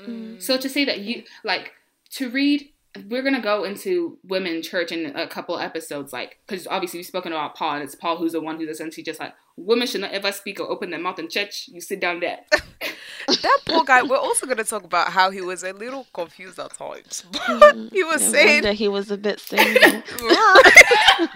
Mm. 0.00 0.42
So 0.42 0.56
to 0.56 0.68
say 0.68 0.84
that 0.84 1.00
you 1.00 1.24
like 1.44 1.72
to 2.10 2.30
read 2.30 2.70
we're 3.08 3.22
gonna 3.22 3.40
go 3.40 3.64
into 3.64 4.18
women 4.24 4.62
church 4.62 4.92
in 4.92 5.14
a 5.16 5.26
couple 5.26 5.58
episodes, 5.58 6.12
like 6.12 6.38
because 6.46 6.66
obviously 6.66 6.98
we've 6.98 7.06
spoken 7.06 7.32
about 7.32 7.54
Paul, 7.54 7.74
and 7.74 7.84
it's 7.84 7.94
Paul 7.94 8.16
who's 8.16 8.32
the 8.32 8.40
one 8.40 8.56
who's 8.56 8.68
essentially 8.68 9.04
just 9.04 9.20
like 9.20 9.34
women 9.56 9.86
should 9.86 10.00
not 10.00 10.12
ever 10.12 10.32
speak 10.32 10.60
or 10.60 10.68
open 10.70 10.90
their 10.90 11.00
mouth 11.00 11.18
in 11.18 11.28
church. 11.28 11.68
You 11.68 11.80
sit 11.80 12.00
down 12.00 12.20
there. 12.20 12.40
that 13.28 13.58
poor 13.66 13.84
guy. 13.84 14.02
We're 14.02 14.16
also 14.16 14.46
gonna 14.46 14.64
talk 14.64 14.84
about 14.84 15.08
how 15.08 15.30
he 15.30 15.40
was 15.40 15.62
a 15.62 15.72
little 15.72 16.06
confused 16.12 16.58
at 16.58 16.74
times. 16.74 17.24
Mm, 17.46 17.92
he 17.92 18.02
was 18.02 18.22
saying 18.22 18.62
that 18.62 18.74
he 18.74 18.88
was 18.88 19.10
a 19.10 19.16
bit 19.16 19.40
single, 19.40 19.80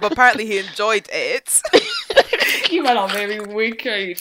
but 0.00 0.12
apparently 0.12 0.44
he 0.44 0.58
enjoyed 0.58 1.08
it. 1.12 1.62
he 2.68 2.80
went 2.80 2.98
on 2.98 3.08
very 3.10 3.40
wicked 3.40 4.20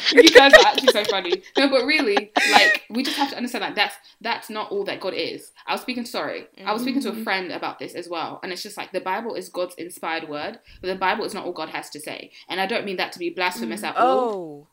you 0.12 0.30
guys 0.30 0.52
are 0.52 0.66
actually 0.66 0.92
so 0.92 1.04
funny. 1.04 1.42
No, 1.56 1.68
but 1.68 1.84
really, 1.84 2.32
like 2.52 2.84
we 2.90 3.02
just 3.02 3.16
have 3.16 3.30
to 3.30 3.36
understand 3.36 3.62
that 3.62 3.74
that's 3.74 3.96
that's 4.20 4.50
not 4.50 4.70
all 4.70 4.84
that 4.84 5.00
God 5.00 5.14
is. 5.14 5.52
I 5.66 5.72
was 5.72 5.80
speaking, 5.80 6.04
sorry. 6.04 6.46
I 6.64 6.72
was 6.72 6.82
speaking 6.82 7.02
to 7.02 7.08
a 7.08 7.12
mm-hmm. 7.12 7.24
friend 7.24 7.52
about 7.52 7.78
this 7.78 7.94
as 7.94 8.08
well, 8.08 8.40
and 8.42 8.52
it's 8.52 8.62
just 8.62 8.76
like 8.76 8.92
the 8.92 9.00
Bible 9.00 9.34
is 9.34 9.48
God's 9.48 9.74
inspired 9.76 10.28
word, 10.28 10.58
but 10.80 10.88
the 10.88 10.94
Bible 10.94 11.24
is 11.24 11.34
not 11.34 11.44
all 11.44 11.52
God 11.52 11.70
has 11.70 11.90
to 11.90 12.00
say. 12.00 12.30
And 12.48 12.60
I 12.60 12.66
don't 12.66 12.84
mean 12.84 12.96
that 12.96 13.12
to 13.12 13.18
be 13.18 13.30
blasphemous 13.30 13.82
mm. 13.82 13.88
at 13.88 13.96
all. 13.96 14.18
Oh. 14.18 14.66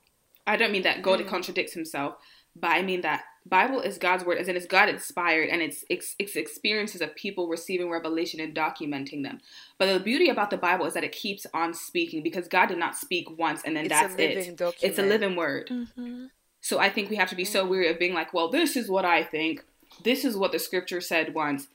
I 0.46 0.58
don't 0.58 0.72
mean 0.72 0.84
that 0.84 1.02
God 1.02 1.20
mm. 1.20 1.28
contradicts 1.28 1.74
Himself, 1.74 2.16
but 2.56 2.72
I 2.72 2.82
mean 2.82 3.02
that 3.02 3.24
Bible 3.46 3.82
is 3.82 3.98
God's 3.98 4.24
word, 4.24 4.38
as 4.38 4.48
in 4.48 4.56
it's 4.56 4.66
God 4.66 4.88
inspired, 4.88 5.50
and 5.50 5.62
it's, 5.62 5.84
it's, 5.90 6.16
it's 6.18 6.36
experiences 6.36 7.02
of 7.02 7.14
people 7.16 7.50
receiving 7.50 7.90
revelation 7.90 8.40
and 8.40 8.56
documenting 8.56 9.24
them. 9.24 9.40
But 9.78 9.92
the 9.92 10.00
beauty 10.00 10.30
about 10.30 10.50
the 10.50 10.58
Bible 10.58 10.86
is 10.86 10.94
that 10.94 11.04
it 11.04 11.12
keeps 11.12 11.46
on 11.54 11.74
speaking 11.74 12.24
because 12.24 12.48
God 12.48 12.68
did 12.68 12.78
not 12.78 12.96
speak 12.96 13.38
once 13.38 13.62
and 13.66 13.76
then 13.76 13.86
it's 13.86 13.94
that's 13.94 14.16
it. 14.18 14.58
Document. 14.58 14.78
It's 14.82 15.00
a 15.00 15.04
living 15.04 15.36
word. 15.36 15.68
Mm-hmm. 15.70 16.26
So 16.62 16.80
I 16.80 16.90
think 16.90 17.10
we 17.10 17.18
have 17.18 17.30
to 17.30 17.36
be 17.36 17.44
so 17.44 17.66
weary 17.66 17.90
of 17.90 18.00
being 18.00 18.14
like, 18.14 18.34
well, 18.34 18.50
this 18.50 18.78
is 18.78 18.90
what 18.90 19.04
I 19.04 19.24
think. 19.24 19.66
This 20.04 20.24
is 20.24 20.38
what 20.38 20.54
the 20.54 20.60
scripture 20.60 21.02
said 21.02 21.36
once, 21.36 21.68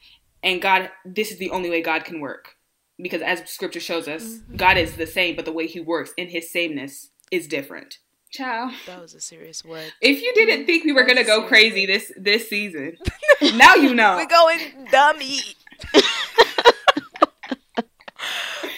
and 0.42 0.60
God, 0.60 0.90
this 1.04 1.30
is 1.30 1.38
the 1.38 1.50
only 1.50 1.70
way 1.70 1.82
God 1.82 2.04
can 2.04 2.20
work. 2.20 2.56
Because 3.00 3.22
as 3.22 3.48
scripture 3.48 3.78
shows 3.78 4.08
us, 4.08 4.24
mm-hmm. 4.24 4.56
God 4.56 4.76
is 4.76 4.96
the 4.96 5.06
same, 5.06 5.36
but 5.36 5.44
the 5.44 5.52
way 5.52 5.66
He 5.66 5.78
works 5.78 6.12
in 6.16 6.28
His 6.28 6.50
sameness 6.50 7.10
is 7.30 7.46
different. 7.46 7.98
Ciao. 8.30 8.70
That 8.86 9.00
was 9.00 9.14
a 9.14 9.20
serious 9.20 9.64
word. 9.64 9.92
If 10.00 10.22
you 10.22 10.32
didn't 10.34 10.66
think 10.66 10.84
we 10.84 10.92
were 10.92 11.04
gonna 11.04 11.24
go 11.24 11.42
crazy 11.42 11.82
word. 11.82 11.94
this 11.94 12.12
this 12.16 12.48
season, 12.48 12.96
now 13.54 13.74
you 13.74 13.94
know. 13.94 14.16
We're 14.16 14.26
going 14.26 14.88
dummy. 14.90 15.40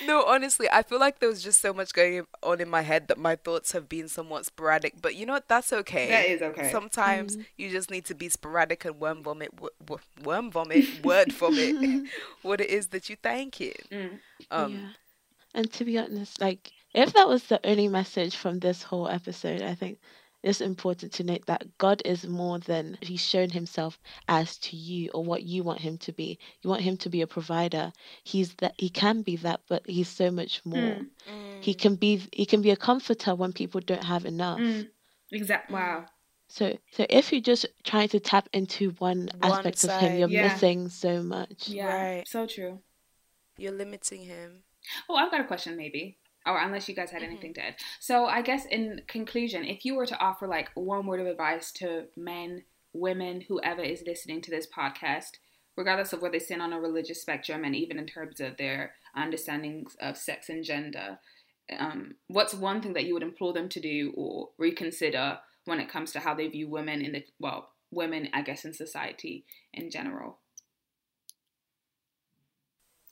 no, 0.07 0.25
honestly, 0.25 0.69
I 0.71 0.83
feel 0.83 0.99
like 0.99 1.19
there 1.19 1.29
was 1.29 1.43
just 1.43 1.61
so 1.61 1.73
much 1.73 1.93
going 1.93 2.27
on 2.43 2.61
in 2.61 2.69
my 2.69 2.83
head 2.83 3.09
that 3.09 3.19
my 3.19 3.37
thoughts 3.37 3.73
have 3.73 3.89
been 3.89 4.09
somewhat 4.09 4.47
sporadic. 4.47 5.01
But 5.01 5.15
you 5.15 5.27
know 5.27 5.35
what? 5.35 5.49
That's 5.49 5.73
okay. 5.73 6.09
That 6.09 6.27
is 6.27 6.43
okay. 6.43 6.71
Sometimes 6.71 7.37
mm. 7.37 7.47
you 7.57 7.71
just 7.71 7.91
need 7.91 8.05
to 8.07 8.15
be 8.15 8.29
sporadic 8.29 8.85
and 8.85 9.01
worm 9.01 9.23
vomit, 9.23 9.55
w- 9.55 9.71
w- 9.85 10.03
worm 10.23 10.51
vomit, 10.51 10.85
word 11.05 11.33
vomit, 11.33 12.09
what 12.43 12.61
it 12.61 12.71
is 12.71 12.89
that 12.89 13.09
you 13.09 13.17
thank 13.23 13.61
it. 13.61 13.87
Mm. 13.91 14.19
Um, 14.51 14.73
yeah. 14.73 14.89
And 15.55 15.73
to 15.73 15.85
be 15.85 15.99
honest, 15.99 16.41
like 16.41 16.73
if 16.95 17.13
that 17.13 17.29
was 17.29 17.45
the 17.45 17.61
only 17.65 17.89
message 17.89 18.37
from 18.37 18.59
this 18.59 18.83
whole 18.83 19.09
episode, 19.09 19.63
I 19.63 19.75
think 19.75 19.99
it's 20.43 20.61
important 20.61 21.13
to 21.15 21.25
note 21.25 21.47
that 21.47 21.67
God 21.79 22.03
is 22.05 22.27
more 22.27 22.59
than 22.59 22.99
He's 23.01 23.21
shown 23.21 23.51
Himself 23.51 23.99
as 24.29 24.57
to 24.59 24.77
you 24.77 25.11
or 25.13 25.23
what 25.23 25.43
you 25.43 25.63
want 25.63 25.81
Him 25.81 25.99
to 25.99 26.13
be. 26.13 26.39
You 26.63 26.71
want 26.71 26.83
Him 26.83 26.97
to 26.99 27.11
be 27.11 27.21
a 27.21 27.27
provider. 27.27 27.93
He's 28.25 28.55
that 28.55 28.75
He 28.79 28.89
can 28.89 29.23
be 29.23 29.37
that, 29.37 29.61
but 29.69 29.87
He's 29.87 30.09
so 30.09 30.31
much 30.31 30.63
more. 30.65 30.79
Mm. 31.31 31.61
He 31.61 31.75
can 31.75 31.95
be 31.95 32.23
He 32.33 32.47
can 32.47 32.63
be 32.63 32.71
a 32.71 32.77
comforter 32.77 33.35
when 33.35 33.53
people 33.53 33.81
don't 33.81 34.05
have 34.05 34.25
enough. 34.25 34.59
Mm. 34.59 34.89
Exactly. 35.31 35.75
Wow. 35.75 36.07
So, 36.49 36.77
so 36.91 37.07
if 37.09 37.31
you're 37.31 37.41
just 37.41 37.67
trying 37.85 38.09
to 38.09 38.19
tap 38.19 38.49
into 38.53 38.91
one, 38.99 39.29
one 39.39 39.53
aspect 39.53 39.79
side, 39.79 39.95
of 39.95 40.01
him, 40.01 40.19
you're 40.19 40.29
yeah. 40.31 40.53
missing 40.53 40.89
so 40.89 41.23
much. 41.23 41.69
Yeah, 41.69 41.85
right. 41.85 42.27
So 42.27 42.47
true. 42.47 42.81
You're 43.57 43.71
limiting 43.71 44.25
him. 44.25 44.65
Oh, 45.09 45.15
I've 45.15 45.31
got 45.31 45.43
a 45.43 45.45
question, 45.45 45.77
maybe 45.77 46.19
or 46.47 46.59
unless 46.59 46.89
you 46.89 46.95
guys 46.95 47.11
had 47.11 47.23
mm-hmm. 47.23 47.33
anything 47.33 47.55
to 47.55 47.65
add. 47.65 47.77
So 47.99 48.27
I 48.27 48.43
guess 48.43 48.65
in 48.67 49.03
conclusion, 49.07 49.65
if 49.65 49.85
you 49.85 49.95
were 49.95 50.07
to 50.07 50.19
offer 50.19 50.47
like 50.47 50.71
one 50.75 51.07
word 51.07 51.21
of 51.21 51.27
advice 51.27 51.71
to 51.73 52.05
men, 52.17 52.65
women, 52.93 53.43
whoever 53.49 53.83
is 53.83 54.03
listening 54.07 54.41
to 54.43 54.51
this 54.51 54.67
podcast, 54.67 55.39
regardless 55.77 56.13
of 56.13 56.23
where 56.23 56.31
they 56.31 56.39
sit 56.39 56.61
on 56.61 56.73
a 56.73 56.81
religious 56.81 57.21
spectrum 57.23 57.65
and 57.65 57.77
even 57.77 57.99
in 57.99 58.07
terms 58.07 58.41
of 58.41 58.57
their 58.57 58.95
understandings 59.17 59.97
of 60.01 60.17
sex 60.17 60.49
and 60.49 60.65
gender, 60.65 61.19
um, 61.79 62.15
what's 62.27 62.55
one 62.55 62.83
thing 62.83 62.95
that 62.95 63.05
you 63.05 63.15
would 63.15 63.23
implore 63.23 63.53
them 63.53 63.69
to 63.69 63.81
do 63.81 64.13
or 64.17 64.49
reconsider 64.59 65.39
when 65.67 65.79
it 65.79 65.89
comes 65.89 66.11
to 66.13 66.21
how 66.21 66.35
they 66.35 66.49
view 66.49 66.69
women 66.69 67.01
in 67.01 67.13
the 67.13 67.25
well, 67.39 67.71
women, 67.91 68.29
I 68.33 68.43
guess, 68.43 68.65
in 68.65 68.73
society 68.73 69.45
in 69.73 69.91
general? 69.91 70.40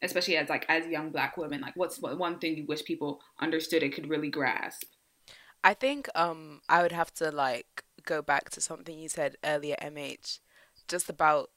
Especially 0.03 0.36
as 0.36 0.49
like 0.49 0.64
as 0.68 0.86
young 0.86 1.11
black 1.11 1.36
women 1.36 1.61
like 1.61 1.76
what's 1.76 2.01
one 2.01 2.38
thing 2.38 2.57
you 2.57 2.64
wish 2.66 2.84
people 2.84 3.20
understood 3.40 3.82
and 3.82 3.92
could 3.92 4.09
really 4.09 4.30
grasp 4.30 4.84
i 5.64 5.74
think 5.74 6.09
um 6.14 6.61
i 6.68 6.82
would 6.82 6.92
have 6.92 7.12
to 7.12 7.30
like 7.30 7.84
go 8.05 8.22
back 8.22 8.51
to 8.51 8.61
something 8.61 8.99
you 8.99 9.09
said 9.09 9.36
earlier 9.44 9.76
mh 9.82 10.38
just 10.86 11.11
about 11.11 11.51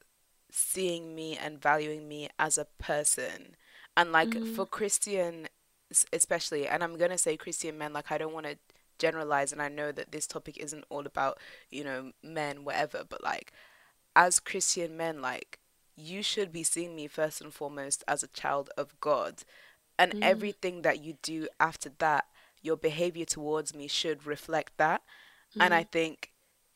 seeing 0.52 1.16
me 1.16 1.38
and 1.38 1.62
valuing 1.62 2.08
me 2.08 2.28
as 2.38 2.58
a 2.58 2.68
person 2.78 3.56
and 3.96 4.12
like 4.12 4.30
mm-hmm. 4.30 4.54
for 4.54 4.66
christian 4.66 5.48
especially 6.12 6.68
and 6.68 6.84
i'm 6.84 6.98
gonna 6.98 7.18
say 7.18 7.38
christian 7.38 7.78
men 7.78 7.94
like 7.94 8.12
i 8.12 8.18
don't 8.18 8.34
want 8.34 8.46
to 8.46 8.58
generalize 9.02 9.52
and 9.52 9.62
I 9.62 9.68
know 9.68 9.92
that 9.92 10.12
this 10.12 10.28
topic 10.28 10.58
isn't 10.60 10.86
all 10.90 11.08
about, 11.08 11.40
you 11.72 11.84
know, 11.84 12.12
men 12.24 12.64
whatever, 12.64 13.04
but 13.08 13.24
like 13.24 13.52
as 14.16 14.40
Christian 14.40 14.96
men 14.96 15.22
like 15.22 15.60
you 16.02 16.24
should 16.24 16.52
be 16.52 16.64
seeing 16.64 16.96
me 16.96 17.08
first 17.08 17.42
and 17.42 17.54
foremost 17.54 18.04
as 18.08 18.24
a 18.24 18.28
child 18.28 18.70
of 18.78 19.00
God 19.00 19.44
and 19.98 20.14
mm. 20.14 20.22
everything 20.22 20.82
that 20.82 21.04
you 21.04 21.18
do 21.22 21.48
after 21.60 21.90
that 22.00 22.26
your 22.62 22.78
behavior 22.78 23.26
towards 23.26 23.74
me 23.76 23.88
should 23.88 24.26
reflect 24.26 24.78
that. 24.78 25.02
Mm. 25.58 25.66
And 25.66 25.74
I 25.74 25.84
mm. 25.84 25.92
think 25.92 26.32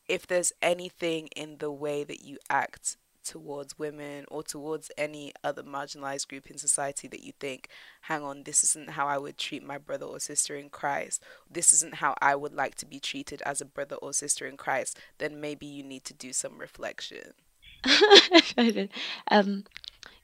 if 0.08 0.26
there's 0.26 0.52
anything 0.62 1.28
in 1.36 1.58
the 1.58 1.70
way 1.70 2.04
that 2.04 2.20
you 2.20 2.38
act 2.50 2.96
towards 3.24 3.76
women 3.76 4.24
or 4.28 4.40
towards 4.40 4.88
any 4.96 5.32
other 5.42 5.62
marginalized 5.64 6.28
group 6.28 6.48
in 6.48 6.58
society 6.58 7.08
that 7.08 7.24
you 7.24 7.32
think, 7.40 7.68
hang 8.02 8.22
on, 8.22 8.44
this 8.44 8.62
isn't 8.62 8.90
how 8.90 9.06
I 9.08 9.18
would 9.18 9.36
treat 9.36 9.64
my 9.64 9.78
brother 9.78 10.06
or 10.06 10.20
sister 10.20 10.54
in 10.54 10.70
Christ, 10.70 11.20
this 11.50 11.72
isn't 11.72 11.96
how 11.96 12.14
I 12.22 12.36
would 12.36 12.54
like 12.54 12.76
to 12.76 12.86
be 12.86 13.00
treated 13.00 13.42
as 13.42 13.60
a 13.60 13.64
brother 13.64 13.96
or 13.96 14.12
sister 14.12 14.46
in 14.46 14.56
Christ, 14.56 14.96
then 15.18 15.40
maybe 15.40 15.66
you 15.66 15.82
need 15.82 16.04
to 16.04 16.14
do 16.14 16.32
some 16.32 16.58
reflection. 16.58 17.32
um, 19.30 19.64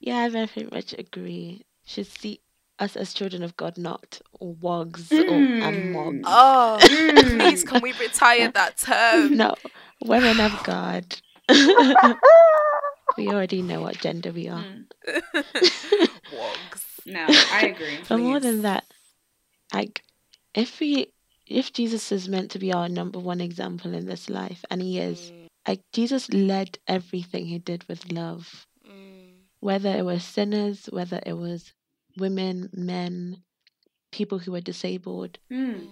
yeah, 0.01 0.19
I 0.19 0.29
very 0.29 0.69
much 0.71 0.95
agree. 0.99 1.65
Should 1.85 2.07
see 2.07 2.41
us 2.79 2.97
as 2.97 3.15
children 3.15 3.43
of 3.43 3.57
God, 3.57 3.79
not 3.79 4.21
wogs 4.41 5.09
mm. 5.09 5.25
or 5.25 5.67
amogs. 5.67 6.23
Oh, 6.25 6.79
mm. 6.81 7.39
please, 7.41 7.65
can 7.65 7.81
we 7.81 7.93
retire 7.93 8.51
that 8.53 8.77
term? 8.77 9.37
No, 9.37 9.55
women 10.05 10.41
of 10.41 10.63
God. 10.65 11.17
we 13.17 13.29
already 13.29 13.63
know 13.63 13.81
what 13.81 13.99
gender 13.99 14.33
we 14.33 14.49
are. 14.49 14.65
Mm. 14.65 16.09
wogs. 16.33 16.85
No, 17.07 17.27
I 17.29 17.75
agree. 17.75 17.99
But 18.09 18.19
more 18.19 18.41
than 18.41 18.63
that, 18.63 18.85
like, 19.73 20.03
if 20.55 20.81
we, 20.81 21.13
if 21.47 21.73
Jesus 21.73 22.13
is 22.13 22.29
meant 22.29 22.51
to 22.53 22.59
be 22.59 22.73
our 22.73 22.89
number 22.89 23.19
one 23.19 23.41
example 23.41 23.95
in 23.95 24.07
this 24.07 24.29
life, 24.29 24.65
and 24.71 24.81
he 24.83 24.99
is, 24.99 25.31
mm. 25.31 25.42
Like, 25.67 25.81
Jesus 25.93 26.29
led 26.33 26.79
everything 26.87 27.47
he 27.47 27.59
did 27.59 27.85
with 27.89 28.13
love. 28.13 28.67
Mm. 28.89 29.33
Whether 29.61 29.91
it 29.91 30.05
was 30.05 30.25
sinners, 30.25 30.87
whether 30.93 31.21
it 31.25 31.35
was 31.35 31.73
women, 32.17 32.71
men, 32.73 33.43
people 34.11 34.39
who 34.39 34.53
were 34.53 34.61
disabled, 34.61 35.39
mm. 35.51 35.89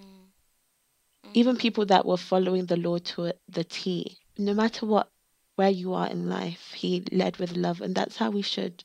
even 1.35 1.57
people 1.57 1.87
that 1.87 2.05
were 2.05 2.17
following 2.17 2.67
the 2.67 2.77
law 2.77 2.99
to 2.99 3.33
the 3.49 3.65
T. 3.65 4.19
No 4.39 4.55
matter 4.55 4.87
what, 4.87 5.09
where 5.57 5.71
you 5.71 5.95
are 5.95 6.09
in 6.09 6.29
life, 6.29 6.73
He 6.73 7.05
led 7.13 7.37
with 7.37 7.57
love, 7.57 7.81
and 7.81 7.95
that's 7.95 8.17
how 8.17 8.31
we 8.31 8.43
should 8.43 8.85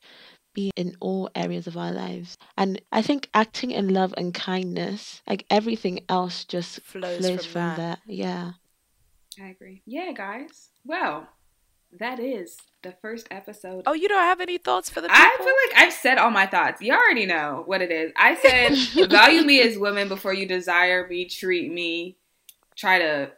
be 0.54 0.72
in 0.76 0.96
all 1.00 1.30
areas 1.36 1.68
of 1.68 1.78
our 1.78 1.92
lives. 1.92 2.38
And 2.58 2.82
I 2.92 3.02
think 3.02 3.30
acting 3.34 3.72
in 3.72 3.94
love 3.94 4.14
and 4.18 4.34
kindness, 4.34 5.22
like 5.28 5.46
everything 5.50 6.00
else, 6.10 6.46
just 6.46 6.82
flows, 6.82 7.18
flows 7.18 7.46
from, 7.46 7.52
from 7.52 7.62
that. 7.62 7.78
that. 7.78 8.00
Yeah. 8.08 8.52
I 9.42 9.48
agree. 9.48 9.82
Yeah, 9.86 10.12
guys. 10.14 10.70
Well, 10.86 11.28
that 12.00 12.20
is 12.20 12.58
the 12.84 12.94
first 13.02 13.28
episode. 13.32 13.84
Oh, 13.86 13.94
you 13.94 14.08
don't 14.08 14.24
have 14.24 14.42
any 14.42 14.58
thoughts 14.58 14.90
for 14.90 15.02
the 15.02 15.08
people? 15.08 15.22
I 15.22 15.36
feel 15.38 15.46
like 15.48 15.84
I've 15.84 15.94
said 15.94 16.18
all 16.18 16.32
my 16.32 16.46
thoughts. 16.46 16.82
You 16.82 16.94
already 16.94 17.26
know 17.26 17.64
what 17.66 17.82
it 17.82 17.92
is. 17.92 18.12
I 18.16 18.36
said 18.36 19.10
value 19.10 19.44
me 19.44 19.62
as 19.62 19.78
women 19.78 20.08
before 20.08 20.34
you 20.34 20.48
desire 20.48 21.08
me, 21.08 21.26
treat 21.26 21.72
me, 21.72 22.18
try 22.76 23.00
to 23.00 23.32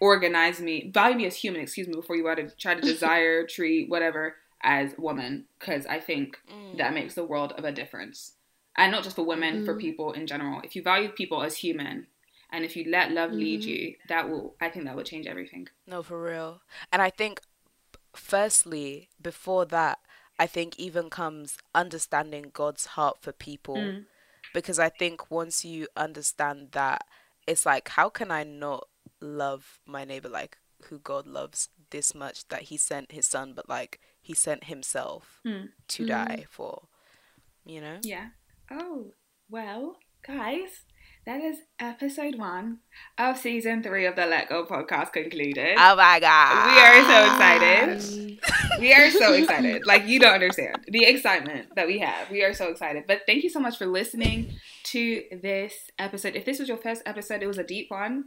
organize 0.00 0.60
me, 0.60 0.90
value 0.92 1.16
me 1.16 1.26
as 1.26 1.36
human, 1.36 1.60
excuse 1.60 1.88
me, 1.88 1.94
before 1.94 2.16
you 2.16 2.50
try 2.58 2.74
to 2.74 2.80
desire, 2.80 3.46
treat, 3.46 3.88
whatever 3.88 4.36
as 4.62 4.96
woman, 4.98 5.44
because 5.58 5.86
I 5.86 6.00
think 6.00 6.36
mm. 6.52 6.78
that 6.78 6.94
makes 6.94 7.14
the 7.14 7.24
world 7.24 7.52
of 7.52 7.64
a 7.64 7.72
difference. 7.72 8.32
And 8.76 8.92
not 8.92 9.02
just 9.02 9.16
for 9.16 9.24
women, 9.24 9.62
mm. 9.62 9.64
for 9.64 9.74
people 9.74 10.12
in 10.12 10.26
general. 10.26 10.60
If 10.62 10.76
you 10.76 10.82
value 10.82 11.08
people 11.08 11.42
as 11.42 11.56
human, 11.56 12.06
and 12.50 12.64
if 12.64 12.76
you 12.76 12.90
let 12.90 13.12
love 13.12 13.32
lead 13.32 13.64
you, 13.64 13.94
that 14.08 14.28
will, 14.28 14.54
I 14.60 14.68
think 14.68 14.86
that 14.86 14.96
will 14.96 15.04
change 15.04 15.26
everything. 15.26 15.68
No, 15.86 16.02
for 16.02 16.22
real. 16.22 16.62
And 16.92 17.02
I 17.02 17.10
think 17.10 17.40
firstly, 18.14 19.08
before 19.20 19.64
that, 19.66 19.98
I 20.38 20.46
think 20.46 20.78
even 20.78 21.10
comes 21.10 21.58
understanding 21.74 22.50
God's 22.52 22.86
heart 22.86 23.18
for 23.20 23.32
people. 23.32 23.76
Mm. 23.76 24.04
Because 24.54 24.78
I 24.78 24.88
think 24.88 25.30
once 25.30 25.64
you 25.64 25.88
understand 25.94 26.68
that, 26.72 27.04
it's 27.46 27.66
like, 27.66 27.88
how 27.90 28.08
can 28.08 28.30
I 28.30 28.44
not 28.44 28.88
love 29.20 29.80
my 29.84 30.04
neighbor 30.04 30.28
like 30.28 30.58
who 30.84 30.98
God 30.98 31.26
loves 31.26 31.68
this 31.90 32.14
much 32.14 32.48
that 32.48 32.62
he 32.62 32.76
sent 32.76 33.12
his 33.12 33.26
son, 33.26 33.52
but 33.54 33.68
like 33.68 34.00
he 34.20 34.34
sent 34.34 34.64
himself 34.64 35.40
mm. 35.46 35.68
to 35.88 36.04
mm. 36.04 36.08
die 36.08 36.46
for, 36.48 36.82
you 37.66 37.80
know? 37.80 37.98
Yeah. 38.02 38.28
Oh, 38.70 39.12
well, 39.50 39.98
guys, 40.26 40.84
that 41.26 41.40
is 41.40 41.58
episode 41.78 42.36
one 42.36 42.78
of 43.18 43.36
season 43.36 43.82
three 43.82 44.06
of 44.06 44.16
the 44.16 44.26
Let 44.26 44.48
God 44.48 44.68
podcast 44.68 45.12
concluded. 45.12 45.76
Oh 45.78 45.96
my 45.96 46.20
god. 46.20 46.72
We 46.72 46.80
are 46.80 47.04
so 47.04 47.32
excited. 47.32 48.40
we 48.80 48.92
are 48.94 49.10
so 49.10 49.32
excited. 49.34 49.86
Like 49.86 50.06
you 50.06 50.20
don't 50.20 50.34
understand 50.34 50.84
the 50.88 51.04
excitement 51.04 51.74
that 51.76 51.86
we 51.86 51.98
have. 51.98 52.30
We 52.30 52.42
are 52.44 52.54
so 52.54 52.68
excited. 52.68 53.04
But 53.06 53.22
thank 53.26 53.44
you 53.44 53.50
so 53.50 53.60
much 53.60 53.76
for 53.76 53.86
listening 53.86 54.54
to 54.84 55.24
this 55.42 55.74
episode. 55.98 56.34
If 56.34 56.44
this 56.44 56.58
was 56.58 56.68
your 56.68 56.78
first 56.78 57.02
episode, 57.04 57.42
it 57.42 57.46
was 57.46 57.58
a 57.58 57.64
deep 57.64 57.90
one. 57.90 58.24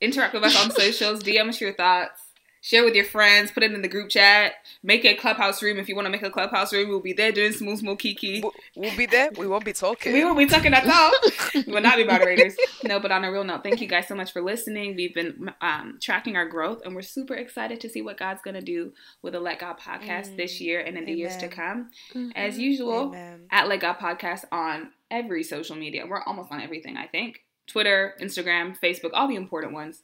Interact 0.00 0.34
with 0.34 0.44
us 0.44 0.62
on 0.62 0.70
socials, 0.76 1.22
DM 1.22 1.48
us 1.48 1.60
your 1.60 1.74
thoughts 1.74 2.20
share 2.66 2.82
with 2.82 2.96
your 2.96 3.04
friends, 3.04 3.52
put 3.52 3.62
it 3.62 3.70
in 3.70 3.80
the 3.80 3.86
group 3.86 4.08
chat, 4.08 4.54
make 4.82 5.04
a 5.04 5.14
clubhouse 5.14 5.62
room. 5.62 5.78
If 5.78 5.88
you 5.88 5.94
want 5.94 6.06
to 6.06 6.10
make 6.10 6.24
a 6.24 6.30
clubhouse 6.30 6.72
room, 6.72 6.88
we'll 6.88 6.98
be 6.98 7.12
there 7.12 7.30
doing 7.30 7.52
smooth, 7.52 7.78
smooth, 7.78 8.00
kiki. 8.00 8.42
We'll 8.74 8.96
be 8.96 9.06
there. 9.06 9.30
We 9.38 9.46
won't 9.46 9.64
be 9.64 9.72
talking. 9.72 10.12
we 10.12 10.24
won't 10.24 10.36
be 10.36 10.46
talking 10.46 10.74
at 10.74 10.84
all. 10.84 11.12
we 11.54 11.72
will 11.72 11.80
not 11.80 11.96
be 11.96 12.02
moderators. 12.02 12.56
No, 12.82 12.98
but 12.98 13.12
on 13.12 13.22
a 13.22 13.30
real 13.30 13.44
note, 13.44 13.62
thank 13.62 13.80
you 13.80 13.86
guys 13.86 14.08
so 14.08 14.16
much 14.16 14.32
for 14.32 14.42
listening. 14.42 14.96
We've 14.96 15.14
been 15.14 15.52
um, 15.60 15.98
tracking 16.02 16.34
our 16.34 16.48
growth, 16.48 16.82
and 16.84 16.96
we're 16.96 17.02
super 17.02 17.34
excited 17.34 17.80
to 17.82 17.88
see 17.88 18.02
what 18.02 18.18
God's 18.18 18.42
going 18.42 18.54
to 18.54 18.60
do 18.60 18.92
with 19.22 19.34
the 19.34 19.40
Let 19.40 19.60
God 19.60 19.78
podcast 19.78 20.30
mm. 20.30 20.36
this 20.36 20.60
year 20.60 20.80
and 20.80 20.98
in 20.98 21.04
the 21.04 21.12
years 21.12 21.36
to 21.36 21.46
come. 21.46 21.90
Mm-hmm. 22.14 22.30
As 22.34 22.58
usual, 22.58 23.10
Amen. 23.10 23.46
at 23.52 23.68
Let 23.68 23.78
God 23.78 23.98
podcast 23.98 24.44
on 24.50 24.90
every 25.08 25.44
social 25.44 25.76
media. 25.76 26.04
We're 26.04 26.22
almost 26.24 26.50
on 26.50 26.60
everything, 26.60 26.96
I 26.96 27.06
think. 27.06 27.44
Twitter, 27.68 28.14
Instagram, 28.20 28.76
Facebook, 28.82 29.10
all 29.12 29.28
the 29.28 29.36
important 29.36 29.72
ones. 29.72 30.02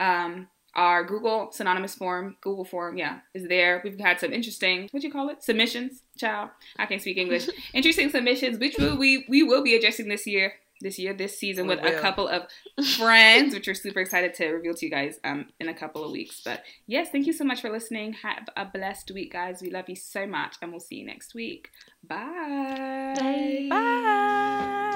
Um, 0.00 0.48
our 0.74 1.02
Google 1.04 1.50
synonymous 1.52 1.94
form, 1.94 2.36
Google 2.40 2.64
form, 2.64 2.96
yeah, 2.98 3.20
is 3.34 3.48
there. 3.48 3.80
We've 3.82 3.98
had 3.98 4.20
some 4.20 4.32
interesting, 4.32 4.88
what 4.90 5.00
do 5.00 5.06
you 5.06 5.12
call 5.12 5.28
it? 5.28 5.42
Submissions, 5.42 6.02
child. 6.16 6.50
I 6.78 6.86
can't 6.86 7.00
speak 7.00 7.16
English. 7.16 7.48
interesting 7.74 8.10
submissions, 8.10 8.58
which 8.58 8.76
will, 8.78 8.96
we 8.96 9.24
we 9.28 9.42
will 9.42 9.62
be 9.62 9.74
addressing 9.74 10.08
this 10.08 10.26
year, 10.26 10.52
this 10.80 10.98
year, 10.98 11.12
this 11.14 11.36
season 11.38 11.66
we 11.66 11.74
with 11.74 11.84
will. 11.84 11.96
a 11.96 12.00
couple 12.00 12.28
of 12.28 12.42
friends, 12.96 13.54
which 13.54 13.66
we're 13.66 13.74
super 13.74 14.00
excited 14.00 14.34
to 14.34 14.46
reveal 14.48 14.74
to 14.74 14.86
you 14.86 14.90
guys 14.92 15.18
um 15.24 15.46
in 15.58 15.68
a 15.68 15.74
couple 15.74 16.04
of 16.04 16.12
weeks. 16.12 16.42
But 16.44 16.62
yes, 16.86 17.08
thank 17.10 17.26
you 17.26 17.32
so 17.32 17.44
much 17.44 17.60
for 17.60 17.70
listening. 17.70 18.12
Have 18.22 18.48
a 18.56 18.64
blessed 18.64 19.10
week, 19.12 19.32
guys. 19.32 19.60
We 19.62 19.70
love 19.70 19.88
you 19.88 19.96
so 19.96 20.26
much, 20.26 20.56
and 20.62 20.70
we'll 20.70 20.80
see 20.80 20.96
you 20.96 21.06
next 21.06 21.34
week. 21.34 21.70
Bye. 22.06 23.14
Bye. 23.18 23.66
Bye. 23.70 24.87